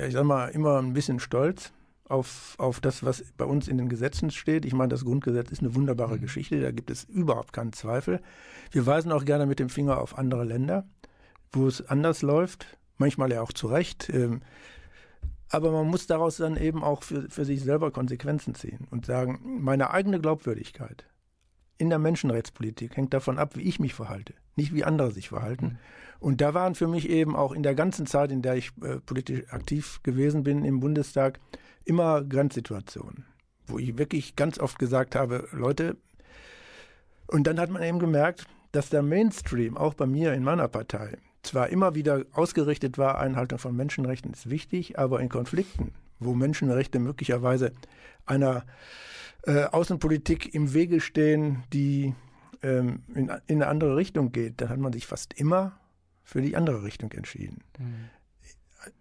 ich 0.06 0.14
sag 0.14 0.26
mal, 0.26 0.50
immer 0.50 0.80
ein 0.80 0.94
bisschen 0.94 1.20
stolz 1.20 1.72
auf, 2.10 2.56
auf 2.58 2.82
das, 2.82 3.04
was 3.04 3.24
bei 3.38 3.45
uns 3.45 3.67
in 3.67 3.78
den 3.78 3.88
Gesetzen 3.88 4.32
steht. 4.32 4.65
Ich 4.65 4.74
meine, 4.74 4.89
das 4.89 5.06
Grundgesetz 5.06 5.52
ist 5.52 5.62
eine 5.62 5.76
wunderbare 5.76 6.17
mhm. 6.17 6.22
Geschichte, 6.22 6.60
da 6.60 6.72
gibt 6.72 6.89
es 6.89 7.06
überhaupt 7.06 7.54
keinen 7.54 7.72
Zweifel. 7.72 8.19
Wir 8.72 8.86
weisen 8.86 9.12
auch 9.12 9.24
gerne 9.24 9.45
mit 9.45 9.60
dem 9.60 9.69
Finger 9.69 10.00
auf 10.00 10.17
andere 10.17 10.43
Länder, 10.43 10.86
wo 11.52 11.67
es 11.67 11.88
anders 11.88 12.22
läuft, 12.22 12.78
manchmal 12.98 13.32
ja 13.32 13.41
auch 13.41 13.54
zu 13.54 13.67
Recht. 13.67 14.10
Ähm, 14.10 14.41
aber 15.50 15.72
man 15.72 15.88
muss 15.88 16.08
daraus 16.08 16.38
dann 16.38 16.58
eben 16.58 16.84
auch 16.84 17.04
für, 17.04 17.30
für 17.30 17.45
sich 17.45 17.62
selber 17.62 17.91
Konsequenzen 17.91 18.56
ziehen 18.56 18.88
und 18.91 19.06
sagen, 19.06 19.39
meine 19.62 19.91
eigene 19.91 20.19
Glaubwürdigkeit 20.19 21.06
in 21.78 21.89
der 21.89 22.00
Menschenrechtspolitik 22.00 22.98
hängt 22.98 23.13
davon 23.13 23.39
ab, 23.39 23.56
wie 23.56 23.62
ich 23.62 23.80
mich 23.80 23.93
verhalte, 23.93 24.34
nicht 24.56 24.74
wie 24.74 24.84
andere 24.84 25.12
sich 25.12 25.30
verhalten. 25.30 25.65
Mhm. 25.65 25.78
Und 26.19 26.41
da 26.41 26.54
waren 26.54 26.76
für 26.76 26.88
mich 26.88 27.10
eben 27.10 27.36
auch 27.36 27.54
in 27.54 27.63
der 27.63 27.76
ganzen 27.76 28.06
Zeit, 28.06 28.32
in 28.32 28.41
der 28.41 28.56
ich 28.56 28.72
äh, 28.82 28.98
politisch 28.98 29.52
aktiv 29.52 30.02
gewesen 30.04 30.43
bin 30.43 30.65
im 30.65 30.82
Bundestag, 30.82 31.39
immer 31.86 32.24
Grenzsituationen, 32.24 33.26
wo 33.68 33.80
ich 33.80 33.98
wirklich 33.98 34.36
ganz 34.36 34.60
oft 34.60 34.80
gesagt 34.80 35.15
habe, 35.15 35.48
Leute, 35.52 35.98
und 37.28 37.46
dann 37.46 37.60
hat 37.60 37.70
man 37.70 37.84
eben 37.84 38.00
gemerkt, 38.00 38.46
dass 38.72 38.89
der 38.89 39.02
Mainstream, 39.02 39.78
auch 39.78 39.94
bei 39.94 40.06
mir 40.06 40.34
in 40.34 40.44
meiner 40.44 40.68
Partei, 40.68 41.18
zwar 41.42 41.70
immer 41.70 41.96
wieder 41.96 42.26
ausgerichtet 42.34 42.98
war, 42.98 43.20
Einhaltung 43.20 43.60
von 43.60 43.76
Menschenrechten 43.76 44.34
ist 44.34 44.50
wichtig, 44.50 45.00
aber 45.00 45.20
in 45.22 45.30
Konflikten, 45.30 45.94
wo 46.20 46.34
Menschenrechte 46.34 47.00
möglicherweise 47.00 47.72
einer 48.26 48.65
äh, 49.44 49.63
Außenpolitik 49.65 50.54
im 50.54 50.74
Wege 50.74 51.02
stehen, 51.02 51.63
die 51.72 52.13
ähm, 52.62 53.04
in, 53.15 53.30
in, 53.48 53.62
eine 53.62 53.68
andere 53.68 53.96
Richtung 53.96 54.32
geht, 54.32 54.60
dann 54.62 54.70
hat 54.70 54.80
man 54.80 54.94
sich 54.94 55.08
fast 55.08 55.34
immer 55.34 55.80
für 56.24 56.42
die 56.42 56.56
andere 56.56 56.84
Richtung 56.84 57.12
entschieden. 57.13 57.63
Mhm. 57.78 58.10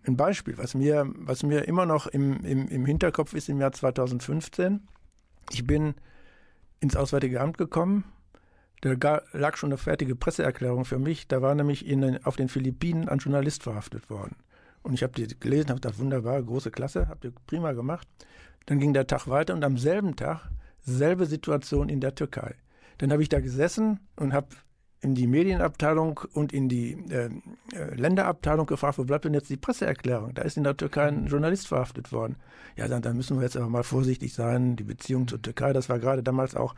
Ein 0.06 0.16
Beispiel, 0.16 0.58
was 0.58 0.74
mir, 0.74 1.06
was 1.14 1.42
mir 1.42 1.66
immer 1.66 1.86
noch 1.86 2.06
im, 2.06 2.44
im, 2.44 2.68
im 2.68 2.86
Hinterkopf 2.86 3.34
ist 3.34 3.48
im 3.48 3.60
Jahr 3.60 3.72
2015. 3.72 4.86
Ich 5.50 5.66
bin 5.66 5.94
ins 6.80 6.96
Auswärtige 6.96 7.40
Amt 7.40 7.58
gekommen 7.58 8.04
da 8.80 9.22
lag 9.32 9.56
schon 9.56 9.70
eine 9.70 9.78
fertige 9.78 10.14
Presseerklärung 10.14 10.84
für 10.84 10.98
mich. 10.98 11.26
Da 11.26 11.42
war 11.42 11.54
nämlich 11.54 11.86
in, 11.86 12.24
auf 12.24 12.36
den 12.36 12.48
Philippinen 12.48 13.08
ein 13.08 13.18
Journalist 13.18 13.62
verhaftet 13.62 14.08
worden. 14.10 14.36
Und 14.82 14.94
ich 14.94 15.02
habe 15.02 15.12
die 15.12 15.38
gelesen, 15.38 15.70
habe 15.70 15.80
gedacht, 15.80 15.98
wunderbar, 15.98 16.42
große 16.42 16.70
Klasse, 16.70 17.08
habt 17.08 17.24
ihr 17.24 17.32
prima 17.46 17.72
gemacht. 17.72 18.06
Dann 18.66 18.78
ging 18.78 18.92
der 18.92 19.06
Tag 19.06 19.26
weiter 19.26 19.54
und 19.54 19.64
am 19.64 19.78
selben 19.78 20.14
Tag 20.14 20.48
selbe 20.80 21.26
Situation 21.26 21.88
in 21.88 22.00
der 22.00 22.14
Türkei. 22.14 22.54
Dann 22.98 23.12
habe 23.12 23.22
ich 23.22 23.28
da 23.28 23.40
gesessen 23.40 24.00
und 24.16 24.32
habe 24.32 24.48
in 25.00 25.14
die 25.14 25.26
Medienabteilung 25.26 26.20
und 26.32 26.52
in 26.52 26.68
die 26.68 26.92
äh, 27.10 27.30
äh, 27.72 27.94
Länderabteilung 27.94 28.66
gefragt, 28.66 28.98
wo 28.98 29.04
bleibt 29.04 29.24
denn 29.24 29.34
jetzt 29.34 29.48
die 29.48 29.56
Presseerklärung? 29.56 30.34
Da 30.34 30.42
ist 30.42 30.56
in 30.56 30.64
der 30.64 30.76
Türkei 30.76 31.06
ein 31.06 31.26
Journalist 31.26 31.68
verhaftet 31.68 32.10
worden. 32.10 32.36
Ja, 32.76 32.88
dann, 32.88 33.02
dann 33.02 33.16
müssen 33.16 33.36
wir 33.36 33.44
jetzt 33.44 33.56
aber 33.56 33.68
mal 33.68 33.84
vorsichtig 33.84 34.34
sein. 34.34 34.76
Die 34.76 34.84
Beziehung 34.84 35.28
zur 35.28 35.40
Türkei, 35.40 35.72
das 35.72 35.88
war 35.88 35.98
gerade 35.98 36.22
damals 36.22 36.56
auch 36.56 36.74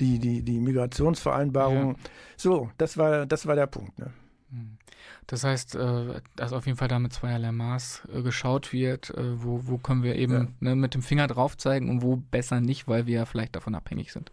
die, 0.00 0.18
die, 0.18 0.42
die 0.42 0.58
Migrationsvereinbarung. 0.58 1.92
Ja. 1.92 1.98
So, 2.36 2.70
das 2.78 2.96
war, 2.96 3.26
das 3.26 3.46
war 3.46 3.54
der 3.54 3.66
Punkt. 3.66 3.98
Ne? 3.98 4.10
Hm. 4.50 4.78
Das 5.26 5.44
heißt, 5.44 5.76
äh, 5.76 6.20
dass 6.34 6.52
auf 6.52 6.66
jeden 6.66 6.76
Fall 6.76 6.88
da 6.88 6.98
mit 6.98 7.12
zweierlei 7.12 7.52
Maß 7.52 8.02
äh, 8.12 8.22
geschaut 8.22 8.72
wird, 8.72 9.10
äh, 9.10 9.42
wo, 9.42 9.60
wo 9.66 9.78
können 9.78 10.02
wir 10.02 10.16
eben 10.16 10.32
ja. 10.32 10.48
ne, 10.58 10.76
mit 10.76 10.94
dem 10.94 11.02
Finger 11.02 11.28
drauf 11.28 11.56
zeigen 11.56 11.88
und 11.88 12.02
wo 12.02 12.16
besser 12.16 12.60
nicht, 12.60 12.88
weil 12.88 13.06
wir 13.06 13.14
ja 13.14 13.24
vielleicht 13.26 13.54
davon 13.54 13.76
abhängig 13.76 14.12
sind. 14.12 14.32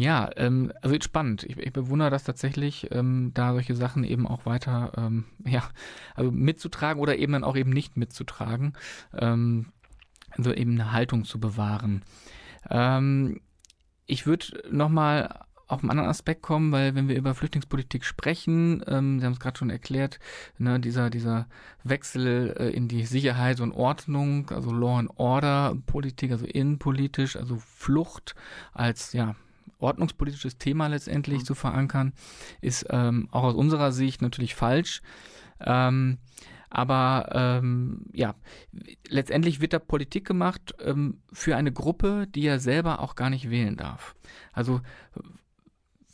Ja, 0.00 0.30
ähm, 0.36 0.72
also 0.80 0.96
spannend. 1.02 1.42
Ich, 1.44 1.58
ich, 1.58 1.74
bewundere 1.74 2.08
das 2.08 2.24
tatsächlich, 2.24 2.88
ähm, 2.90 3.32
da 3.34 3.52
solche 3.52 3.74
Sachen 3.74 4.02
eben 4.02 4.26
auch 4.26 4.46
weiter, 4.46 4.92
ähm, 4.96 5.26
ja, 5.44 5.62
also 6.14 6.30
mitzutragen 6.30 7.02
oder 7.02 7.18
eben 7.18 7.34
dann 7.34 7.44
auch 7.44 7.54
eben 7.54 7.68
nicht 7.68 7.98
mitzutragen, 7.98 8.72
ähm, 9.12 9.66
also 10.30 10.54
eben 10.54 10.72
eine 10.72 10.92
Haltung 10.92 11.24
zu 11.26 11.38
bewahren. 11.38 12.02
Ähm, 12.70 13.42
ich 14.06 14.26
würde 14.26 14.62
nochmal 14.70 15.44
auf 15.66 15.82
einen 15.82 15.90
anderen 15.90 16.08
Aspekt 16.08 16.40
kommen, 16.40 16.72
weil 16.72 16.94
wenn 16.94 17.08
wir 17.08 17.16
über 17.16 17.34
Flüchtlingspolitik 17.34 18.06
sprechen, 18.06 18.82
ähm, 18.86 19.20
Sie 19.20 19.26
haben 19.26 19.34
es 19.34 19.38
gerade 19.40 19.58
schon 19.58 19.68
erklärt, 19.68 20.18
ne, 20.56 20.80
dieser, 20.80 21.10
dieser 21.10 21.46
Wechsel 21.84 22.56
äh, 22.58 22.70
in 22.70 22.88
die 22.88 23.04
Sicherheit 23.04 23.60
und 23.60 23.72
Ordnung, 23.72 24.48
also 24.48 24.72
Law 24.72 24.98
and 24.98 25.10
Order 25.16 25.76
Politik, 25.84 26.32
also 26.32 26.46
innenpolitisch, 26.46 27.36
also 27.36 27.58
Flucht 27.58 28.34
als 28.72 29.12
ja 29.12 29.36
ordnungspolitisches 29.80 30.58
Thema 30.58 30.86
letztendlich 30.88 31.40
mhm. 31.40 31.44
zu 31.44 31.54
verankern, 31.54 32.12
ist 32.60 32.86
ähm, 32.90 33.28
auch 33.30 33.44
aus 33.44 33.54
unserer 33.54 33.92
Sicht 33.92 34.22
natürlich 34.22 34.54
falsch. 34.54 35.02
Ähm, 35.60 36.18
Aber 36.70 37.28
ähm, 37.32 38.04
ja, 38.12 38.36
letztendlich 39.08 39.60
wird 39.60 39.72
da 39.72 39.80
Politik 39.80 40.24
gemacht 40.24 40.74
ähm, 40.78 41.18
für 41.32 41.56
eine 41.56 41.72
Gruppe, 41.72 42.28
die 42.28 42.46
er 42.46 42.60
selber 42.60 43.00
auch 43.00 43.16
gar 43.16 43.28
nicht 43.28 43.50
wählen 43.50 43.76
darf. 43.76 44.14
Also 44.52 44.80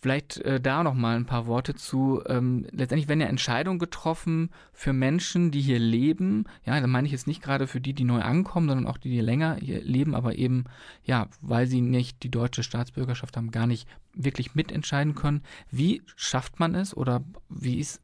Vielleicht 0.06 0.36
äh, 0.42 0.60
da 0.60 0.84
noch 0.84 0.94
mal 0.94 1.16
ein 1.16 1.26
paar 1.26 1.48
Worte 1.48 1.74
zu. 1.74 2.22
Ähm, 2.28 2.64
letztendlich 2.70 3.08
werden 3.08 3.22
ja 3.22 3.26
Entscheidungen 3.26 3.80
getroffen 3.80 4.50
für 4.72 4.92
Menschen, 4.92 5.50
die 5.50 5.60
hier 5.60 5.80
leben. 5.80 6.44
Ja, 6.64 6.80
da 6.80 6.86
meine 6.86 7.06
ich 7.06 7.12
jetzt 7.12 7.26
nicht 7.26 7.42
gerade 7.42 7.66
für 7.66 7.80
die, 7.80 7.92
die 7.92 8.04
neu 8.04 8.20
ankommen, 8.20 8.68
sondern 8.68 8.86
auch 8.86 8.98
die, 8.98 9.10
die 9.10 9.20
länger 9.20 9.56
hier 9.56 9.82
leben, 9.82 10.14
aber 10.14 10.38
eben, 10.38 10.66
ja, 11.02 11.26
weil 11.40 11.66
sie 11.66 11.80
nicht 11.80 12.22
die 12.22 12.30
deutsche 12.30 12.62
Staatsbürgerschaft 12.62 13.36
haben, 13.36 13.50
gar 13.50 13.66
nicht 13.66 13.88
wirklich 14.14 14.54
mitentscheiden 14.54 15.16
können. 15.16 15.42
Wie 15.72 16.02
schafft 16.14 16.60
man 16.60 16.76
es 16.76 16.96
oder 16.96 17.24
wie 17.48 17.80
ist 17.80 18.00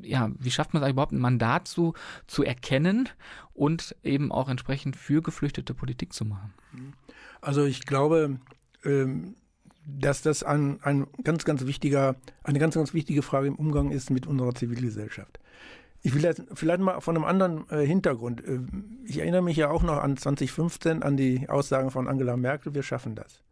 ja, 0.00 0.30
wie 0.38 0.50
schafft 0.50 0.72
man 0.72 0.82
es 0.82 0.88
überhaupt, 0.88 1.12
ein 1.12 1.18
Mandat 1.18 1.68
zu, 1.68 1.92
zu 2.26 2.44
erkennen 2.44 3.10
und 3.52 3.94
eben 4.02 4.32
auch 4.32 4.48
entsprechend 4.48 4.96
für 4.96 5.20
Geflüchtete 5.20 5.74
Politik 5.74 6.14
zu 6.14 6.24
machen? 6.24 6.54
Also 7.42 7.66
ich 7.66 7.84
glaube, 7.84 8.38
ähm, 8.86 9.34
dass 9.84 10.22
das 10.22 10.42
ein, 10.42 10.78
ein 10.82 11.06
ganz, 11.24 11.44
ganz 11.44 11.66
wichtiger, 11.66 12.16
eine 12.44 12.58
ganz, 12.58 12.74
ganz 12.74 12.94
wichtige 12.94 13.22
Frage 13.22 13.48
im 13.48 13.56
Umgang 13.56 13.90
ist 13.90 14.10
mit 14.10 14.26
unserer 14.26 14.54
Zivilgesellschaft. 14.54 15.38
Ich 16.02 16.14
will 16.14 16.22
jetzt 16.22 16.42
vielleicht 16.52 16.80
mal 16.80 17.00
von 17.00 17.16
einem 17.16 17.24
anderen 17.24 17.68
äh, 17.70 17.86
Hintergrund. 17.86 18.46
Äh, 18.46 18.60
ich 19.04 19.18
erinnere 19.18 19.42
mich 19.42 19.56
ja 19.56 19.70
auch 19.70 19.82
noch 19.82 19.98
an 19.98 20.16
2015 20.16 21.02
an 21.02 21.16
die 21.16 21.48
Aussagen 21.48 21.90
von 21.90 22.08
Angela 22.08 22.36
Merkel, 22.36 22.74
wir 22.74 22.82
schaffen 22.82 23.14
das. 23.14 23.42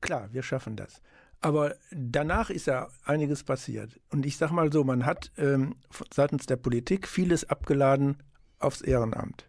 Klar, 0.00 0.28
wir 0.32 0.42
schaffen 0.42 0.76
das. 0.76 1.02
Aber 1.40 1.74
danach 1.90 2.50
ist 2.50 2.66
ja 2.66 2.88
einiges 3.04 3.44
passiert. 3.44 4.00
Und 4.10 4.26
ich 4.26 4.36
sage 4.36 4.54
mal 4.54 4.72
so, 4.72 4.82
man 4.82 5.06
hat 5.06 5.30
ähm, 5.36 5.76
seitens 6.12 6.46
der 6.46 6.56
Politik 6.56 7.06
vieles 7.06 7.48
abgeladen 7.48 8.16
aufs 8.58 8.80
Ehrenamt. 8.80 9.48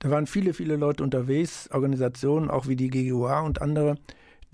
Da 0.00 0.10
waren 0.10 0.26
viele, 0.26 0.52
viele 0.52 0.76
Leute 0.76 1.04
unterwegs, 1.04 1.70
Organisationen, 1.70 2.50
auch 2.50 2.66
wie 2.66 2.74
die 2.74 2.90
GGUA 2.90 3.40
und 3.40 3.62
andere, 3.62 3.96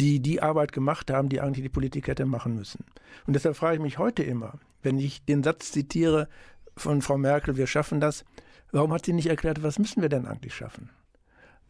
die 0.00 0.20
die 0.20 0.42
Arbeit 0.42 0.72
gemacht 0.72 1.11
haben, 1.11 1.28
die 1.28 1.40
eigentlich 1.40 1.64
die 1.64 1.70
Politik 1.70 2.08
hätte 2.08 2.24
machen 2.24 2.54
müssen. 2.54 2.84
Und 3.26 3.34
deshalb 3.34 3.56
frage 3.56 3.76
ich 3.76 3.82
mich 3.82 3.98
heute 3.98 4.22
immer, 4.22 4.58
wenn 4.82 4.98
ich 4.98 5.24
den 5.24 5.42
Satz 5.42 5.72
zitiere 5.72 6.28
von 6.76 7.02
Frau 7.02 7.18
Merkel, 7.18 7.56
wir 7.56 7.66
schaffen 7.66 8.00
das, 8.00 8.24
warum 8.70 8.92
hat 8.92 9.04
sie 9.04 9.12
nicht 9.12 9.26
erklärt, 9.26 9.62
was 9.62 9.78
müssen 9.78 10.02
wir 10.02 10.08
denn 10.08 10.26
eigentlich 10.26 10.54
schaffen? 10.54 10.90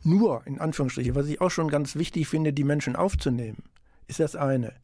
Nur, 0.02 0.46
in 0.46 0.60
Anführungsstrichen, 0.60 1.14
was 1.14 1.26
ich 1.26 1.40
auch 1.40 1.50
schon 1.50 1.68
ganz 1.68 1.96
wichtig 1.96 2.28
finde, 2.28 2.52
die 2.52 2.64
Menschen 2.64 2.96
aufzunehmen, 2.96 3.64
ist 4.06 4.20
das 4.20 4.36
eine. 4.36 4.74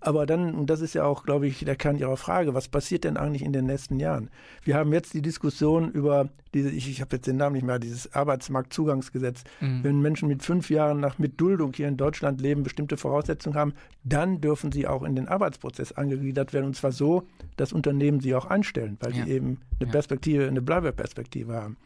Aber 0.00 0.26
dann, 0.26 0.54
und 0.54 0.68
das 0.68 0.80
ist 0.80 0.94
ja 0.94 1.04
auch, 1.04 1.24
glaube 1.24 1.46
ich, 1.46 1.64
der 1.64 1.76
Kern 1.76 1.96
Ihrer 1.96 2.16
Frage, 2.16 2.54
was 2.54 2.68
passiert 2.68 3.04
denn 3.04 3.16
eigentlich 3.16 3.42
in 3.42 3.52
den 3.52 3.66
nächsten 3.66 4.00
Jahren? 4.00 4.30
Wir 4.64 4.76
haben 4.76 4.92
jetzt 4.92 5.14
die 5.14 5.22
Diskussion 5.22 5.90
über 5.92 6.28
diese, 6.54 6.70
ich, 6.70 6.90
ich 6.90 7.00
habe 7.00 7.16
jetzt 7.16 7.26
den 7.26 7.36
Namen 7.36 7.54
nicht 7.54 7.64
mehr, 7.64 7.78
dieses 7.78 8.12
Arbeitsmarktzugangsgesetz. 8.12 9.44
Mhm. 9.60 9.84
Wenn 9.84 10.00
Menschen 10.00 10.28
mit 10.28 10.42
fünf 10.42 10.70
Jahren 10.70 11.00
nach 11.00 11.18
mit 11.18 11.40
Duldung 11.40 11.72
hier 11.72 11.88
in 11.88 11.96
Deutschland 11.96 12.40
leben, 12.40 12.62
bestimmte 12.62 12.96
Voraussetzungen 12.96 13.56
haben, 13.56 13.74
dann 14.02 14.40
dürfen 14.40 14.72
sie 14.72 14.86
auch 14.86 15.02
in 15.02 15.14
den 15.14 15.28
Arbeitsprozess 15.28 15.92
angegliedert 15.92 16.52
werden. 16.52 16.66
Und 16.66 16.76
zwar 16.76 16.92
so, 16.92 17.22
dass 17.56 17.72
Unternehmen 17.72 18.20
sie 18.20 18.34
auch 18.34 18.46
einstellen, 18.46 18.96
weil 19.00 19.14
ja. 19.14 19.24
sie 19.24 19.30
eben 19.30 19.60
eine 19.78 19.86
ja. 19.86 19.92
Perspektive, 19.92 20.48
eine 20.48 20.62
Bleibeperspektive 20.62 21.54
haben. 21.54 21.76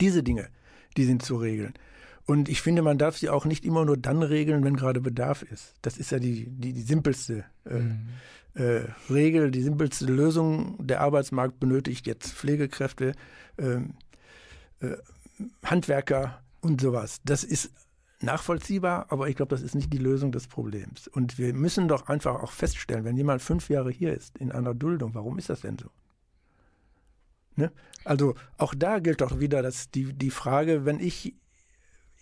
Diese 0.00 0.22
Dinge, 0.22 0.48
die 0.96 1.04
sind 1.04 1.22
zu 1.22 1.36
regeln. 1.36 1.74
Und 2.26 2.48
ich 2.48 2.62
finde, 2.62 2.82
man 2.82 2.98
darf 2.98 3.18
sie 3.18 3.30
auch 3.30 3.44
nicht 3.44 3.64
immer 3.64 3.84
nur 3.84 3.96
dann 3.96 4.22
regeln, 4.22 4.64
wenn 4.64 4.76
gerade 4.76 5.00
Bedarf 5.00 5.42
ist. 5.42 5.74
Das 5.82 5.98
ist 5.98 6.12
ja 6.12 6.18
die, 6.18 6.48
die, 6.50 6.72
die 6.72 6.82
simpelste 6.82 7.44
äh, 7.64 7.78
mhm. 7.78 8.08
äh, 8.54 8.82
Regel, 9.12 9.50
die 9.50 9.62
simpelste 9.62 10.06
Lösung. 10.06 10.76
Der 10.86 11.00
Arbeitsmarkt 11.00 11.58
benötigt 11.58 12.06
jetzt 12.06 12.32
Pflegekräfte, 12.32 13.14
äh, 13.56 13.80
äh, 14.86 14.96
Handwerker 15.64 16.42
und 16.60 16.80
sowas. 16.80 17.20
Das 17.24 17.42
ist 17.42 17.72
nachvollziehbar, 18.20 19.06
aber 19.10 19.28
ich 19.28 19.34
glaube, 19.34 19.50
das 19.50 19.62
ist 19.62 19.74
nicht 19.74 19.92
die 19.92 19.98
Lösung 19.98 20.30
des 20.30 20.46
Problems. 20.46 21.08
Und 21.08 21.38
wir 21.38 21.52
müssen 21.54 21.88
doch 21.88 22.08
einfach 22.08 22.40
auch 22.40 22.52
feststellen, 22.52 23.04
wenn 23.04 23.16
jemand 23.16 23.42
fünf 23.42 23.68
Jahre 23.68 23.90
hier 23.90 24.14
ist 24.14 24.38
in 24.38 24.52
einer 24.52 24.74
Duldung, 24.74 25.14
warum 25.14 25.38
ist 25.38 25.50
das 25.50 25.62
denn 25.62 25.76
so? 25.76 25.90
Ne? 27.56 27.70
Also 28.04 28.34
auch 28.56 28.74
da 28.74 28.98
gilt 28.98 29.20
doch 29.20 29.38
wieder 29.38 29.60
dass 29.60 29.90
die, 29.90 30.12
die 30.12 30.30
Frage, 30.30 30.84
wenn 30.86 31.00
ich 31.00 31.34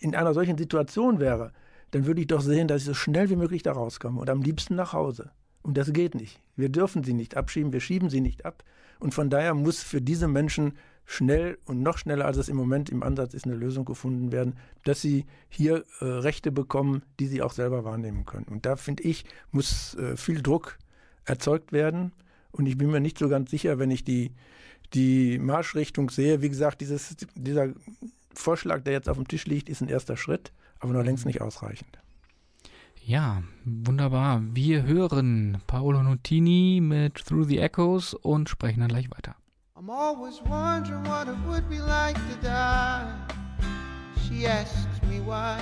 in 0.01 0.15
einer 0.15 0.33
solchen 0.33 0.57
Situation 0.57 1.19
wäre, 1.19 1.53
dann 1.91 2.05
würde 2.05 2.21
ich 2.21 2.27
doch 2.27 2.41
sehen, 2.41 2.67
dass 2.67 2.81
ich 2.81 2.87
so 2.87 2.93
schnell 2.93 3.29
wie 3.29 3.35
möglich 3.35 3.63
da 3.63 3.71
rauskomme 3.71 4.19
und 4.19 4.29
am 4.29 4.41
liebsten 4.41 4.75
nach 4.75 4.93
Hause. 4.93 5.31
Und 5.61 5.77
das 5.77 5.93
geht 5.93 6.15
nicht. 6.15 6.41
Wir 6.55 6.69
dürfen 6.69 7.03
sie 7.03 7.13
nicht 7.13 7.37
abschieben, 7.37 7.71
wir 7.71 7.81
schieben 7.81 8.09
sie 8.09 8.21
nicht 8.21 8.45
ab. 8.45 8.63
Und 8.99 9.13
von 9.13 9.29
daher 9.29 9.53
muss 9.53 9.81
für 9.81 10.01
diese 10.01 10.27
Menschen 10.27 10.73
schnell 11.05 11.57
und 11.65 11.81
noch 11.81 11.97
schneller, 11.97 12.25
als 12.25 12.37
es 12.37 12.49
im 12.49 12.55
Moment 12.55 12.89
im 12.89 13.03
Ansatz 13.03 13.33
ist, 13.33 13.45
eine 13.45 13.55
Lösung 13.55 13.85
gefunden 13.85 14.31
werden, 14.31 14.55
dass 14.83 15.01
sie 15.01 15.25
hier 15.49 15.83
äh, 15.99 16.05
Rechte 16.05 16.51
bekommen, 16.51 17.03
die 17.19 17.27
sie 17.27 17.41
auch 17.41 17.51
selber 17.51 17.83
wahrnehmen 17.83 18.25
können. 18.25 18.45
Und 18.49 18.65
da 18.65 18.75
finde 18.75 19.03
ich, 19.03 19.25
muss 19.51 19.95
äh, 19.95 20.15
viel 20.15 20.41
Druck 20.41 20.77
erzeugt 21.25 21.71
werden. 21.71 22.11
Und 22.51 22.65
ich 22.65 22.77
bin 22.77 22.91
mir 22.91 22.99
nicht 22.99 23.17
so 23.17 23.29
ganz 23.29 23.51
sicher, 23.51 23.77
wenn 23.79 23.91
ich 23.91 24.03
die, 24.03 24.31
die 24.93 25.37
Marschrichtung 25.39 26.09
sehe. 26.09 26.41
Wie 26.41 26.49
gesagt, 26.49 26.81
dieses, 26.81 27.15
dieser 27.35 27.69
Vorschlag, 28.33 28.81
der 28.83 28.93
jetzt 28.93 29.09
auf 29.09 29.17
dem 29.17 29.27
Tisch 29.27 29.45
liegt, 29.45 29.69
ist 29.69 29.81
ein 29.81 29.89
erster 29.89 30.17
Schritt, 30.17 30.51
aber 30.79 30.93
noch 30.93 31.03
längst 31.03 31.25
nicht 31.25 31.41
ausreichend. 31.41 31.99
Ja, 33.03 33.41
wunderbar. 33.65 34.41
Wir 34.53 34.83
hören 34.83 35.57
Paolo 35.65 36.03
Nutini 36.03 36.79
mit 36.81 37.15
Through 37.25 37.45
the 37.45 37.57
Echoes 37.57 38.13
und 38.13 38.47
sprechen 38.47 38.81
dann 38.81 38.89
gleich 38.89 39.09
weiter. 39.09 39.35
I'm 39.75 39.89
always 39.89 40.39
wondering 40.43 41.03
what 41.07 41.27
it 41.27 41.35
would 41.47 41.67
be 41.67 41.79
like 41.79 42.15
to 42.15 42.35
die. 42.43 43.11
She 44.21 44.45
asks 44.45 45.01
me 45.09 45.19
why. 45.25 45.57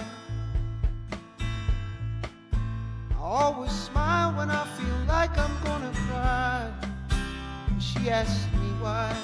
I 3.11 3.21
always 3.21 3.71
smile 3.71 4.33
when 4.37 4.49
I 4.49 4.65
feel 4.77 5.05
like 5.07 5.31
I'm 5.37 5.55
gonna 5.63 5.91
cry. 6.09 6.69
She 7.79 8.09
asks 8.09 8.45
me 8.51 8.73
why. 8.81 9.15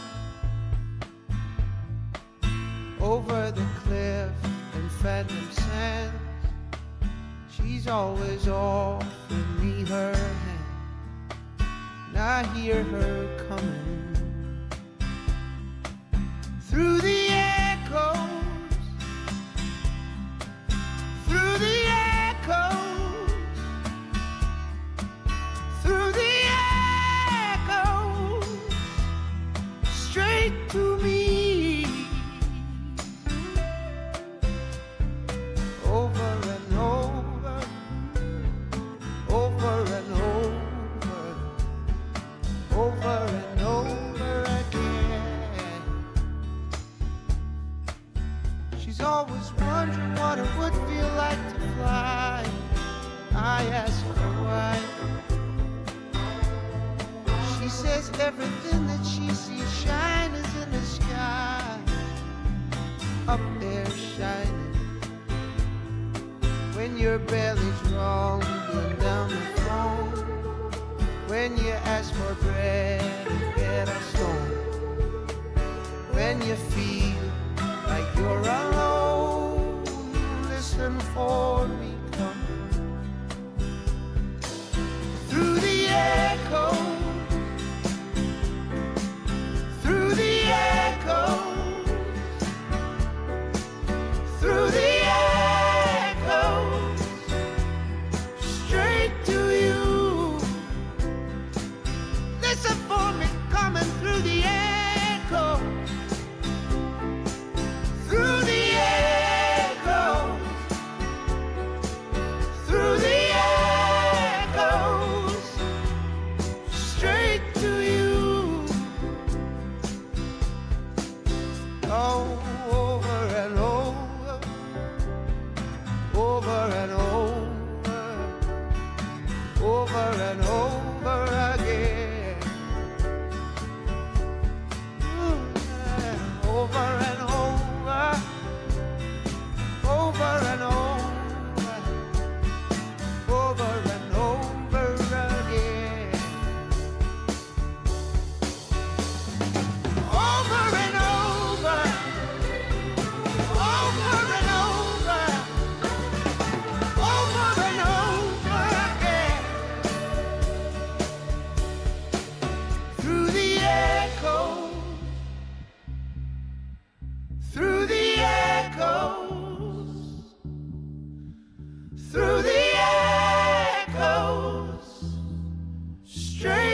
Over 3.05 3.51
the 3.51 3.65
cliff 3.83 4.31
in 4.73 4.89
phantom 4.89 5.47
sands. 5.51 6.13
She's 7.55 7.87
always 7.87 8.47
offering 8.47 9.51
me 9.61 9.85
her 9.85 10.15
hand, 10.15 11.69
and 12.07 12.17
I 12.17 12.43
hear 12.55 12.83
her 12.83 13.47
coming. 13.47 14.17
Through 16.61 16.97
the 17.01 17.27
echoes, 17.29 18.17
through 21.27 21.57
the 21.59 21.77
echoes, 22.25 23.33
through 25.83 26.11
the 26.11 26.24
I 53.57 53.63
ask 53.67 54.03
her 54.03 54.33
why. 54.43 54.75
She 57.53 57.69
says 57.69 58.11
everything 58.19 58.85
that 58.87 59.05
she 59.05 59.29
sees 59.29 59.71
shines 59.81 60.49
in 60.61 60.71
the 60.71 60.81
sky. 60.81 61.79
Up 63.29 63.39
there 63.61 63.89
shining. 64.17 64.73
When 66.75 66.97
your 66.97 67.17
belly's 67.17 67.81
rumbling 67.93 68.97
down 68.99 69.29
the 69.29 69.45
phone. 69.63 70.09
When 71.29 71.57
you 71.57 71.75
ask 71.95 72.13
for 72.13 72.33
bread 72.43 73.01
get 73.55 73.87
a 73.87 74.01
stone. 74.11 74.51
When 76.11 76.41
you 76.41 76.55
feel 76.73 77.23
like 77.87 78.09
you're 78.17 78.49
alone. 78.59 79.85
Listen 80.49 80.99
for 81.13 81.54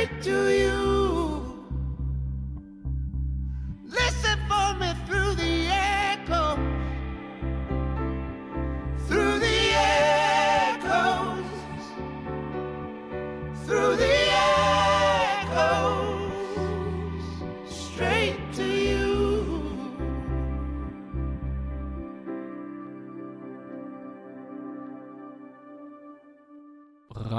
right 0.02 0.24
to 0.24 0.50
you. 0.50 0.71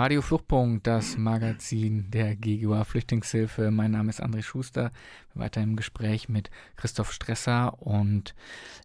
Radio 0.02 0.20
Fluchtpunkt, 0.20 0.84
das 0.88 1.16
Magazin 1.16 2.10
der 2.10 2.34
GGUA 2.34 2.82
Flüchtlingshilfe. 2.82 3.70
Mein 3.70 3.92
Name 3.92 4.10
ist 4.10 4.20
André 4.20 4.42
Schuster. 4.42 4.90
Weiter 5.34 5.62
im 5.62 5.76
Gespräch 5.76 6.28
mit 6.28 6.50
Christoph 6.74 7.12
Stresser. 7.12 7.80
Und 7.80 8.34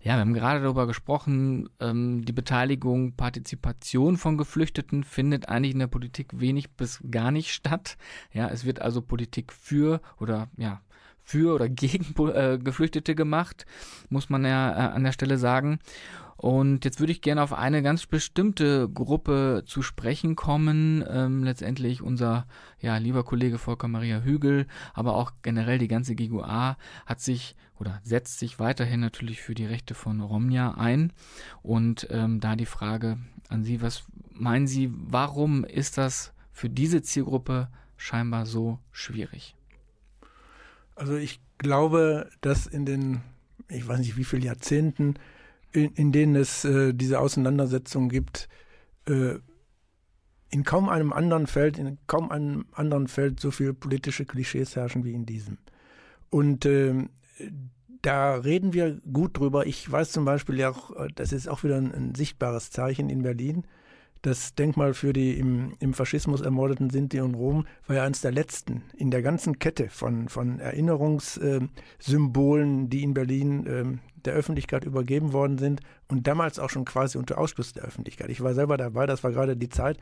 ja, 0.03 0.13
wir 0.13 0.19
haben 0.19 0.35
gerade 0.35 0.61
darüber 0.61 0.85
gesprochen, 0.85 1.69
ähm, 1.79 2.23
die 2.23 2.33
Beteiligung, 2.33 3.13
Partizipation 3.13 4.17
von 4.17 4.37
Geflüchteten 4.37 5.03
findet 5.03 5.49
eigentlich 5.49 5.73
in 5.73 5.79
der 5.79 5.87
Politik 5.87 6.39
wenig 6.39 6.69
bis 6.73 7.01
gar 7.09 7.31
nicht 7.31 7.51
statt. 7.51 7.97
Ja, 8.31 8.49
es 8.49 8.63
wird 8.63 8.83
also 8.83 9.01
Politik 9.01 9.53
für 9.53 10.01
oder 10.19 10.49
ja, 10.55 10.81
für 11.23 11.55
oder 11.55 11.67
gegen 11.69 12.13
äh, 12.27 12.59
Geflüchtete 12.59 13.15
gemacht, 13.15 13.65
muss 14.09 14.29
man 14.29 14.45
ja 14.45 14.71
äh, 14.71 14.93
an 14.93 15.03
der 15.03 15.13
Stelle 15.13 15.39
sagen. 15.39 15.79
Und 16.37 16.85
jetzt 16.85 16.99
würde 16.99 17.11
ich 17.11 17.21
gerne 17.21 17.41
auf 17.41 17.51
eine 17.51 17.81
ganz 17.81 18.05
bestimmte 18.05 18.87
Gruppe 18.87 19.63
zu 19.65 19.81
sprechen 19.81 20.35
kommen. 20.35 21.03
Ähm, 21.09 21.43
letztendlich 21.43 22.03
unser 22.03 22.45
ja, 22.79 22.97
lieber 22.97 23.23
Kollege 23.23 23.57
Volker 23.57 23.87
Maria 23.87 24.21
Hügel, 24.21 24.67
aber 24.93 25.15
auch 25.15 25.31
generell 25.41 25.79
die 25.79 25.87
ganze 25.87 26.15
GUA 26.15 26.77
hat 27.07 27.21
sich 27.21 27.55
oder 27.79 27.99
setzt 28.03 28.39
sich 28.39 28.59
weiterhin 28.59 28.99
natürlich 28.99 29.41
für 29.41 29.55
die 29.55 29.65
Rechte 29.65 29.95
von 29.95 30.21
Romnia 30.21 30.75
ein. 30.75 31.11
Und 31.63 32.07
ähm, 32.11 32.39
da 32.39 32.55
die 32.55 32.65
Frage 32.65 33.17
an 33.49 33.63
Sie, 33.63 33.81
was 33.81 34.03
meinen 34.31 34.67
Sie, 34.67 34.91
warum 34.93 35.63
ist 35.63 35.97
das 35.97 36.33
für 36.51 36.69
diese 36.69 37.01
Zielgruppe 37.01 37.69
scheinbar 37.97 38.45
so 38.45 38.79
schwierig? 38.91 39.55
Also 40.95 41.15
ich 41.15 41.39
glaube, 41.57 42.29
dass 42.41 42.67
in 42.67 42.85
den, 42.85 43.21
ich 43.69 43.87
weiß 43.87 43.99
nicht 43.99 44.17
wie 44.17 44.23
viele 44.23 44.45
Jahrzehnten, 44.45 45.15
in, 45.77 45.91
in 45.93 46.11
denen 46.11 46.35
es 46.35 46.65
äh, 46.65 46.93
diese 46.93 47.19
Auseinandersetzung 47.19 48.09
gibt, 48.09 48.49
äh, 49.07 49.35
in 50.49 50.63
kaum 50.63 50.89
einem 50.89 51.13
anderen 51.13 51.45
Feld, 51.45 51.77
in 51.77 51.97
kaum 52.07 52.31
einem 52.31 52.65
anderen 52.71 53.07
Feld 53.07 53.39
so 53.39 53.51
viele 53.51 53.73
politische 53.73 54.25
Klischees 54.25 54.75
herrschen 54.75 55.03
wie 55.03 55.13
in 55.13 55.25
diesem. 55.25 55.57
Und 56.29 56.65
äh, 56.65 56.93
da 58.01 58.35
reden 58.35 58.73
wir 58.73 58.99
gut 59.11 59.37
drüber. 59.37 59.67
Ich 59.67 59.89
weiß 59.91 60.11
zum 60.11 60.25
Beispiel 60.25 60.57
ja 60.57 60.71
auch, 60.71 60.95
äh, 60.95 61.09
das 61.13 61.31
ist 61.31 61.47
auch 61.47 61.63
wieder 61.63 61.77
ein, 61.77 61.93
ein 61.93 62.15
sichtbares 62.15 62.71
Zeichen 62.71 63.09
in 63.09 63.21
Berlin. 63.21 63.65
Das 64.27 64.53
Denkmal 64.55 64.93
für 64.93 65.13
die 65.13 65.39
im, 65.39 65.77
im 65.79 65.93
Faschismus 65.93 66.41
ermordeten 66.41 66.89
Sinti 66.89 67.21
und 67.21 67.35
Rom 67.35 67.65
war 67.85 67.95
ja 67.95 68.03
eines 68.03 68.19
der 68.19 68.33
letzten 68.33 68.83
in 68.97 69.09
der 69.09 69.21
ganzen 69.21 69.57
Kette 69.57 69.89
von, 69.89 70.27
von 70.27 70.59
Erinnerungssymbolen, 70.59 72.83
äh, 72.83 72.89
die 72.89 73.03
in 73.03 73.13
Berlin 73.13 73.65
äh, 73.65 73.85
der 74.25 74.33
Öffentlichkeit 74.33 74.83
übergeben 74.83 75.31
worden 75.31 75.57
sind 75.57 75.79
und 76.09 76.27
damals 76.27 76.59
auch 76.59 76.69
schon 76.69 76.83
quasi 76.83 77.17
unter 77.17 77.37
Ausschluss 77.37 77.71
der 77.71 77.85
Öffentlichkeit. 77.85 78.29
Ich 78.29 78.41
war 78.41 78.53
selber 78.53 78.75
dabei, 78.75 79.05
das 79.05 79.23
war 79.23 79.31
gerade 79.31 79.55
die 79.55 79.69
Zeit. 79.69 79.97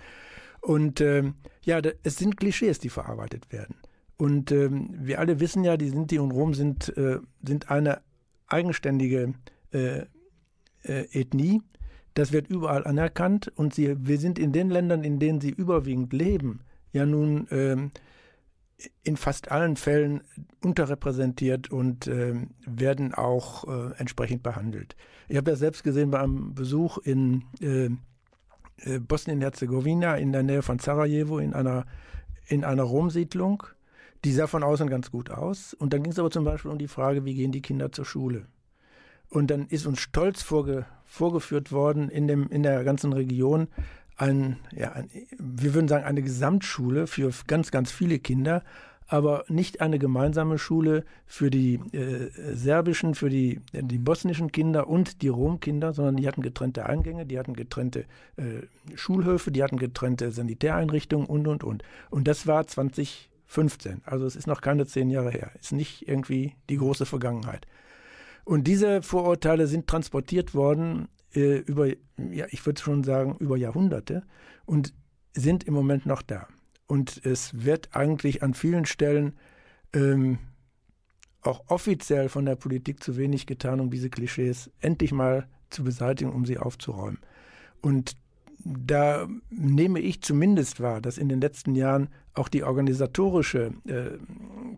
Und 0.60 1.02
ähm, 1.02 1.36
ja, 1.64 1.80
es 2.02 2.16
sind 2.16 2.36
Klischees, 2.36 2.80
die 2.80 2.90
verarbeitet 2.90 3.52
werden. 3.52 3.76
Und 4.18 4.52
ähm, 4.52 4.90
wir 4.98 5.20
alle 5.20 5.40
wissen 5.40 5.64
ja, 5.64 5.78
die 5.78 5.90
Sinti 5.90 6.18
und 6.18 6.32
Rom 6.32 6.56
sind, 6.56 6.98
äh, 6.98 7.20
sind 7.44 7.70
eine 7.70 8.02
eigenständige 8.48 9.36
äh, 9.72 10.06
äh, 10.82 11.06
Ethnie. 11.12 11.62
Das 12.16 12.32
wird 12.32 12.48
überall 12.48 12.88
anerkannt 12.88 13.52
und 13.56 13.74
sie, 13.74 13.96
wir 14.00 14.18
sind 14.18 14.40
in 14.40 14.54
den 14.54 14.70
Ländern, 14.70 15.04
in 15.04 15.20
denen 15.20 15.42
sie 15.42 15.50
überwiegend 15.50 16.14
leben, 16.14 16.62
ja 16.94 17.06
nun 17.06 17.48
ähm, 17.52 17.92
in 19.04 19.18
fast 19.18 19.52
allen 19.52 19.76
Fällen 19.76 20.22
unterrepräsentiert 20.64 21.72
und 21.72 22.08
äh, 22.08 22.36
werden 22.66 23.14
auch 23.14 23.68
äh, 23.68 23.94
entsprechend 23.98 24.44
behandelt. 24.44 24.96
Ich 25.28 25.36
habe 25.36 25.52
das 25.52 25.60
selbst 25.60 25.84
gesehen 25.84 26.12
bei 26.12 26.20
einem 26.20 26.56
Besuch 26.56 26.98
in 27.00 27.44
äh, 27.62 27.90
äh 28.78 29.00
Bosnien-Herzegowina 29.00 30.16
in 30.16 30.32
der 30.32 30.44
Nähe 30.44 30.62
von 30.62 30.80
Sarajevo 30.80 31.40
in 31.40 31.54
einer, 31.54 31.86
in 32.48 32.64
einer 32.64 32.84
Romsiedlung. 32.84 33.64
Die 34.24 34.32
sah 34.32 34.48
von 34.48 34.64
außen 34.64 34.90
ganz 34.90 35.12
gut 35.12 35.32
aus. 35.32 35.74
Und 35.74 35.94
dann 35.94 36.04
ging 36.04 36.12
es 36.14 36.20
aber 36.20 36.32
zum 36.32 36.46
Beispiel 36.46 36.72
um 36.72 36.78
die 36.78 36.88
Frage, 36.88 37.26
wie 37.26 37.36
gehen 37.36 37.52
die 37.52 37.62
Kinder 37.62 37.92
zur 37.92 38.06
Schule? 38.06 38.48
Und 39.36 39.52
dann 39.52 39.68
ist 39.68 39.86
uns 39.86 40.00
stolz 40.00 40.42
vorge, 40.42 40.86
vorgeführt 41.06 41.74
worden 41.74 42.08
in, 42.08 42.26
dem, 42.26 42.48
in 42.48 42.64
der 42.64 42.86
ganzen 42.86 43.12
Region, 43.12 43.68
ein, 44.16 44.56
ja, 44.72 44.94
ein, 44.94 45.10
wir 45.38 45.74
würden 45.74 45.90
sagen, 45.90 46.06
eine 46.06 46.22
Gesamtschule 46.22 47.06
für 47.06 47.32
ganz, 47.46 47.70
ganz 47.70 47.92
viele 47.92 48.18
Kinder, 48.18 48.64
aber 49.08 49.44
nicht 49.50 49.82
eine 49.82 50.00
gemeinsame 50.00 50.58
Schule 50.58 51.04
für 51.28 51.50
die 51.50 51.82
äh, 51.92 52.30
serbischen, 52.54 53.14
für 53.14 53.30
die, 53.30 53.60
die 53.74 53.98
bosnischen 53.98 54.54
Kinder 54.54 54.88
und 54.88 55.22
die 55.22 55.28
Romkinder, 55.28 55.92
sondern 55.92 56.16
die 56.16 56.30
hatten 56.30 56.42
getrennte 56.42 56.86
Eingänge, 56.86 57.26
die 57.26 57.38
hatten 57.38 57.56
getrennte 57.56 58.06
äh, 58.38 58.62
Schulhöfe, 58.96 59.52
die 59.52 59.62
hatten 59.62 59.78
getrennte 59.78 60.32
Sanitäreinrichtungen 60.32 61.28
und, 61.28 61.46
und, 61.46 61.66
und. 61.66 61.84
Und 62.10 62.30
das 62.30 62.48
war 62.48 62.66
2015, 62.66 64.02
also 64.06 64.26
es 64.26 64.38
ist 64.38 64.48
noch 64.48 64.62
keine 64.62 64.86
zehn 64.86 65.10
Jahre 65.10 65.32
her, 65.32 65.52
ist 65.60 65.74
nicht 65.74 66.08
irgendwie 66.08 66.54
die 66.70 66.78
große 66.78 67.06
Vergangenheit. 67.06 67.68
Und 68.46 68.66
diese 68.68 69.02
Vorurteile 69.02 69.68
sind 69.68 69.88
transportiert 69.88 70.54
worden 70.54 71.08
äh, 71.34 71.58
über, 71.58 71.88
ja, 71.88 72.46
ich 72.52 72.66
würde 72.66 72.80
schon 72.80 73.04
sagen, 73.04 73.36
über 73.40 73.58
Jahrhunderte 73.58 74.24
und 74.66 74.94
sind 75.34 75.66
im 75.66 75.74
Moment 75.74 76.06
noch 76.06 76.22
da. 76.22 76.48
Und 76.88 77.26
es 77.26 77.66
wird 77.66 77.96
eigentlich 77.96 78.44
an 78.44 78.54
vielen 78.54 78.86
Stellen 78.86 79.34
ähm, 79.94 80.38
auch 81.42 81.64
offiziell 81.68 82.30
von 82.30 82.46
der 82.46 82.56
Politik 82.56 83.04
zu 83.04 83.18
wenig 83.18 83.48
getan, 83.48 83.80
um 83.80 83.90
diese 83.90 84.12
Klischees 84.12 84.72
endlich 84.80 85.12
mal 85.12 85.48
zu 85.72 85.84
beseitigen, 85.84 86.32
um 86.32 86.46
sie 86.46 86.60
aufzuräumen. 86.60 87.20
Und 87.82 88.16
da 88.64 89.28
nehme 89.50 90.00
ich 90.00 90.22
zumindest 90.22 90.80
wahr, 90.82 91.02
dass 91.02 91.18
in 91.18 91.30
den 91.30 91.42
letzten 91.42 91.76
Jahren 91.76 92.10
auch 92.34 92.48
die 92.48 92.64
organisatorische 92.64 93.74
äh, 93.88 94.18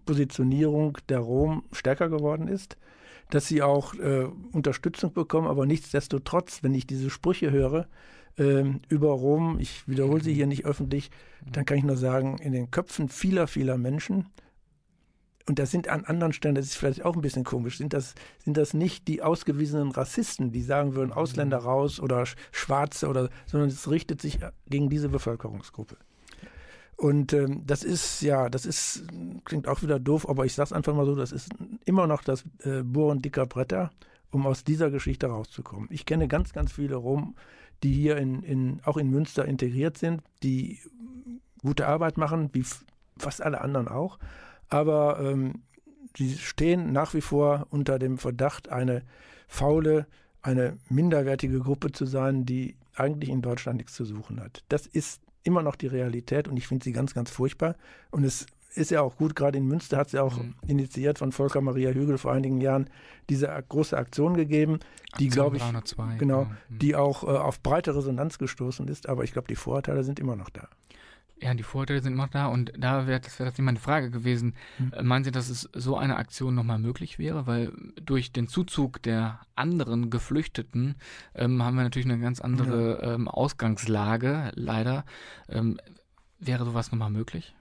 Positionierung 0.05 0.97
der 1.09 1.19
Rom 1.19 1.63
stärker 1.73 2.09
geworden 2.09 2.47
ist 2.47 2.77
dass 3.29 3.47
sie 3.47 3.61
auch 3.61 3.93
äh, 3.95 4.27
Unterstützung 4.51 5.13
bekommen, 5.13 5.47
aber 5.47 5.65
nichtsdestotrotz, 5.65 6.63
wenn 6.63 6.73
ich 6.73 6.87
diese 6.87 7.09
Sprüche 7.09 7.51
höre 7.51 7.87
äh, 8.37 8.63
über 8.89 9.11
Rom, 9.11 9.59
ich 9.59 9.87
wiederhole 9.87 10.23
sie 10.23 10.33
hier 10.33 10.47
nicht 10.47 10.65
öffentlich, 10.65 11.11
dann 11.51 11.65
kann 11.65 11.77
ich 11.77 11.83
nur 11.83 11.97
sagen, 11.97 12.37
in 12.39 12.53
den 12.53 12.71
Köpfen 12.71 13.09
vieler, 13.09 13.47
vieler 13.47 13.77
Menschen, 13.77 14.27
und 15.47 15.59
das 15.59 15.71
sind 15.71 15.87
an 15.87 16.03
anderen 16.03 16.33
Stellen, 16.33 16.55
das 16.55 16.65
ist 16.65 16.75
vielleicht 16.75 17.05
auch 17.05 17.15
ein 17.15 17.21
bisschen 17.21 17.45
komisch, 17.45 17.77
sind 17.77 17.93
das, 17.93 18.15
sind 18.43 18.57
das 18.57 18.73
nicht 18.73 19.07
die 19.07 19.21
ausgewiesenen 19.21 19.91
Rassisten, 19.91 20.51
die 20.51 20.61
sagen 20.61 20.93
würden, 20.93 21.13
Ausländer 21.13 21.59
raus 21.59 22.01
oder 22.01 22.25
Schwarze 22.51 23.07
oder, 23.07 23.29
sondern 23.45 23.69
es 23.69 23.89
richtet 23.89 24.21
sich 24.21 24.39
gegen 24.67 24.89
diese 24.89 25.07
Bevölkerungsgruppe. 25.07 25.97
Und 26.97 27.31
ähm, 27.31 27.61
das 27.65 27.83
ist, 27.83 28.21
ja, 28.21 28.49
das 28.49 28.65
ist, 28.65 29.03
klingt 29.45 29.67
auch 29.67 29.83
wieder 29.83 29.99
doof, 29.99 30.27
aber 30.27 30.45
ich 30.45 30.53
sage 30.53 30.65
es 30.65 30.73
einfach 30.73 30.95
mal 30.95 31.05
so, 31.05 31.15
das 31.15 31.31
ist 31.31 31.51
immer 31.85 32.07
noch 32.07 32.23
das 32.23 32.43
äh, 32.63 32.81
Bohren 32.81 33.21
dicker 33.21 33.45
Bretter, 33.45 33.91
um 34.31 34.47
aus 34.47 34.63
dieser 34.63 34.89
Geschichte 34.89 35.27
rauszukommen. 35.27 35.87
Ich 35.91 36.07
kenne 36.07 36.27
ganz, 36.27 36.53
ganz 36.53 36.71
viele 36.71 36.95
Rom, 36.95 37.35
die 37.83 37.93
hier 37.93 38.17
in, 38.17 38.41
in, 38.41 38.81
auch 38.83 38.97
in 38.97 39.11
Münster 39.11 39.45
integriert 39.45 39.99
sind, 39.99 40.23
die 40.41 40.79
gute 41.61 41.87
Arbeit 41.87 42.17
machen, 42.17 42.49
wie 42.53 42.65
fast 43.17 43.43
alle 43.43 43.61
anderen 43.61 43.87
auch. 43.87 44.17
Aber 44.69 45.19
ähm, 45.19 45.61
die 46.15 46.35
stehen 46.35 46.91
nach 46.91 47.13
wie 47.13 47.21
vor 47.21 47.67
unter 47.69 47.99
dem 47.99 48.17
Verdacht, 48.17 48.69
eine 48.69 49.03
faule, 49.47 50.07
eine 50.41 50.77
minderwertige 50.89 51.59
Gruppe 51.59 51.91
zu 51.91 52.05
sein, 52.05 52.45
die 52.45 52.75
eigentlich 52.95 53.29
in 53.29 53.43
Deutschland 53.43 53.77
nichts 53.77 53.93
zu 53.93 54.03
suchen 54.03 54.39
hat. 54.39 54.63
Das 54.69 54.87
ist 54.87 55.21
immer 55.47 55.63
noch 55.63 55.75
die 55.77 55.87
Realität 55.87 56.47
und 56.47 56.57
ich 56.57 56.67
finde 56.67 56.83
sie 56.83 56.91
ganz, 56.91 57.13
ganz 57.13 57.31
furchtbar. 57.31 57.75
Und 58.11 58.25
es 58.25 58.45
ist 58.75 58.91
ja 58.91 59.01
auch 59.01 59.15
gut, 59.15 59.35
gerade 59.35 59.57
in 59.57 59.65
Münster 59.65 59.97
hat 59.97 60.07
es 60.07 60.13
ja 60.13 60.21
auch 60.21 60.37
mhm. 60.37 60.53
initiiert 60.67 61.17
von 61.17 61.31
Volker 61.31 61.61
Maria 61.61 61.91
Hügel 61.91 62.17
vor 62.17 62.33
einigen 62.33 62.61
Jahren 62.61 62.89
diese 63.29 63.47
große 63.47 63.97
Aktion 63.97 64.35
gegeben, 64.35 64.79
die, 65.19 65.29
glaube 65.29 65.55
ich, 65.55 65.63
302, 65.63 66.17
genau, 66.17 66.43
ja. 66.43 66.49
Mhm. 66.69 66.79
die 66.79 66.95
auch 66.95 67.23
äh, 67.23 67.27
auf 67.27 67.61
breite 67.61 67.95
Resonanz 67.95 68.37
gestoßen 68.37 68.87
ist. 68.87 69.09
Aber 69.09 69.23
ich 69.23 69.31
glaube, 69.31 69.47
die 69.47 69.55
Vorurteile 69.55 70.03
sind 70.03 70.19
immer 70.19 70.35
noch 70.35 70.49
da. 70.49 70.67
Ja, 71.41 71.53
die 71.53 71.63
Vorteile 71.63 72.01
sind 72.01 72.15
noch 72.15 72.29
da 72.29 72.47
und 72.47 72.73
da 72.77 73.05
wäre 73.05 73.19
das 73.19 73.37
wäre 73.39 73.51
meine 73.59 73.79
Frage 73.79 74.09
gewesen. 74.09 74.55
Hm. 74.77 75.07
Meinen 75.07 75.23
Sie, 75.23 75.31
dass 75.31 75.49
es 75.49 75.69
so 75.73 75.95
eine 75.95 76.17
Aktion 76.17 76.55
nochmal 76.55 76.79
möglich 76.79 77.19
wäre? 77.19 77.45
Weil 77.45 77.71
durch 78.03 78.31
den 78.31 78.47
Zuzug 78.47 79.03
der 79.03 79.39
anderen 79.55 80.09
Geflüchteten 80.09 80.95
ähm, 81.35 81.61
haben 81.61 81.75
wir 81.75 81.83
natürlich 81.83 82.09
eine 82.09 82.19
ganz 82.19 82.41
andere 82.41 82.99
ja. 83.01 83.13
ähm, 83.13 83.27
Ausgangslage, 83.27 84.51
leider. 84.55 85.05
Ähm, 85.47 85.79
wäre 86.39 86.65
sowas 86.65 86.91
nochmal 86.91 87.11
möglich? 87.11 87.55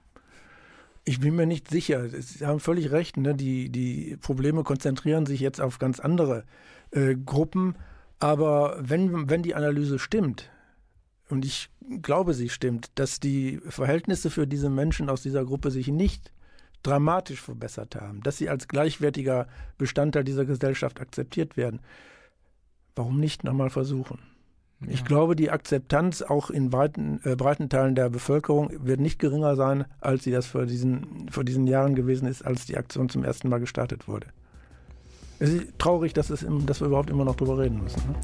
Ich 1.03 1.19
bin 1.19 1.35
mir 1.35 1.45
nicht 1.45 1.69
sicher. 1.69 2.09
Sie 2.09 2.45
haben 2.45 2.59
völlig 2.59 2.91
recht. 2.91 3.15
Ne? 3.17 3.35
Die, 3.35 3.69
die 3.69 4.17
Probleme 4.17 4.63
konzentrieren 4.63 5.25
sich 5.25 5.39
jetzt 5.39 5.61
auf 5.61 5.79
ganz 5.79 5.99
andere 5.99 6.43
äh, 6.91 7.15
Gruppen. 7.15 7.75
Aber 8.19 8.77
wenn, 8.79 9.29
wenn 9.29 9.43
die 9.43 9.55
Analyse 9.55 9.99
stimmt, 9.99 10.49
und 11.29 11.45
ich 11.45 11.69
glaube, 12.01 12.33
sie 12.33 12.49
stimmt, 12.49 12.91
dass 12.95 13.19
die 13.19 13.59
Verhältnisse 13.67 14.29
für 14.29 14.47
diese 14.47 14.69
Menschen 14.69 15.09
aus 15.09 15.21
dieser 15.21 15.45
Gruppe 15.45 15.71
sich 15.71 15.87
nicht 15.87 16.31
dramatisch 16.83 17.41
verbessert 17.41 17.95
haben, 17.95 18.21
dass 18.21 18.37
sie 18.37 18.49
als 18.49 18.67
gleichwertiger 18.67 19.47
Bestandteil 19.77 20.23
dieser 20.23 20.45
Gesellschaft 20.45 21.01
akzeptiert 21.01 21.57
werden. 21.57 21.79
Warum 22.95 23.19
nicht 23.19 23.43
nochmal 23.43 23.69
versuchen? 23.69 24.19
Ja. 24.81 24.87
Ich 24.89 25.05
glaube, 25.05 25.35
die 25.35 25.49
Akzeptanz 25.49 26.21
auch 26.21 26.49
in 26.49 26.71
weiten, 26.71 27.19
äh, 27.23 27.35
breiten 27.35 27.67
Teilen 27.69 27.95
der 27.95 28.09
Bevölkerung 28.09 28.69
wird 28.73 28.99
nicht 28.99 29.19
geringer 29.19 29.55
sein, 29.55 29.85
als 29.99 30.23
sie 30.23 30.31
das 30.31 30.45
vor 30.45 30.65
diesen, 30.65 31.29
vor 31.29 31.43
diesen 31.43 31.67
Jahren 31.67 31.95
gewesen 31.95 32.27
ist, 32.27 32.45
als 32.45 32.65
die 32.67 32.77
Aktion 32.77 33.09
zum 33.09 33.23
ersten 33.23 33.49
Mal 33.49 33.59
gestartet 33.59 34.07
wurde. 34.07 34.27
Es 35.39 35.49
ist 35.49 35.77
traurig, 35.77 36.13
dass, 36.13 36.29
es, 36.29 36.45
dass 36.65 36.79
wir 36.79 36.87
überhaupt 36.87 37.09
immer 37.09 37.25
noch 37.25 37.35
darüber 37.35 37.59
reden 37.59 37.83
müssen. 37.83 38.01
Ne? 38.07 38.15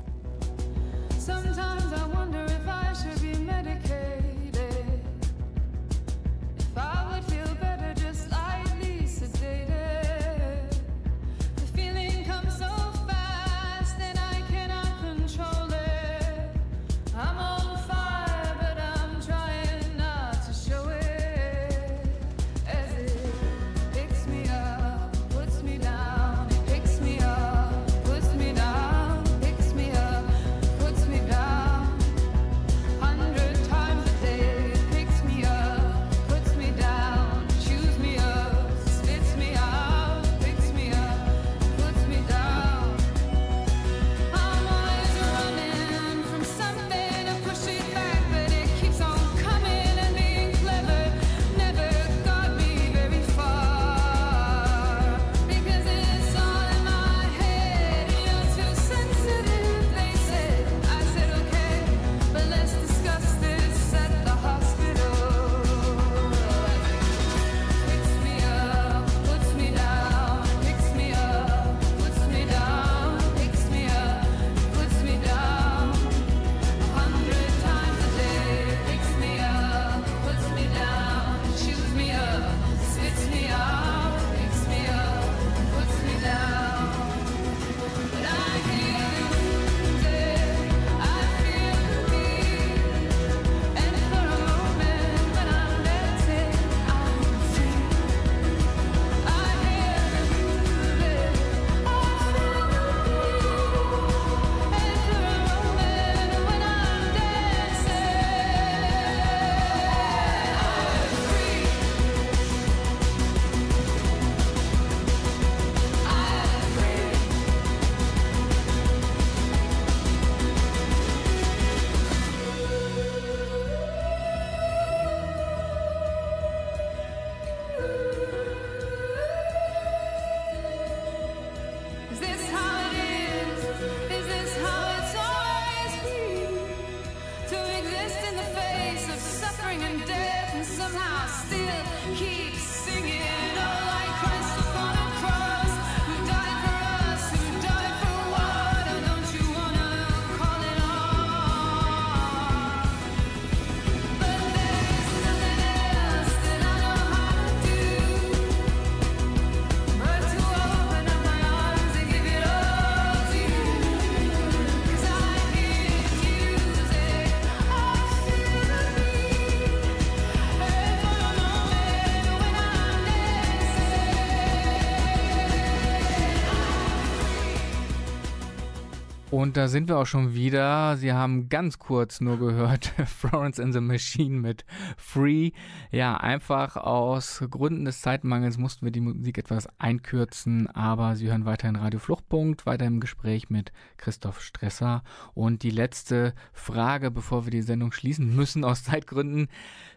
Und 179.44 179.58
da 179.58 179.68
sind 179.68 179.90
wir 179.90 179.98
auch 179.98 180.06
schon 180.06 180.36
wieder. 180.36 180.96
Sie 180.96 181.12
haben 181.12 181.50
ganz 181.50 181.78
kurz 181.78 182.22
nur 182.22 182.40
gehört 182.40 182.86
Florence 183.06 183.60
in 183.60 183.74
the 183.74 183.82
Machine 183.82 184.40
mit 184.40 184.64
Free. 184.96 185.52
Ja, 185.92 186.16
einfach 186.16 186.78
aus 186.78 187.44
Gründen 187.50 187.84
des 187.84 188.00
Zeitmangels 188.00 188.58
mussten 188.58 188.86
wir 188.86 188.94
die 188.94 189.02
Musik 189.02 189.38
etwas 189.38 189.68
einkürzen, 189.80 190.68
aber 190.68 191.18
Sie 191.18 191.28
hören 191.28 191.44
weiterhin 191.44 191.76
Radio 191.76 192.00
Fluchtpunkt, 192.00 192.66
weiter 192.66 192.86
im 192.86 193.02
Gespräch 193.02 193.50
mit 193.50 193.74
Christoph 193.98 194.40
Stresser. 194.40 195.04
Und 195.34 195.64
die 195.64 195.72
letzte 195.72 196.34
Frage, 196.54 197.12
bevor 197.12 197.46
wir 197.46 197.52
die 197.52 197.64
Sendung 197.64 197.92
schließen 197.92 198.34
müssen 198.34 198.64
aus 198.64 198.86
Zeitgründen, 198.86 199.50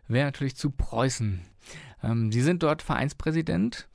wäre 0.08 0.26
natürlich 0.26 0.56
zu 0.56 0.70
Preußen. 0.70 1.42
Ähm, 2.02 2.32
Sie 2.32 2.42
sind 2.42 2.64
dort 2.64 2.82
Vereinspräsident. 2.82 3.86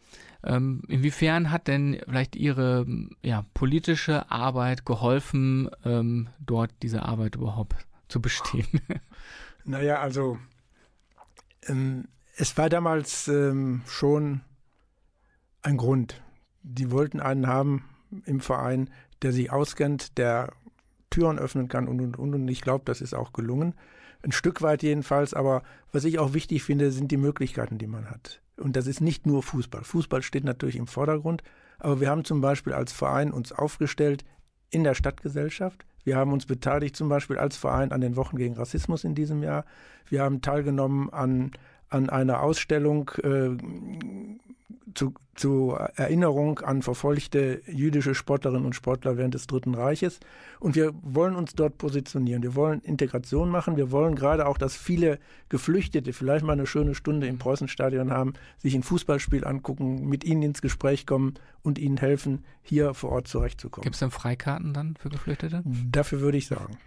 Ähm, 0.43 0.81
inwiefern 0.87 1.51
hat 1.51 1.67
denn 1.67 2.01
vielleicht 2.05 2.35
Ihre 2.35 2.85
ja, 3.21 3.45
politische 3.53 4.31
Arbeit 4.31 4.85
geholfen, 4.85 5.69
ähm, 5.85 6.29
dort 6.39 6.71
diese 6.81 7.03
Arbeit 7.03 7.35
überhaupt 7.35 7.75
zu 8.07 8.21
bestehen? 8.21 8.67
Naja, 9.63 9.99
also 9.99 10.39
ähm, 11.67 12.07
es 12.35 12.57
war 12.57 12.69
damals 12.69 13.27
ähm, 13.27 13.83
schon 13.85 14.41
ein 15.61 15.77
Grund. 15.77 16.21
Die 16.63 16.91
wollten 16.91 17.19
einen 17.19 17.47
haben 17.47 17.85
im 18.25 18.39
Verein, 18.39 18.89
der 19.21 19.31
sich 19.31 19.51
auskennt, 19.51 20.17
der 20.17 20.53
Türen 21.09 21.37
öffnen 21.37 21.67
kann 21.67 21.87
und 21.87 22.01
und 22.01 22.17
und. 22.17 22.33
Und 22.33 22.47
ich 22.47 22.61
glaube, 22.61 22.83
das 22.85 23.01
ist 23.01 23.13
auch 23.13 23.33
gelungen. 23.33 23.75
Ein 24.23 24.31
Stück 24.31 24.61
weit 24.61 24.83
jedenfalls. 24.83 25.33
Aber 25.33 25.63
was 25.91 26.05
ich 26.05 26.19
auch 26.19 26.33
wichtig 26.33 26.63
finde, 26.63 26.91
sind 26.91 27.11
die 27.11 27.17
Möglichkeiten, 27.17 27.77
die 27.77 27.87
man 27.87 28.09
hat. 28.09 28.41
Und 28.61 28.75
das 28.75 28.87
ist 28.87 29.01
nicht 29.01 29.25
nur 29.25 29.43
Fußball. 29.43 29.83
Fußball 29.83 30.21
steht 30.21 30.43
natürlich 30.43 30.75
im 30.75 30.87
Vordergrund, 30.87 31.43
aber 31.79 31.99
wir 31.99 32.09
haben 32.09 32.23
zum 32.23 32.41
Beispiel 32.41 32.73
als 32.73 32.91
Verein 32.91 33.31
uns 33.31 33.51
aufgestellt 33.51 34.23
in 34.69 34.83
der 34.83 34.93
Stadtgesellschaft. 34.93 35.85
Wir 36.03 36.15
haben 36.15 36.33
uns 36.33 36.45
beteiligt 36.45 36.95
zum 36.95 37.09
Beispiel 37.09 37.37
als 37.37 37.57
Verein 37.57 37.91
an 37.91 38.01
den 38.01 38.15
Wochen 38.15 38.37
gegen 38.37 38.55
Rassismus 38.55 39.03
in 39.03 39.15
diesem 39.15 39.43
Jahr. 39.43 39.65
Wir 40.07 40.23
haben 40.23 40.41
teilgenommen 40.41 41.11
an, 41.11 41.51
an 41.91 42.09
einer 42.09 42.41
Ausstellung 42.41 43.11
äh, 43.23 43.57
zu, 44.93 45.13
zu 45.35 45.77
Erinnerung 45.95 46.59
an 46.59 46.81
verfolgte 46.81 47.61
jüdische 47.67 48.15
Sportlerinnen 48.15 48.65
und 48.65 48.73
Sportler 48.73 49.17
während 49.17 49.33
des 49.33 49.47
Dritten 49.47 49.73
Reiches. 49.73 50.19
Und 50.59 50.75
wir 50.75 50.93
wollen 51.01 51.35
uns 51.35 51.53
dort 51.53 51.77
positionieren. 51.77 52.43
Wir 52.43 52.55
wollen 52.55 52.81
Integration 52.81 53.49
machen. 53.49 53.77
Wir 53.77 53.91
wollen 53.91 54.15
gerade 54.15 54.45
auch, 54.47 54.57
dass 54.57 54.75
viele 54.75 55.19
Geflüchtete 55.49 56.13
vielleicht 56.13 56.45
mal 56.45 56.53
eine 56.53 56.67
schöne 56.67 56.95
Stunde 56.95 57.27
im 57.27 57.37
Preußenstadion 57.37 58.11
haben, 58.11 58.33
sich 58.57 58.75
ein 58.75 58.83
Fußballspiel 58.83 59.45
angucken, 59.45 60.07
mit 60.07 60.23
ihnen 60.23 60.43
ins 60.43 60.61
Gespräch 60.61 61.05
kommen 61.05 61.35
und 61.61 61.79
ihnen 61.79 61.97
helfen, 61.97 62.43
hier 62.61 62.93
vor 62.93 63.11
Ort 63.11 63.27
zurechtzukommen. 63.27 63.83
Gibt 63.83 63.95
es 63.95 63.99
denn 63.99 64.11
Freikarten 64.11 64.73
dann 64.73 64.95
für 64.95 65.09
Geflüchtete? 65.09 65.63
Dafür 65.65 66.21
würde 66.21 66.37
ich 66.37 66.47
sagen. 66.47 66.77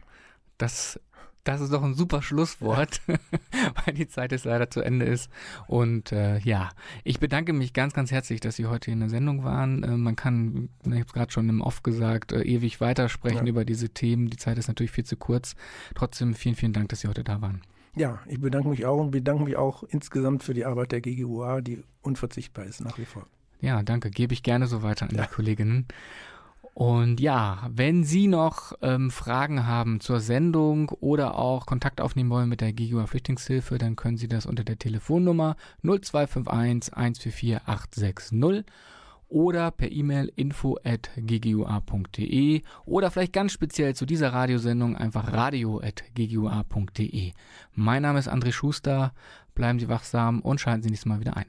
Das 0.58 1.00
Das 1.44 1.60
ist 1.60 1.72
doch 1.72 1.82
ein 1.82 1.94
super 1.94 2.22
Schlusswort, 2.22 3.02
weil 3.84 3.94
die 3.94 4.08
Zeit 4.08 4.32
jetzt 4.32 4.46
leider 4.46 4.70
zu 4.70 4.80
Ende 4.80 5.04
ist. 5.04 5.30
Und 5.66 6.10
äh, 6.10 6.38
ja, 6.38 6.70
ich 7.04 7.20
bedanke 7.20 7.52
mich 7.52 7.74
ganz, 7.74 7.92
ganz 7.92 8.10
herzlich, 8.10 8.40
dass 8.40 8.56
Sie 8.56 8.66
heute 8.66 8.90
in 8.90 9.00
der 9.00 9.10
Sendung 9.10 9.44
waren. 9.44 9.82
Äh, 9.82 9.96
man 9.96 10.16
kann, 10.16 10.70
ich 10.84 10.90
habe 10.92 11.00
es 11.00 11.12
gerade 11.12 11.32
schon 11.32 11.48
im 11.50 11.60
Off 11.60 11.82
gesagt, 11.82 12.32
äh, 12.32 12.42
ewig 12.42 12.80
weitersprechen 12.80 13.46
ja. 13.46 13.50
über 13.50 13.66
diese 13.66 13.90
Themen. 13.90 14.30
Die 14.30 14.38
Zeit 14.38 14.56
ist 14.56 14.68
natürlich 14.68 14.90
viel 14.90 15.04
zu 15.04 15.16
kurz. 15.16 15.54
Trotzdem 15.94 16.34
vielen, 16.34 16.54
vielen 16.54 16.72
Dank, 16.72 16.88
dass 16.88 17.00
Sie 17.00 17.08
heute 17.08 17.24
da 17.24 17.42
waren. 17.42 17.60
Ja, 17.94 18.18
ich 18.26 18.40
bedanke 18.40 18.68
mich 18.68 18.86
auch 18.86 18.98
und 18.98 19.10
bedanke 19.10 19.44
mich 19.44 19.56
auch 19.56 19.84
insgesamt 19.84 20.42
für 20.42 20.54
die 20.54 20.64
Arbeit 20.64 20.92
der 20.92 21.00
GGUA, 21.00 21.60
die 21.60 21.84
unverzichtbar 22.02 22.64
ist 22.64 22.80
nach 22.80 22.98
wie 22.98 23.04
vor. 23.04 23.26
Ja, 23.60 23.82
danke. 23.82 24.10
Gebe 24.10 24.32
ich 24.32 24.42
gerne 24.42 24.66
so 24.66 24.82
weiter 24.82 25.08
an 25.08 25.14
ja. 25.14 25.22
die 25.22 25.28
Kolleginnen. 25.28 25.86
Und 26.74 27.20
ja, 27.20 27.70
wenn 27.72 28.02
Sie 28.02 28.26
noch 28.26 28.72
ähm, 28.82 29.12
Fragen 29.12 29.64
haben 29.64 30.00
zur 30.00 30.18
Sendung 30.18 30.88
oder 30.88 31.38
auch 31.38 31.66
Kontakt 31.66 32.00
aufnehmen 32.00 32.30
wollen 32.30 32.48
mit 32.48 32.60
der 32.60 32.72
GGUA 32.72 33.06
Flüchtlingshilfe, 33.06 33.78
dann 33.78 33.94
können 33.94 34.16
Sie 34.16 34.26
das 34.26 34.44
unter 34.44 34.64
der 34.64 34.76
Telefonnummer 34.76 35.54
0251 35.84 36.92
144 36.92 37.60
860 37.68 38.64
oder 39.28 39.70
per 39.70 39.90
E-Mail 39.90 40.32
info 40.34 40.76
at 40.84 41.10
ggua.de 41.16 42.62
oder 42.86 43.10
vielleicht 43.12 43.32
ganz 43.32 43.52
speziell 43.52 43.94
zu 43.94 44.04
dieser 44.04 44.32
Radiosendung 44.32 44.96
einfach 44.96 45.32
radio 45.32 45.80
at 45.80 46.02
ggua.de. 46.14 47.32
Mein 47.72 48.02
Name 48.02 48.18
ist 48.18 48.28
André 48.28 48.50
Schuster, 48.50 49.12
bleiben 49.54 49.78
Sie 49.78 49.88
wachsam 49.88 50.40
und 50.40 50.60
schalten 50.60 50.82
Sie 50.82 50.90
nächstes 50.90 51.06
Mal 51.06 51.20
wieder 51.20 51.36
ein. 51.36 51.46